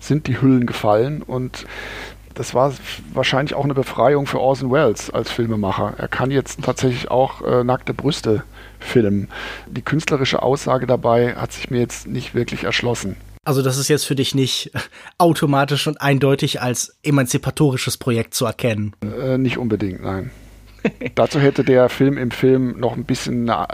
sind 0.00 0.26
die 0.26 0.40
Hüllen 0.40 0.66
gefallen 0.66 1.22
und 1.22 1.66
das 2.34 2.54
war 2.54 2.72
wahrscheinlich 3.12 3.54
auch 3.54 3.64
eine 3.64 3.74
Befreiung 3.74 4.26
für 4.26 4.40
Orson 4.40 4.70
Welles 4.70 5.10
als 5.10 5.30
Filmemacher. 5.30 5.94
Er 5.98 6.08
kann 6.08 6.30
jetzt 6.30 6.62
tatsächlich 6.62 7.10
auch 7.10 7.42
äh, 7.42 7.64
nackte 7.64 7.92
Brüste 7.92 8.44
filmen. 8.78 9.28
Die 9.66 9.82
künstlerische 9.82 10.42
Aussage 10.42 10.86
dabei 10.86 11.34
hat 11.34 11.52
sich 11.52 11.70
mir 11.70 11.80
jetzt 11.80 12.06
nicht 12.06 12.34
wirklich 12.34 12.64
erschlossen. 12.64 13.16
Also 13.50 13.62
das 13.62 13.78
ist 13.78 13.88
jetzt 13.88 14.04
für 14.04 14.14
dich 14.14 14.36
nicht 14.36 14.70
automatisch 15.18 15.88
und 15.88 16.00
eindeutig 16.00 16.62
als 16.62 16.96
emanzipatorisches 17.02 17.96
Projekt 17.96 18.32
zu 18.32 18.46
erkennen. 18.46 18.94
Äh, 19.02 19.38
nicht 19.38 19.58
unbedingt, 19.58 20.04
nein. 20.04 20.30
Dazu 21.16 21.40
hätte 21.40 21.64
der 21.64 21.88
Film 21.88 22.16
im 22.16 22.30
Film 22.30 22.78
noch 22.78 22.96
ein 22.96 23.02
bisschen 23.02 23.50
eine, 23.50 23.66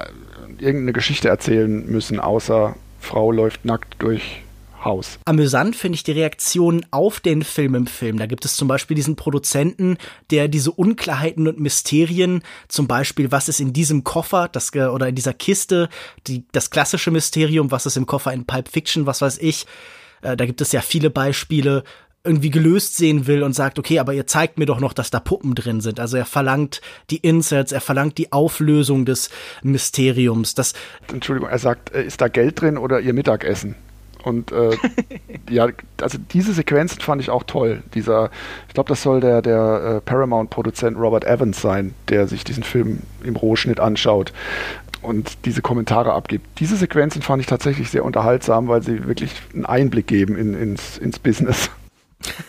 irgendeine 0.57 0.95
Geschichte 0.95 1.29
erzählen 1.29 1.85
müssen, 1.93 2.21
außer 2.21 2.75
Frau 3.01 3.31
läuft 3.31 3.67
nackt 3.67 3.97
durch 3.99 4.43
Haus. 4.87 5.19
Amüsant 5.25 5.77
finde 5.77 5.97
ich 5.97 6.05
die 6.05 6.13
Reaktion 6.13 6.87
auf 6.91 7.21
den 7.21 7.43
Film 7.43 7.75
im 7.75 7.87
Film. 7.87 8.19
Da 8.19 8.27
gibt 8.27 8.45
es 8.45 8.57
zum 8.57 8.69
Beispiel 8.69 8.95
diesen 8.95 9.17
Produzenten, 9.17 9.99
der 10.31 10.49
diese 10.49 10.71
Unklarheiten 10.71 11.47
und 11.49 11.61
Mysterien, 11.61 12.43
zum 12.69 12.87
Beispiel, 12.87 13.31
was 13.33 13.49
ist 13.49 13.61
in 13.61 13.73
diesem 13.73 14.05
Koffer, 14.05 14.49
das, 14.49 14.75
oder 14.75 15.09
in 15.09 15.15
dieser 15.15 15.35
Kiste, 15.35 15.89
die, 16.27 16.45
das 16.53 16.71
klassische 16.71 17.11
Mysterium, 17.11 17.71
was 17.71 17.87
ist 17.87 17.97
im 17.97 18.07
Koffer 18.07 18.33
in 18.33 18.47
Pulp 18.47 18.69
Fiction, 18.69 19.07
was 19.07 19.21
weiß 19.21 19.39
ich, 19.39 19.67
äh, 20.23 20.37
da 20.37 20.47
gibt 20.47 20.61
es 20.61 20.73
ja 20.73 20.81
viele 20.81 21.11
Beispiele, 21.11 21.85
irgendwie 22.27 22.51
gelöst 22.51 22.97
sehen 22.97 23.27
will 23.27 23.43
und 23.43 23.55
sagt, 23.55 23.79
okay, 23.79 24.01
aber 24.01 24.13
ihr 24.13 24.27
zeigt 24.27 24.59
mir 24.59 24.67
doch 24.67 24.81
noch, 24.81 24.93
dass 24.93 25.11
da 25.11 25.21
Puppen 25.21 25.55
drin 25.55 25.81
sind. 25.81 26.01
Also 26.01 26.17
er 26.17 26.27
verlangt 26.27 26.81
die 27.11 27.19
Inserts, 27.19 27.73
er 27.73 27.81
verlangt 27.81 28.19
die 28.19 28.33
Auflösung 28.33 29.05
des 29.05 29.31
Mysteriums. 29.63 30.55
Das 30.55 30.75
Entschuldigung, 31.13 31.49
er 31.49 31.59
sagt, 31.59 31.95
äh, 31.95 32.05
ist 32.05 32.21
da 32.21 32.29
Geld 32.29 32.61
drin 32.61 32.79
oder 32.79 33.01
ihr 33.01 33.13
Mittagessen? 33.13 33.77
Und 34.27 34.51
äh, 34.51 34.77
ja, 35.51 35.69
also 36.01 36.19
diese 36.33 36.53
Sequenzen 36.53 37.01
fand 37.01 37.23
ich 37.23 37.31
auch 37.31 37.45
toll. 37.45 37.85
Dieser, 37.95 38.31
ich 38.67 38.75
glaube, 38.75 38.89
das 38.89 39.01
soll 39.01 39.21
der, 39.21 39.41
der 39.41 39.99
äh, 39.99 40.01
Paramount-Produzent 40.01 40.99
Robert 40.99 41.25
Evans 41.25 41.63
sein, 41.63 41.95
der 42.09 42.27
sich 42.27 42.43
diesen 42.43 42.65
Film 42.65 43.03
im 43.23 43.37
Rohschnitt 43.37 43.79
anschaut 43.79 44.33
und 45.01 45.45
diese 45.45 45.63
Kommentare 45.63 46.13
abgibt. 46.13 46.59
Diese 46.59 46.77
Sequenzen 46.77 47.23
fand 47.23 47.41
ich 47.41 47.47
tatsächlich 47.47 47.89
sehr 47.89 48.05
unterhaltsam, 48.05 48.67
weil 48.67 48.83
sie 48.83 49.07
wirklich 49.07 49.31
einen 49.55 49.65
Einblick 49.65 50.09
geben 50.09 50.37
in, 50.37 50.55
ins, 50.55 50.99
ins 50.99 51.21
Business. 51.21 51.71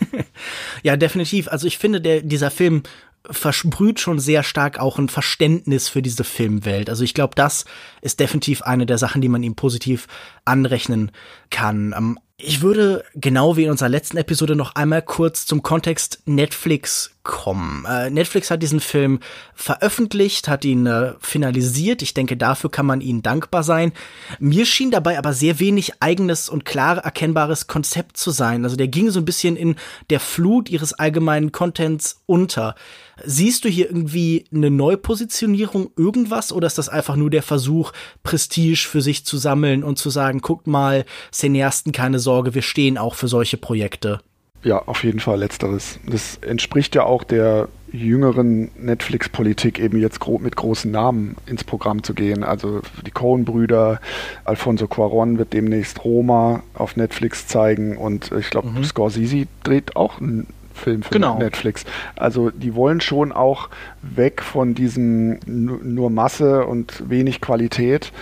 ja, 0.82 0.96
definitiv. 0.96 1.46
Also 1.46 1.68
ich 1.68 1.78
finde, 1.78 2.00
der, 2.00 2.22
dieser 2.22 2.50
Film 2.50 2.82
versprüht 3.30 4.00
schon 4.00 4.18
sehr 4.18 4.42
stark 4.42 4.78
auch 4.78 4.98
ein 4.98 5.08
Verständnis 5.08 5.88
für 5.88 6.02
diese 6.02 6.24
Filmwelt. 6.24 6.88
Also 6.88 7.04
ich 7.04 7.14
glaube, 7.14 7.34
das 7.34 7.64
ist 8.00 8.20
definitiv 8.20 8.62
eine 8.62 8.86
der 8.86 8.98
Sachen, 8.98 9.20
die 9.20 9.28
man 9.28 9.42
ihm 9.42 9.54
positiv 9.54 10.06
anrechnen 10.44 11.10
kann. 11.50 11.94
Ähm, 11.96 12.18
ich 12.40 12.62
würde 12.62 13.04
genau 13.14 13.56
wie 13.56 13.64
in 13.64 13.70
unserer 13.70 13.88
letzten 13.88 14.16
Episode 14.16 14.54
noch 14.54 14.76
einmal 14.76 15.02
kurz 15.02 15.44
zum 15.44 15.62
Kontext 15.62 16.22
Netflix 16.24 17.17
kommen. 17.28 17.84
Äh, 17.84 18.08
Netflix 18.08 18.50
hat 18.50 18.62
diesen 18.62 18.80
Film 18.80 19.20
veröffentlicht, 19.54 20.48
hat 20.48 20.64
ihn 20.64 20.86
äh, 20.86 21.12
finalisiert. 21.20 22.00
Ich 22.00 22.14
denke, 22.14 22.38
dafür 22.38 22.70
kann 22.70 22.86
man 22.86 23.02
ihnen 23.02 23.22
dankbar 23.22 23.62
sein. 23.62 23.92
Mir 24.40 24.64
schien 24.64 24.90
dabei 24.90 25.18
aber 25.18 25.34
sehr 25.34 25.60
wenig 25.60 26.00
eigenes 26.00 26.48
und 26.48 26.64
klar 26.64 26.96
erkennbares 26.96 27.66
Konzept 27.66 28.16
zu 28.16 28.30
sein. 28.30 28.64
Also 28.64 28.76
der 28.76 28.88
ging 28.88 29.10
so 29.10 29.20
ein 29.20 29.26
bisschen 29.26 29.56
in 29.56 29.76
der 30.08 30.20
Flut 30.20 30.70
ihres 30.70 30.94
allgemeinen 30.94 31.52
Contents 31.52 32.22
unter. 32.24 32.74
Siehst 33.22 33.66
du 33.66 33.68
hier 33.68 33.86
irgendwie 33.90 34.46
eine 34.52 34.70
Neupositionierung, 34.70 35.90
irgendwas, 35.96 36.50
oder 36.50 36.66
ist 36.66 36.78
das 36.78 36.88
einfach 36.88 37.16
nur 37.16 37.28
der 37.28 37.42
Versuch, 37.42 37.92
Prestige 38.22 38.86
für 38.88 39.02
sich 39.02 39.26
zu 39.26 39.36
sammeln 39.36 39.84
und 39.84 39.98
zu 39.98 40.08
sagen, 40.08 40.40
guckt 40.40 40.66
mal, 40.66 41.04
Cineasten, 41.30 41.92
keine 41.92 42.20
Sorge, 42.20 42.54
wir 42.54 42.62
stehen 42.62 42.96
auch 42.96 43.14
für 43.14 43.28
solche 43.28 43.58
Projekte? 43.58 44.20
Ja, 44.62 44.82
auf 44.86 45.04
jeden 45.04 45.20
Fall 45.20 45.38
letzteres. 45.38 46.00
Das 46.06 46.38
entspricht 46.42 46.94
ja 46.94 47.04
auch 47.04 47.24
der 47.24 47.68
jüngeren 47.92 48.70
Netflix-Politik, 48.76 49.78
eben 49.78 49.98
jetzt 49.98 50.20
gro 50.20 50.38
mit 50.38 50.56
großen 50.56 50.90
Namen 50.90 51.36
ins 51.46 51.64
Programm 51.64 52.02
zu 52.02 52.12
gehen. 52.12 52.44
Also 52.44 52.82
die 53.06 53.10
Coen-Brüder, 53.10 54.00
Alfonso 54.44 54.86
Cuaron 54.86 55.38
wird 55.38 55.52
demnächst 55.52 56.04
Roma 56.04 56.62
auf 56.74 56.96
Netflix 56.96 57.46
zeigen 57.46 57.96
und 57.96 58.32
ich 58.32 58.50
glaube, 58.50 58.68
mhm. 58.68 58.84
Scorsese 58.84 59.46
dreht 59.62 59.96
auch 59.96 60.20
einen 60.20 60.46
Film 60.74 61.02
für 61.02 61.10
genau. 61.10 61.38
Netflix. 61.38 61.84
Also 62.16 62.50
die 62.50 62.74
wollen 62.74 63.00
schon 63.00 63.32
auch 63.32 63.68
weg 64.02 64.42
von 64.42 64.74
diesem 64.74 65.40
nur 65.46 66.10
Masse 66.10 66.66
und 66.66 67.08
wenig 67.10 67.40
Qualität. 67.40 68.12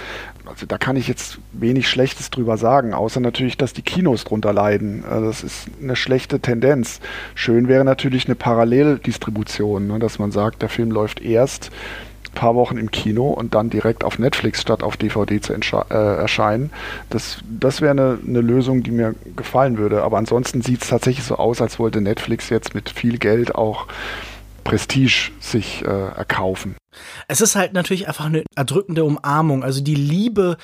Also 0.47 0.67
da 0.67 0.79
kann 0.79 0.97
ich 0.97 1.09
jetzt 1.09 1.39
wenig 1.53 1.89
Schlechtes 1.89 2.31
drüber 2.31 2.57
sagen, 2.57 2.95
außer 2.95 3.21
natürlich, 3.21 3.57
dass 3.57 3.73
die 3.73 3.83
Kinos 3.83 4.25
drunter 4.25 4.53
leiden. 4.53 5.05
Also 5.05 5.27
das 5.27 5.43
ist 5.43 5.69
eine 5.83 5.97
schlechte 5.97 6.41
Tendenz. 6.41 7.01
Schön 7.35 7.69
wäre 7.69 7.85
natürlich 7.85 8.27
eine 8.27 8.35
Paralleldistribution, 8.35 9.87
ne, 9.87 9.99
dass 9.99 10.19
man 10.19 10.33
sagt, 10.33 10.63
der 10.63 10.69
Film 10.69 10.91
läuft 10.91 11.21
erst 11.21 11.71
paar 12.37 12.55
Wochen 12.55 12.77
im 12.77 12.93
Kino 12.93 13.31
und 13.31 13.55
dann 13.55 13.71
direkt 13.71 14.05
auf 14.05 14.21
Netflix 14.21 14.61
statt 14.61 14.85
auf 14.85 14.97
DVD 14.97 15.41
zu 15.41 15.53
äh, 15.55 15.95
erscheinen. 15.95 16.71
Das, 17.11 17.39
das 17.49 17.81
wäre 17.81 17.91
eine, 17.91 18.19
eine 18.25 18.41
Lösung, 18.41 18.85
die 18.85 18.93
mir 18.93 19.17
gefallen 19.35 19.79
würde. 19.79 20.05
Aber 20.05 20.19
ansonsten 20.19 20.63
sieht 20.63 20.83
es 20.83 20.91
tatsächlich 20.91 21.25
so 21.25 21.37
aus, 21.37 21.61
als 21.61 21.81
wollte 21.81 22.01
Netflix 22.01 22.49
jetzt 22.51 22.75
mit 22.75 22.91
viel 22.91 23.19
Geld 23.19 23.57
auch 23.57 23.87
Prestige 24.63 25.33
sich 25.41 25.85
äh, 25.85 25.89
erkaufen. 25.89 26.77
Es 27.29 27.41
ist 27.41 27.57
halt 27.57 27.73
natürlich 27.73 28.09
einfach 28.09 28.27
eine 28.27 28.45
erdrückende 28.55 29.05
Umarmung. 29.05 29.63
Also 29.63 29.83
die 29.83 29.95
Liebe 29.95 30.57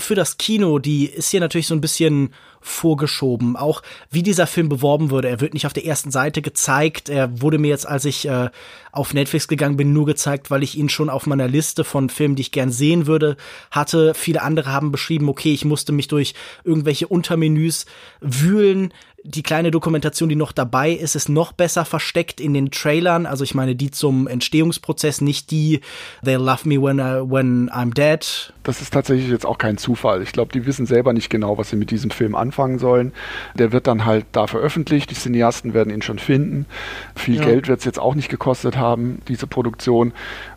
für 0.00 0.16
das 0.16 0.36
Kino, 0.36 0.80
die 0.80 1.06
ist 1.06 1.30
hier 1.30 1.40
natürlich 1.40 1.68
so 1.68 1.74
ein 1.74 1.80
bisschen 1.80 2.34
vorgeschoben. 2.60 3.56
Auch 3.56 3.82
wie 4.10 4.22
dieser 4.22 4.46
Film 4.46 4.68
beworben 4.68 5.10
wurde. 5.10 5.28
Er 5.28 5.40
wird 5.40 5.54
nicht 5.54 5.66
auf 5.66 5.72
der 5.72 5.86
ersten 5.86 6.10
Seite 6.10 6.42
gezeigt. 6.42 7.08
Er 7.08 7.40
wurde 7.40 7.58
mir 7.58 7.68
jetzt, 7.68 7.86
als 7.88 8.04
ich 8.04 8.26
äh, 8.26 8.50
auf 8.92 9.14
Netflix 9.14 9.48
gegangen 9.48 9.76
bin, 9.76 9.92
nur 9.92 10.06
gezeigt, 10.06 10.50
weil 10.50 10.62
ich 10.62 10.76
ihn 10.76 10.88
schon 10.88 11.08
auf 11.08 11.26
meiner 11.26 11.48
Liste 11.48 11.84
von 11.84 12.10
Filmen, 12.10 12.34
die 12.34 12.42
ich 12.42 12.52
gern 12.52 12.70
sehen 12.70 13.06
würde, 13.06 13.36
hatte. 13.70 14.12
Viele 14.14 14.42
andere 14.42 14.72
haben 14.72 14.92
beschrieben, 14.92 15.28
okay, 15.28 15.52
ich 15.52 15.64
musste 15.64 15.92
mich 15.92 16.08
durch 16.08 16.34
irgendwelche 16.64 17.06
Untermenüs 17.06 17.86
wühlen. 18.20 18.92
Die 19.22 19.42
kleine 19.42 19.70
Dokumentation, 19.70 20.28
die 20.28 20.36
noch 20.36 20.52
dabei 20.52 20.92
ist, 20.92 21.14
ist 21.14 21.28
noch 21.28 21.52
besser 21.52 21.84
versteckt 21.84 22.40
in 22.40 22.54
den 22.54 22.70
Trailern. 22.70 23.26
Also 23.26 23.44
ich 23.44 23.54
meine, 23.54 23.76
die 23.76 23.90
zum 23.90 24.26
Entstehungsprozess, 24.26 25.20
nicht 25.20 25.50
die 25.50 25.80
They 26.24 26.36
love 26.36 26.66
me 26.66 26.80
when, 26.80 26.98
I, 26.98 27.30
when 27.30 27.70
I'm 27.70 27.92
dead. 27.92 28.52
Das 28.62 28.80
ist 28.80 28.92
tatsächlich 28.92 29.28
jetzt 29.28 29.44
auch 29.44 29.58
kein 29.58 29.76
Zufall. 29.76 30.22
Ich 30.22 30.32
glaube, 30.32 30.52
die 30.52 30.64
wissen 30.64 30.86
selber 30.86 31.12
nicht 31.12 31.28
genau, 31.28 31.58
was 31.58 31.70
sie 31.70 31.76
mit 31.76 31.90
diesem 31.90 32.10
Film 32.10 32.34
anfangen 32.34 32.78
sollen. 32.78 33.12
Der 33.54 33.72
wird 33.72 33.86
dann 33.86 34.06
halt 34.06 34.24
da 34.32 34.46
veröffentlicht. 34.46 35.10
Die 35.10 35.14
Cineasten 35.14 35.74
werden 35.74 35.92
ihn 35.92 36.02
schon 36.02 36.18
finden. 36.18 36.66
Viel 37.14 37.36
ja. 37.36 37.44
Geld 37.44 37.68
wird 37.68 37.80
es 37.80 37.84
jetzt 37.84 37.98
auch 37.98 38.14
nicht 38.14 38.30
gekostet 38.30 38.76
haben, 38.76 39.20
diese 39.28 39.46
Produktion. 39.46 40.12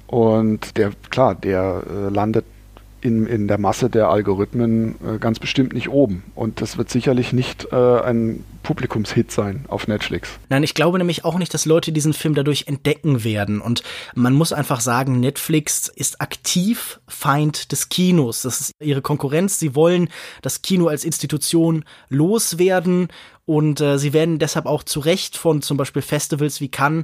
Und 0.07 0.77
der, 0.77 0.91
klar, 1.09 1.35
der 1.35 1.83
äh, 1.89 2.13
landet 2.13 2.45
in, 3.03 3.27
in 3.27 3.47
der 3.47 3.57
Masse 3.57 3.89
der 3.89 4.09
Algorithmen 4.09 4.95
äh, 5.05 5.17
ganz 5.19 5.39
bestimmt 5.39 5.73
nicht 5.73 5.89
oben. 5.89 6.23
Und 6.35 6.61
das 6.61 6.77
wird 6.77 6.89
sicherlich 6.89 7.33
nicht 7.33 7.67
äh, 7.71 7.75
ein 7.75 8.43
Publikumshit 8.63 9.29
sein 9.29 9.65
auf 9.67 9.87
Netflix. 9.87 10.29
Nein, 10.49 10.63
ich 10.63 10.73
glaube 10.73 10.97
nämlich 10.97 11.25
auch 11.25 11.37
nicht, 11.37 11.53
dass 11.53 11.65
Leute 11.65 11.91
diesen 11.91 12.13
Film 12.13 12.33
dadurch 12.33 12.67
entdecken 12.67 13.23
werden. 13.23 13.59
Und 13.59 13.83
man 14.15 14.33
muss 14.33 14.53
einfach 14.53 14.79
sagen, 14.79 15.19
Netflix 15.19 15.89
ist 15.89 16.21
aktiv 16.21 17.01
Feind 17.07 17.71
des 17.73 17.89
Kinos. 17.89 18.43
Das 18.43 18.61
ist 18.61 18.71
ihre 18.79 19.01
Konkurrenz. 19.01 19.59
Sie 19.59 19.75
wollen 19.75 20.07
das 20.41 20.61
Kino 20.61 20.87
als 20.87 21.03
Institution 21.03 21.83
loswerden. 22.09 23.09
Und 23.45 23.81
äh, 23.81 23.99
sie 23.99 24.13
werden 24.13 24.39
deshalb 24.39 24.65
auch 24.65 24.83
zu 24.83 25.01
Recht 25.01 25.35
von 25.35 25.61
zum 25.61 25.75
Beispiel 25.75 26.01
Festivals 26.01 26.61
wie 26.61 26.69
Cannes 26.69 27.03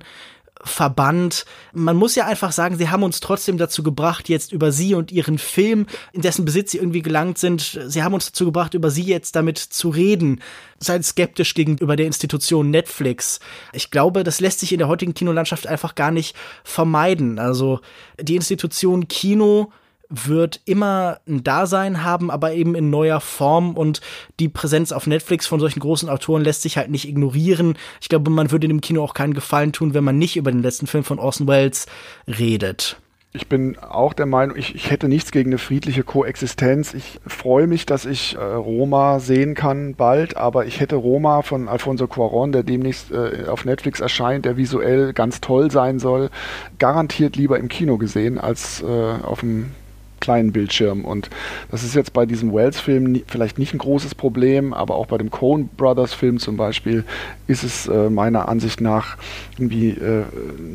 verbannt. 0.63 1.45
Man 1.73 1.95
muss 1.95 2.15
ja 2.15 2.25
einfach 2.25 2.51
sagen, 2.51 2.77
sie 2.77 2.89
haben 2.89 3.03
uns 3.03 3.19
trotzdem 3.19 3.57
dazu 3.57 3.81
gebracht, 3.83 4.29
jetzt 4.29 4.51
über 4.51 4.71
sie 4.71 4.93
und 4.93 5.11
ihren 5.11 5.37
Film, 5.37 5.85
in 6.11 6.21
dessen 6.21 6.45
Besitz 6.45 6.71
sie 6.71 6.79
irgendwie 6.79 7.01
gelangt 7.01 7.37
sind, 7.37 7.79
sie 7.87 8.03
haben 8.03 8.13
uns 8.13 8.27
dazu 8.27 8.45
gebracht, 8.45 8.73
über 8.73 8.91
sie 8.91 9.03
jetzt 9.03 9.35
damit 9.35 9.57
zu 9.57 9.89
reden. 9.89 10.41
Seid 10.79 11.05
skeptisch 11.05 11.53
gegenüber 11.53 11.95
der 11.95 12.07
Institution 12.07 12.71
Netflix. 12.71 13.39
Ich 13.73 13.91
glaube, 13.91 14.23
das 14.23 14.39
lässt 14.39 14.59
sich 14.59 14.71
in 14.71 14.79
der 14.79 14.87
heutigen 14.87 15.13
Kinolandschaft 15.13 15.67
einfach 15.67 15.95
gar 15.95 16.11
nicht 16.11 16.35
vermeiden. 16.63 17.39
Also 17.39 17.79
die 18.19 18.35
Institution 18.35 19.07
Kino 19.07 19.71
wird 20.09 20.61
immer 20.65 21.19
ein 21.27 21.43
Dasein 21.43 22.03
haben, 22.03 22.31
aber 22.31 22.53
eben 22.53 22.75
in 22.75 22.89
neuer 22.89 23.21
Form 23.21 23.77
und 23.77 24.01
die 24.39 24.49
Präsenz 24.49 24.91
auf 24.91 25.07
Netflix 25.07 25.45
von 25.47 25.59
solchen 25.59 25.79
großen 25.79 26.09
Autoren 26.09 26.43
lässt 26.43 26.63
sich 26.63 26.77
halt 26.77 26.89
nicht 26.89 27.07
ignorieren. 27.07 27.77
Ich 28.01 28.09
glaube, 28.09 28.31
man 28.31 28.51
würde 28.51 28.67
dem 28.67 28.81
Kino 28.81 29.03
auch 29.03 29.13
keinen 29.13 29.33
Gefallen 29.33 29.71
tun, 29.71 29.93
wenn 29.93 30.03
man 30.03 30.17
nicht 30.17 30.35
über 30.35 30.51
den 30.51 30.63
letzten 30.63 30.87
Film 30.87 31.03
von 31.03 31.19
Orson 31.19 31.47
Welles 31.47 31.85
redet. 32.27 32.97
Ich 33.31 33.47
bin 33.47 33.77
auch 33.77 34.13
der 34.13 34.25
Meinung, 34.25 34.57
ich, 34.57 34.73
ich 34.73 34.89
hätte 34.89 35.07
nichts 35.07 35.31
gegen 35.31 35.51
eine 35.51 35.59
friedliche 35.59 36.03
Koexistenz. 36.03 36.95
Ich 36.95 37.19
freue 37.27 37.67
mich, 37.67 37.85
dass 37.85 38.05
ich 38.05 38.35
äh, 38.35 38.39
Roma 38.39 39.19
sehen 39.19 39.53
kann 39.53 39.93
bald, 39.93 40.35
aber 40.35 40.65
ich 40.65 40.79
hätte 40.79 40.95
Roma 40.95 41.43
von 41.43 41.67
Alfonso 41.67 42.07
Cuaron, 42.07 42.51
der 42.51 42.63
demnächst 42.63 43.11
äh, 43.11 43.45
auf 43.47 43.65
Netflix 43.65 43.99
erscheint, 43.99 44.45
der 44.45 44.57
visuell 44.57 45.13
ganz 45.13 45.41
toll 45.41 45.69
sein 45.69 45.99
soll, 45.99 46.31
garantiert 46.79 47.35
lieber 47.35 47.59
im 47.59 47.69
Kino 47.69 47.99
gesehen 47.99 48.39
als 48.39 48.81
äh, 48.81 48.85
auf 49.21 49.41
dem 49.41 49.73
kleinen 50.19 50.51
Bildschirm. 50.51 51.05
Und 51.05 51.29
das 51.71 51.83
ist 51.83 51.95
jetzt 51.95 52.13
bei 52.13 52.25
diesem 52.25 52.53
Wells-Film 52.53 53.21
vielleicht 53.27 53.59
nicht 53.59 53.73
ein 53.73 53.79
großes 53.79 54.15
Problem, 54.15 54.73
aber 54.73 54.95
auch 54.95 55.07
bei 55.07 55.17
dem 55.17 55.31
Coen 55.31 55.69
Brothers-Film 55.77 56.39
zum 56.39 56.57
Beispiel 56.57 57.03
ist 57.47 57.63
es 57.63 57.87
äh, 57.87 58.09
meiner 58.09 58.47
Ansicht 58.47 58.81
nach 58.81 59.17
irgendwie 59.57 59.89
äh, 59.89 60.23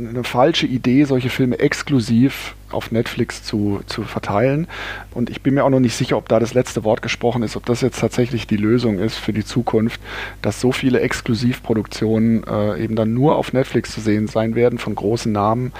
eine 0.08 0.24
falsche 0.24 0.66
Idee, 0.66 1.04
solche 1.04 1.30
Filme 1.30 1.58
exklusiv 1.58 2.54
auf 2.74 2.90
Netflix 2.90 3.42
zu, 3.42 3.80
zu 3.86 4.02
verteilen. 4.02 4.66
Und 5.12 5.30
ich 5.30 5.40
bin 5.42 5.54
mir 5.54 5.64
auch 5.64 5.70
noch 5.70 5.80
nicht 5.80 5.96
sicher, 5.96 6.16
ob 6.16 6.28
da 6.28 6.40
das 6.40 6.54
letzte 6.54 6.84
Wort 6.84 7.02
gesprochen 7.02 7.42
ist, 7.42 7.56
ob 7.56 7.64
das 7.66 7.80
jetzt 7.80 8.00
tatsächlich 8.00 8.46
die 8.46 8.56
Lösung 8.56 8.98
ist 8.98 9.16
für 9.16 9.32
die 9.32 9.44
Zukunft, 9.44 10.00
dass 10.42 10.60
so 10.60 10.72
viele 10.72 11.00
Exklusivproduktionen 11.00 12.44
äh, 12.44 12.82
eben 12.82 12.96
dann 12.96 13.14
nur 13.14 13.36
auf 13.36 13.52
Netflix 13.52 13.92
zu 13.92 14.00
sehen 14.00 14.26
sein 14.26 14.54
werden 14.54 14.78
von 14.78 14.94
großen 14.94 15.30
Namen. 15.32 15.72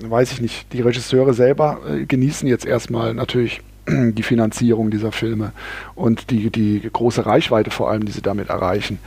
Weiß 0.00 0.32
ich 0.32 0.40
nicht. 0.40 0.72
Die 0.72 0.80
Regisseure 0.80 1.32
selber 1.32 1.80
äh, 1.88 2.04
genießen 2.04 2.48
jetzt 2.48 2.66
erstmal 2.66 3.14
natürlich 3.14 3.62
die 3.88 4.22
Finanzierung 4.22 4.90
dieser 4.90 5.12
Filme 5.12 5.52
und 5.94 6.30
die, 6.30 6.50
die 6.50 6.88
große 6.92 7.24
Reichweite 7.24 7.70
vor 7.70 7.90
allem, 7.90 8.04
die 8.04 8.12
sie 8.12 8.22
damit 8.22 8.48
erreichen. 8.48 8.98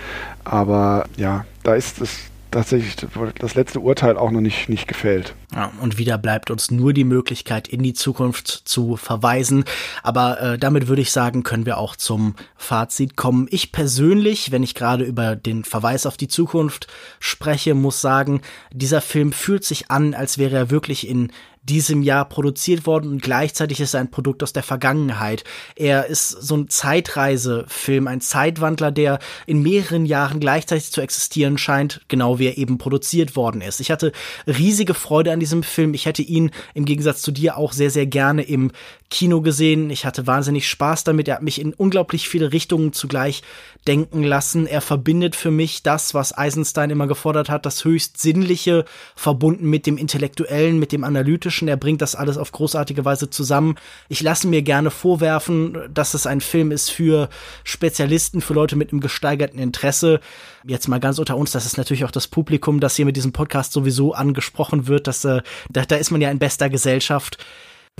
Aber 0.44 1.06
ja, 1.18 1.46
da 1.64 1.76
ist 1.76 2.02
es 2.02 2.20
tatsächlich 2.52 2.96
das 3.40 3.56
letzte 3.56 3.80
Urteil 3.80 4.18
auch 4.18 4.32
noch 4.32 4.42
nicht, 4.42 4.70
nicht 4.70 4.88
gefällt. 4.88 5.36
Ja, 5.54 5.72
und 5.82 5.98
wieder 5.98 6.18
bleibt 6.18 6.52
uns 6.52 6.72
nur 6.72 6.94
die 6.94 7.04
Möglichkeit, 7.04 7.68
in 7.68 7.82
die 7.82 7.94
Zukunft 7.94 8.48
zu 8.66 8.98
verweisen. 8.98 9.66
Aber 10.04 10.42
äh, 10.42 10.58
damit 10.58 10.88
würde 10.88 11.02
ich 11.02 11.12
sagen, 11.12 11.44
können 11.44 11.66
wir 11.66 11.78
auch 11.78 11.96
zum 11.96 12.36
Fazit 12.56 13.16
kommen. 13.16 13.48
Ich 13.50 13.72
persönlich, 13.72 14.52
wenn 14.52 14.64
ich 14.64 14.76
gerade 14.76 15.04
über 15.04 15.36
den 15.36 15.64
Verweis 15.64 16.06
auf 16.06 16.18
die 16.18 16.28
Zukunft 16.28 16.88
spreche, 17.20 17.74
muss 17.74 18.02
sagen, 18.02 18.42
dieser 18.72 19.02
Film 19.02 19.32
fühlt 19.32 19.64
sich 19.64 19.90
an, 19.90 20.14
als 20.14 20.38
wäre 20.38 20.56
er 20.56 20.70
wirklich 20.70 21.08
in 21.08 21.32
diesem 21.70 22.02
Jahr 22.02 22.26
produziert 22.28 22.86
worden 22.86 23.12
und 23.12 23.22
gleichzeitig 23.22 23.80
ist 23.80 23.94
er 23.94 24.02
ein 24.02 24.12
Produkt 24.12 24.44
aus 24.44 24.52
der 24.52 24.64
Vergangenheit. 24.64 25.44
Er 25.76 26.08
ist 26.08 26.30
so 26.30 26.58
ein 26.58 26.68
Zeitreisefilm, 26.68 28.08
ein 28.08 28.20
Zeitwandler, 28.20 28.92
der 28.92 29.20
in 29.46 29.62
mehreren 29.62 30.06
Jahren 30.06 30.40
gleichzeitig 30.40 30.92
zu 30.92 31.02
existieren 31.02 31.58
scheint, 31.58 32.02
genau 32.08 32.40
wie 32.40 32.48
er 32.48 32.58
eben 32.58 32.78
produziert 32.78 33.36
worden 33.36 33.62
ist. 33.62 33.80
Ich 33.80 33.92
hatte 33.92 34.12
riesige 34.48 34.94
Freude 34.94 35.32
an 35.32 35.40
diesem 35.40 35.64
Film. 35.64 35.94
Ich 35.94 36.06
hätte 36.06 36.24
ihn 36.24 36.52
im 36.74 36.86
Gegensatz 36.86 37.22
zu 37.22 37.32
dir 37.32 37.58
auch 37.58 37.72
sehr, 37.72 37.92
sehr 37.92 38.08
gerne 38.08 38.42
im 38.42 38.72
Kino 39.10 39.42
gesehen. 39.42 39.90
Ich 39.90 40.06
hatte 40.06 40.28
wahnsinnig 40.28 40.70
Spaß 40.70 41.04
damit. 41.04 41.28
Er 41.28 41.36
hat 41.36 41.42
mich 41.42 41.60
in 41.60 41.74
unglaublich 41.74 42.30
viele 42.30 42.52
Richtungen 42.54 42.94
zugleich 42.94 43.42
denken 43.88 44.24
lassen. 44.24 44.68
Er 44.68 44.82
verbindet 44.82 45.36
für 45.36 45.50
mich 45.50 45.82
das, 45.82 46.14
was 46.14 46.38
Eisenstein 46.38 46.92
immer 46.92 47.08
gefordert 47.08 47.50
hat, 47.50 47.66
das 47.66 47.86
höchst 47.86 48.20
Sinnliche 48.20 48.86
verbunden 49.16 49.68
mit 49.68 49.88
dem 49.88 49.98
Intellektuellen, 49.98 50.78
mit 50.78 50.92
dem 50.92 51.04
Analytischen. 51.04 51.68
Er 51.68 51.78
bringt 51.78 52.02
das 52.02 52.14
alles 52.14 52.38
auf 52.38 52.52
großartige 52.52 53.04
Weise 53.04 53.32
zusammen. 53.32 53.76
Ich 54.10 54.22
lasse 54.22 54.48
mir 54.48 54.62
gerne 54.62 54.92
vorwerfen, 54.92 55.78
dass 55.92 56.14
es 56.14 56.28
ein 56.28 56.42
Film 56.42 56.72
ist 56.72 56.92
für 56.92 57.30
Spezialisten, 57.64 58.42
für 58.42 58.54
Leute 58.54 58.76
mit 58.76 58.92
einem 58.92 59.02
gesteigerten 59.02 59.60
Interesse. 59.60 60.20
Jetzt 60.66 60.88
mal 60.88 61.00
ganz 61.00 61.18
unter 61.18 61.36
uns, 61.36 61.52
das 61.52 61.66
ist 61.66 61.78
natürlich 61.78 62.06
auch 62.06 62.12
das 62.12 62.28
Publikum, 62.28 62.80
das 62.80 62.96
hier 62.96 63.06
mit 63.06 63.18
diesem 63.18 63.32
Podcast 63.32 63.74
sowieso 63.74 64.14
angesprochen 64.14 64.88
wird. 64.88 65.08
Das, 65.08 65.26
äh, 65.26 65.42
da, 65.70 65.86
da 65.86 65.96
ist 65.96 66.12
man 66.12 66.22
ja 66.22 66.30
in 66.30 66.38
bester 66.38 66.70
Gesellschaft. 66.70 67.40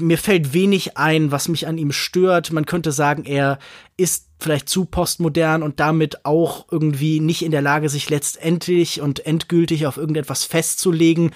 Mir 0.02 0.18
fällt 0.18 0.54
wenig 0.54 0.98
ein, 0.98 1.32
was 1.32 1.48
mich 1.48 1.68
an 1.68 1.78
ihm 1.78 1.92
stört. 1.92 2.52
Man 2.52 2.66
könnte 2.66 2.92
sagen, 2.92 3.26
er 3.26 3.60
ist 3.98 4.28
vielleicht 4.40 4.70
zu 4.70 4.86
postmodern 4.86 5.64
und 5.64 5.80
damit 5.80 6.26
auch 6.26 6.68
irgendwie 6.72 7.20
nicht 7.20 7.42
in 7.42 7.52
der 7.52 7.62
Lage, 7.62 7.90
sich 7.90 8.10
letztendlich 8.10 9.02
und 9.02 9.26
endgültig 9.26 9.86
auf 9.86 9.98
irgendetwas 9.98 10.46
festzulegen 10.46 11.32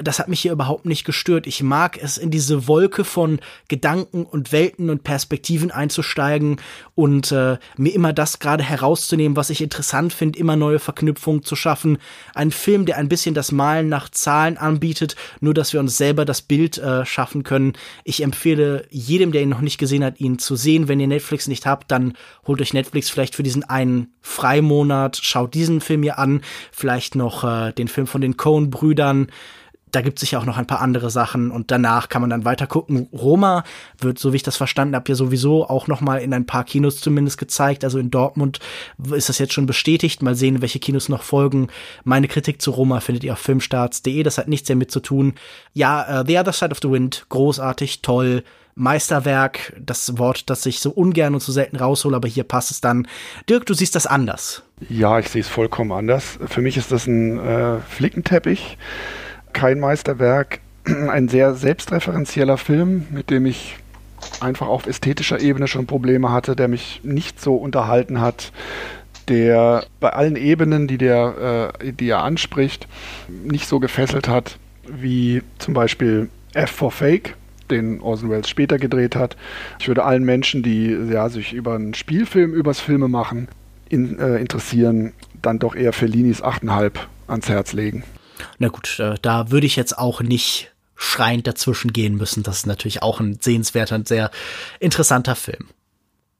das 0.00 0.18
hat 0.18 0.28
mich 0.28 0.40
hier 0.40 0.52
überhaupt 0.52 0.86
nicht 0.86 1.04
gestört. 1.04 1.46
Ich 1.46 1.62
mag 1.62 1.98
es, 2.02 2.16
in 2.16 2.30
diese 2.30 2.66
Wolke 2.66 3.04
von 3.04 3.40
Gedanken 3.68 4.24
und 4.24 4.50
Welten 4.50 4.88
und 4.88 5.04
Perspektiven 5.04 5.70
einzusteigen 5.70 6.56
und 6.94 7.30
äh, 7.30 7.58
mir 7.76 7.94
immer 7.94 8.14
das 8.14 8.38
gerade 8.38 8.64
herauszunehmen, 8.64 9.36
was 9.36 9.50
ich 9.50 9.60
interessant 9.60 10.14
finde, 10.14 10.38
immer 10.38 10.56
neue 10.56 10.78
Verknüpfungen 10.78 11.42
zu 11.42 11.56
schaffen. 11.56 11.98
Ein 12.34 12.52
Film, 12.52 12.86
der 12.86 12.96
ein 12.96 13.10
bisschen 13.10 13.34
das 13.34 13.52
Malen 13.52 13.90
nach 13.90 14.08
Zahlen 14.08 14.56
anbietet, 14.56 15.14
nur 15.40 15.52
dass 15.52 15.74
wir 15.74 15.80
uns 15.80 15.98
selber 15.98 16.24
das 16.24 16.40
Bild 16.40 16.78
äh, 16.78 17.04
schaffen 17.04 17.42
können. 17.42 17.74
Ich 18.04 18.22
empfehle 18.22 18.86
jedem, 18.88 19.30
der 19.30 19.42
ihn 19.42 19.50
noch 19.50 19.60
nicht 19.60 19.76
gesehen 19.76 20.04
hat, 20.04 20.20
ihn 20.20 20.38
zu 20.38 20.56
sehen. 20.56 20.88
Wenn 20.88 21.00
ihr 21.00 21.06
Netflix 21.06 21.48
nicht 21.48 21.66
habt, 21.66 21.90
dann 21.90 22.14
holt 22.46 22.62
euch 22.62 22.72
Netflix 22.72 23.10
vielleicht 23.10 23.34
für 23.34 23.42
diesen 23.42 23.64
einen 23.64 24.14
Freimonat, 24.22 25.18
schaut 25.20 25.52
diesen 25.52 25.82
Film 25.82 26.02
hier 26.02 26.18
an, 26.18 26.40
vielleicht 26.70 27.14
noch 27.14 27.44
äh, 27.44 27.72
den 27.72 27.88
Film 27.88 28.06
von 28.06 28.22
den 28.22 28.38
Coen-Brüdern 28.38 29.26
da 29.92 30.00
gibt 30.00 30.16
es 30.18 30.20
sicher 30.20 30.38
auch 30.38 30.46
noch 30.46 30.56
ein 30.56 30.66
paar 30.66 30.80
andere 30.80 31.10
Sachen 31.10 31.50
und 31.50 31.70
danach 31.70 32.08
kann 32.08 32.22
man 32.22 32.30
dann 32.30 32.44
weiter 32.46 32.66
gucken. 32.66 33.08
Roma 33.12 33.62
wird, 33.98 34.18
so 34.18 34.32
wie 34.32 34.36
ich 34.36 34.42
das 34.42 34.56
verstanden 34.56 34.96
habe, 34.96 35.08
ja 35.08 35.14
sowieso 35.14 35.68
auch 35.68 35.86
noch 35.86 36.00
mal 36.00 36.16
in 36.16 36.32
ein 36.32 36.46
paar 36.46 36.64
Kinos 36.64 37.00
zumindest 37.00 37.36
gezeigt. 37.36 37.84
Also 37.84 37.98
in 37.98 38.10
Dortmund 38.10 38.58
ist 39.12 39.28
das 39.28 39.38
jetzt 39.38 39.52
schon 39.52 39.66
bestätigt. 39.66 40.22
Mal 40.22 40.34
sehen, 40.34 40.62
welche 40.62 40.78
Kinos 40.78 41.10
noch 41.10 41.22
folgen. 41.22 41.68
Meine 42.04 42.26
Kritik 42.26 42.62
zu 42.62 42.70
Roma 42.70 43.00
findet 43.00 43.22
ihr 43.22 43.34
auf 43.34 43.38
filmstarts.de. 43.38 44.22
Das 44.22 44.38
hat 44.38 44.48
nichts 44.48 44.68
damit 44.68 44.90
zu 44.90 45.00
tun. 45.00 45.34
Ja, 45.74 46.22
uh, 46.22 46.24
The 46.26 46.38
Other 46.38 46.52
Side 46.52 46.70
of 46.70 46.78
the 46.82 46.90
Wind, 46.90 47.26
großartig, 47.28 48.00
toll. 48.02 48.42
Meisterwerk, 48.74 49.74
das 49.78 50.16
Wort, 50.16 50.48
das 50.48 50.64
ich 50.64 50.80
so 50.80 50.90
ungern 50.90 51.34
und 51.34 51.40
so 51.40 51.52
selten 51.52 51.76
raushole, 51.76 52.16
aber 52.16 52.26
hier 52.26 52.44
passt 52.44 52.70
es 52.70 52.80
dann. 52.80 53.06
Dirk, 53.46 53.66
du 53.66 53.74
siehst 53.74 53.94
das 53.94 54.06
anders. 54.06 54.62
Ja, 54.88 55.18
ich 55.18 55.28
sehe 55.28 55.42
es 55.42 55.48
vollkommen 55.48 55.92
anders. 55.92 56.38
Für 56.46 56.62
mich 56.62 56.78
ist 56.78 56.90
das 56.90 57.06
ein 57.06 57.38
äh, 57.38 57.80
Flickenteppich 57.80 58.78
kein 59.52 59.80
Meisterwerk, 59.80 60.60
ein 60.84 61.28
sehr 61.28 61.54
selbstreferenzieller 61.54 62.58
Film, 62.58 63.06
mit 63.10 63.30
dem 63.30 63.46
ich 63.46 63.76
einfach 64.40 64.68
auf 64.68 64.86
ästhetischer 64.86 65.40
Ebene 65.40 65.66
schon 65.66 65.86
Probleme 65.86 66.30
hatte, 66.30 66.56
der 66.56 66.68
mich 66.68 67.00
nicht 67.02 67.40
so 67.40 67.56
unterhalten 67.56 68.20
hat, 68.20 68.52
der 69.28 69.84
bei 70.00 70.10
allen 70.10 70.36
Ebenen, 70.36 70.88
die, 70.88 70.98
der, 70.98 71.72
äh, 71.80 71.92
die 71.92 72.08
er 72.08 72.22
anspricht, 72.22 72.88
nicht 73.28 73.66
so 73.66 73.80
gefesselt 73.80 74.28
hat, 74.28 74.58
wie 74.86 75.42
zum 75.58 75.74
Beispiel 75.74 76.28
F 76.54 76.70
for 76.70 76.90
Fake, 76.90 77.36
den 77.70 78.00
Orson 78.00 78.30
Welles 78.30 78.48
später 78.48 78.78
gedreht 78.78 79.16
hat. 79.16 79.36
Ich 79.78 79.88
würde 79.88 80.04
allen 80.04 80.24
Menschen, 80.24 80.62
die 80.62 80.90
ja, 81.10 81.28
sich 81.28 81.52
über 81.52 81.74
einen 81.74 81.94
Spielfilm, 81.94 82.52
übers 82.52 82.80
Filme 82.80 83.08
machen, 83.08 83.48
in, 83.88 84.18
äh, 84.18 84.36
interessieren, 84.36 85.12
dann 85.40 85.58
doch 85.58 85.74
eher 85.74 85.92
Fellinis 85.92 86.42
8,5 86.42 86.92
ans 87.28 87.48
Herz 87.48 87.72
legen. 87.72 88.04
Na 88.58 88.68
gut, 88.68 88.98
äh, 88.98 89.14
da 89.22 89.50
würde 89.50 89.66
ich 89.66 89.76
jetzt 89.76 89.98
auch 89.98 90.22
nicht 90.22 90.72
schreiend 90.94 91.46
dazwischen 91.46 91.92
gehen 91.92 92.16
müssen. 92.16 92.42
Das 92.42 92.58
ist 92.58 92.66
natürlich 92.66 93.02
auch 93.02 93.20
ein 93.20 93.38
sehenswerter 93.40 93.96
und 93.96 94.08
sehr 94.08 94.30
interessanter 94.78 95.34
Film. 95.34 95.68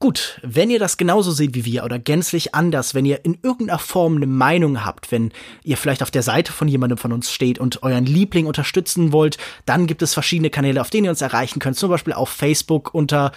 Gut, 0.03 0.41
wenn 0.43 0.69
ihr 0.69 0.81
das 0.81 0.97
genauso 0.97 1.31
seht 1.31 1.55
wie 1.55 1.65
wir 1.65 1.85
oder 1.85 2.01
gänzlich 2.01 2.57
anders, 2.57 2.93
wenn 2.93 3.05
ihr 3.05 3.25
in 3.25 3.39
irgendeiner 3.41 3.79
Form 3.79 4.17
eine 4.17 4.27
Meinung 4.27 4.85
habt, 4.85 5.13
wenn 5.13 5.31
ihr 5.63 5.77
vielleicht 5.77 6.03
auf 6.03 6.11
der 6.11 6.25
Seite 6.25 6.53
von 6.53 6.67
jemandem 6.67 6.99
von 6.99 7.13
uns 7.13 7.31
steht 7.31 7.61
und 7.61 7.85
euren 7.85 8.05
Liebling 8.05 8.47
unterstützen 8.47 9.13
wollt, 9.13 9.39
dann 9.65 9.87
gibt 9.87 10.03
es 10.03 10.13
verschiedene 10.13 10.51
Kanäle, 10.51 10.81
auf 10.81 10.91
denen 10.91 11.05
ihr 11.05 11.11
uns 11.11 11.21
erreichen 11.21 11.61
könnt, 11.61 11.77
zum 11.77 11.89
Beispiel 11.89 12.15
auf 12.15 12.31
Facebook 12.31 12.93
unter 12.93 13.31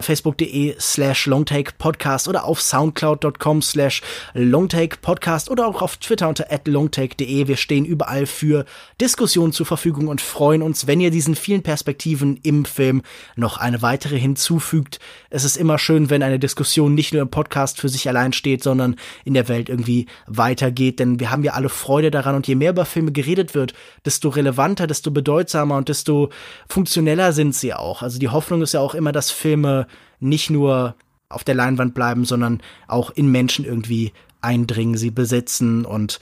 facebook.de 0.00 0.76
slash 0.78 1.26
longtakepodcast 1.26 2.28
oder 2.28 2.44
auf 2.44 2.60
soundcloud.com 2.60 3.62
slash 3.62 4.02
longtakepodcast 4.34 5.50
oder 5.50 5.66
auch 5.66 5.82
auf 5.82 5.96
Twitter 5.96 6.28
unter 6.28 6.52
at 6.52 6.68
longtake.de. 6.68 7.48
Wir 7.48 7.56
stehen 7.56 7.84
überall 7.84 8.26
für 8.26 8.64
Diskussionen 9.00 9.52
zur 9.52 9.66
Verfügung 9.66 10.08
und 10.08 10.20
freuen 10.20 10.62
uns, 10.62 10.86
wenn 10.86 11.00
ihr 11.00 11.10
diesen 11.10 11.34
vielen 11.34 11.62
Perspektiven 11.62 12.38
im 12.42 12.64
Film 12.64 13.02
noch 13.36 13.58
eine 13.58 13.82
weitere 13.82 14.18
hinzufügt. 14.18 15.00
Es 15.30 15.44
ist 15.44 15.56
immer 15.56 15.78
schön, 15.78 16.10
wenn 16.10 16.22
eine 16.22 16.38
Diskussion 16.38 16.94
nicht 16.94 17.12
nur 17.12 17.22
im 17.22 17.30
Podcast 17.30 17.80
für 17.80 17.88
sich 17.88 18.08
allein 18.08 18.32
steht, 18.32 18.62
sondern 18.62 18.96
in 19.24 19.34
der 19.34 19.48
Welt 19.48 19.68
irgendwie 19.68 20.06
weitergeht, 20.26 21.00
denn 21.00 21.18
wir 21.20 21.30
haben 21.30 21.42
ja 21.42 21.52
alle 21.52 21.68
Freude 21.68 22.10
daran 22.10 22.36
und 22.36 22.46
je 22.46 22.54
mehr 22.54 22.70
über 22.70 22.84
Filme 22.84 23.12
geredet 23.12 23.54
wird, 23.54 23.74
desto 24.04 24.28
relevanter, 24.28 24.86
desto 24.86 25.10
bedeutsamer 25.10 25.76
und 25.76 25.88
desto 25.88 26.30
funktioneller 26.68 27.32
sind 27.32 27.54
sie 27.54 27.74
auch. 27.74 28.02
Also 28.02 28.18
die 28.18 28.28
Hoffnung 28.28 28.62
ist 28.62 28.74
ja 28.74 28.80
auch 28.80 28.94
immer, 28.94 29.12
dass 29.12 29.30
Filme 29.30 29.87
nicht 30.20 30.50
nur 30.50 30.94
auf 31.28 31.44
der 31.44 31.54
Leinwand 31.54 31.94
bleiben, 31.94 32.24
sondern 32.24 32.62
auch 32.86 33.10
in 33.10 33.30
Menschen 33.30 33.64
irgendwie 33.64 34.12
eindringen, 34.40 34.96
sie 34.96 35.10
besitzen 35.10 35.84
und 35.84 36.20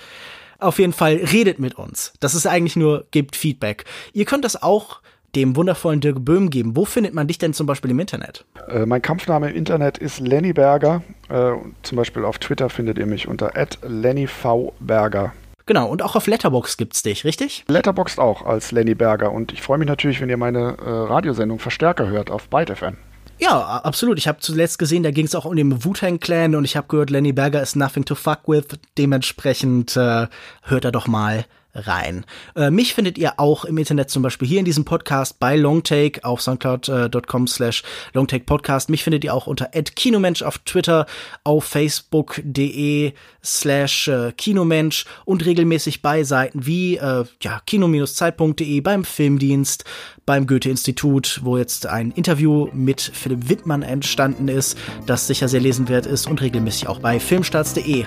auf 0.58 0.78
jeden 0.78 0.92
Fall 0.92 1.16
redet 1.16 1.58
mit 1.58 1.74
uns. 1.74 2.14
Das 2.20 2.34
ist 2.34 2.46
eigentlich 2.46 2.76
nur, 2.76 3.04
gebt 3.10 3.36
Feedback. 3.36 3.84
Ihr 4.12 4.24
könnt 4.24 4.44
das 4.44 4.62
auch 4.62 5.00
dem 5.34 5.54
wundervollen 5.54 6.00
Dirk 6.00 6.24
Böhm 6.24 6.48
geben. 6.48 6.76
Wo 6.76 6.86
findet 6.86 7.12
man 7.12 7.26
dich 7.26 7.36
denn 7.38 7.52
zum 7.52 7.66
Beispiel 7.66 7.90
im 7.90 8.00
Internet? 8.00 8.46
Äh, 8.68 8.86
mein 8.86 9.02
Kampfname 9.02 9.50
im 9.50 9.56
Internet 9.56 9.98
ist 9.98 10.18
Lenny 10.18 10.54
Berger. 10.54 11.02
Äh, 11.28 11.52
zum 11.82 11.96
Beispiel 11.96 12.24
auf 12.24 12.38
Twitter 12.38 12.70
findet 12.70 12.96
ihr 12.98 13.06
mich 13.06 13.28
unter 13.28 13.52
@lennyvberger. 13.82 15.34
Genau, 15.66 15.88
und 15.88 16.00
auch 16.02 16.16
auf 16.16 16.26
Letterbox 16.26 16.76
gibt's 16.76 17.02
dich, 17.02 17.24
richtig? 17.24 17.64
Letterbox 17.68 18.18
auch 18.18 18.46
als 18.46 18.72
Lenny 18.72 18.94
Berger. 18.94 19.32
Und 19.32 19.52
ich 19.52 19.60
freue 19.60 19.78
mich 19.78 19.88
natürlich, 19.88 20.20
wenn 20.20 20.30
ihr 20.30 20.36
meine 20.36 20.76
äh, 20.78 20.88
Radiosendung 20.88 21.58
Verstärker 21.58 22.08
hört 22.08 22.30
auf 22.30 22.48
Byte 22.48 22.78
FM. 22.78 22.96
Ja, 23.38 23.80
absolut. 23.84 24.18
Ich 24.18 24.28
habe 24.28 24.40
zuletzt 24.40 24.78
gesehen, 24.78 25.02
da 25.02 25.10
ging 25.10 25.26
es 25.26 25.34
auch 25.34 25.44
um 25.44 25.56
den 25.56 25.84
Wu-Tang 25.84 26.20
Clan 26.20 26.54
und 26.54 26.64
ich 26.64 26.76
habe 26.76 26.88
gehört, 26.88 27.10
Lenny 27.10 27.32
Berger 27.32 27.60
ist 27.60 27.76
nothing 27.76 28.04
to 28.04 28.14
fuck 28.14 28.40
with. 28.46 28.66
Dementsprechend 28.96 29.96
äh, 29.96 30.26
hört 30.62 30.84
er 30.84 30.92
doch 30.92 31.06
mal 31.06 31.44
rein. 31.76 32.24
Äh, 32.54 32.70
mich 32.70 32.94
findet 32.94 33.18
ihr 33.18 33.38
auch 33.38 33.64
im 33.64 33.78
Internet 33.78 34.10
zum 34.10 34.22
Beispiel 34.22 34.48
hier 34.48 34.58
in 34.58 34.64
diesem 34.64 34.84
Podcast 34.84 35.38
bei 35.38 35.56
Longtake 35.56 36.24
auf 36.24 36.40
soundcloud.com 36.40 37.46
slash 37.46 37.82
longtakepodcast. 38.14 38.90
Mich 38.90 39.04
findet 39.04 39.24
ihr 39.24 39.34
auch 39.34 39.46
unter 39.46 39.66
@kinomensch 39.66 40.42
auf 40.42 40.58
Twitter, 40.58 41.06
auf 41.44 41.64
facebook.de 41.64 43.12
slash 43.44 44.08
äh, 44.08 44.32
kinomensch 44.32 45.04
und 45.24 45.44
regelmäßig 45.44 46.02
bei 46.02 46.24
Seiten 46.24 46.66
wie 46.66 46.96
äh, 46.96 47.24
ja, 47.42 47.60
kino-zeit.de, 47.66 48.80
beim 48.80 49.04
Filmdienst, 49.04 49.84
beim 50.24 50.46
Goethe-Institut, 50.46 51.40
wo 51.44 51.56
jetzt 51.56 51.86
ein 51.86 52.10
Interview 52.10 52.68
mit 52.72 53.00
Philipp 53.00 53.48
Wittmann 53.48 53.82
entstanden 53.82 54.48
ist, 54.48 54.76
das 55.06 55.26
sicher 55.26 55.48
sehr 55.48 55.60
lesenswert 55.60 56.06
ist 56.06 56.26
und 56.26 56.40
regelmäßig 56.40 56.88
auch 56.88 56.98
bei 56.98 57.20
filmstarts.de. 57.20 58.06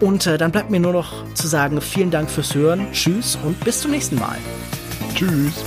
Und 0.00 0.26
äh, 0.26 0.38
dann 0.38 0.50
bleibt 0.50 0.70
mir 0.70 0.80
nur 0.80 0.92
noch 0.92 1.12
zu 1.34 1.46
sagen, 1.46 1.80
vielen 1.80 2.10
Dank 2.10 2.30
fürs 2.30 2.54
Hören, 2.54 2.86
tschüss 2.92 3.38
und 3.44 3.62
bis 3.64 3.80
zum 3.80 3.90
nächsten 3.90 4.16
Mal. 4.16 4.38
Tschüss. 5.14 5.64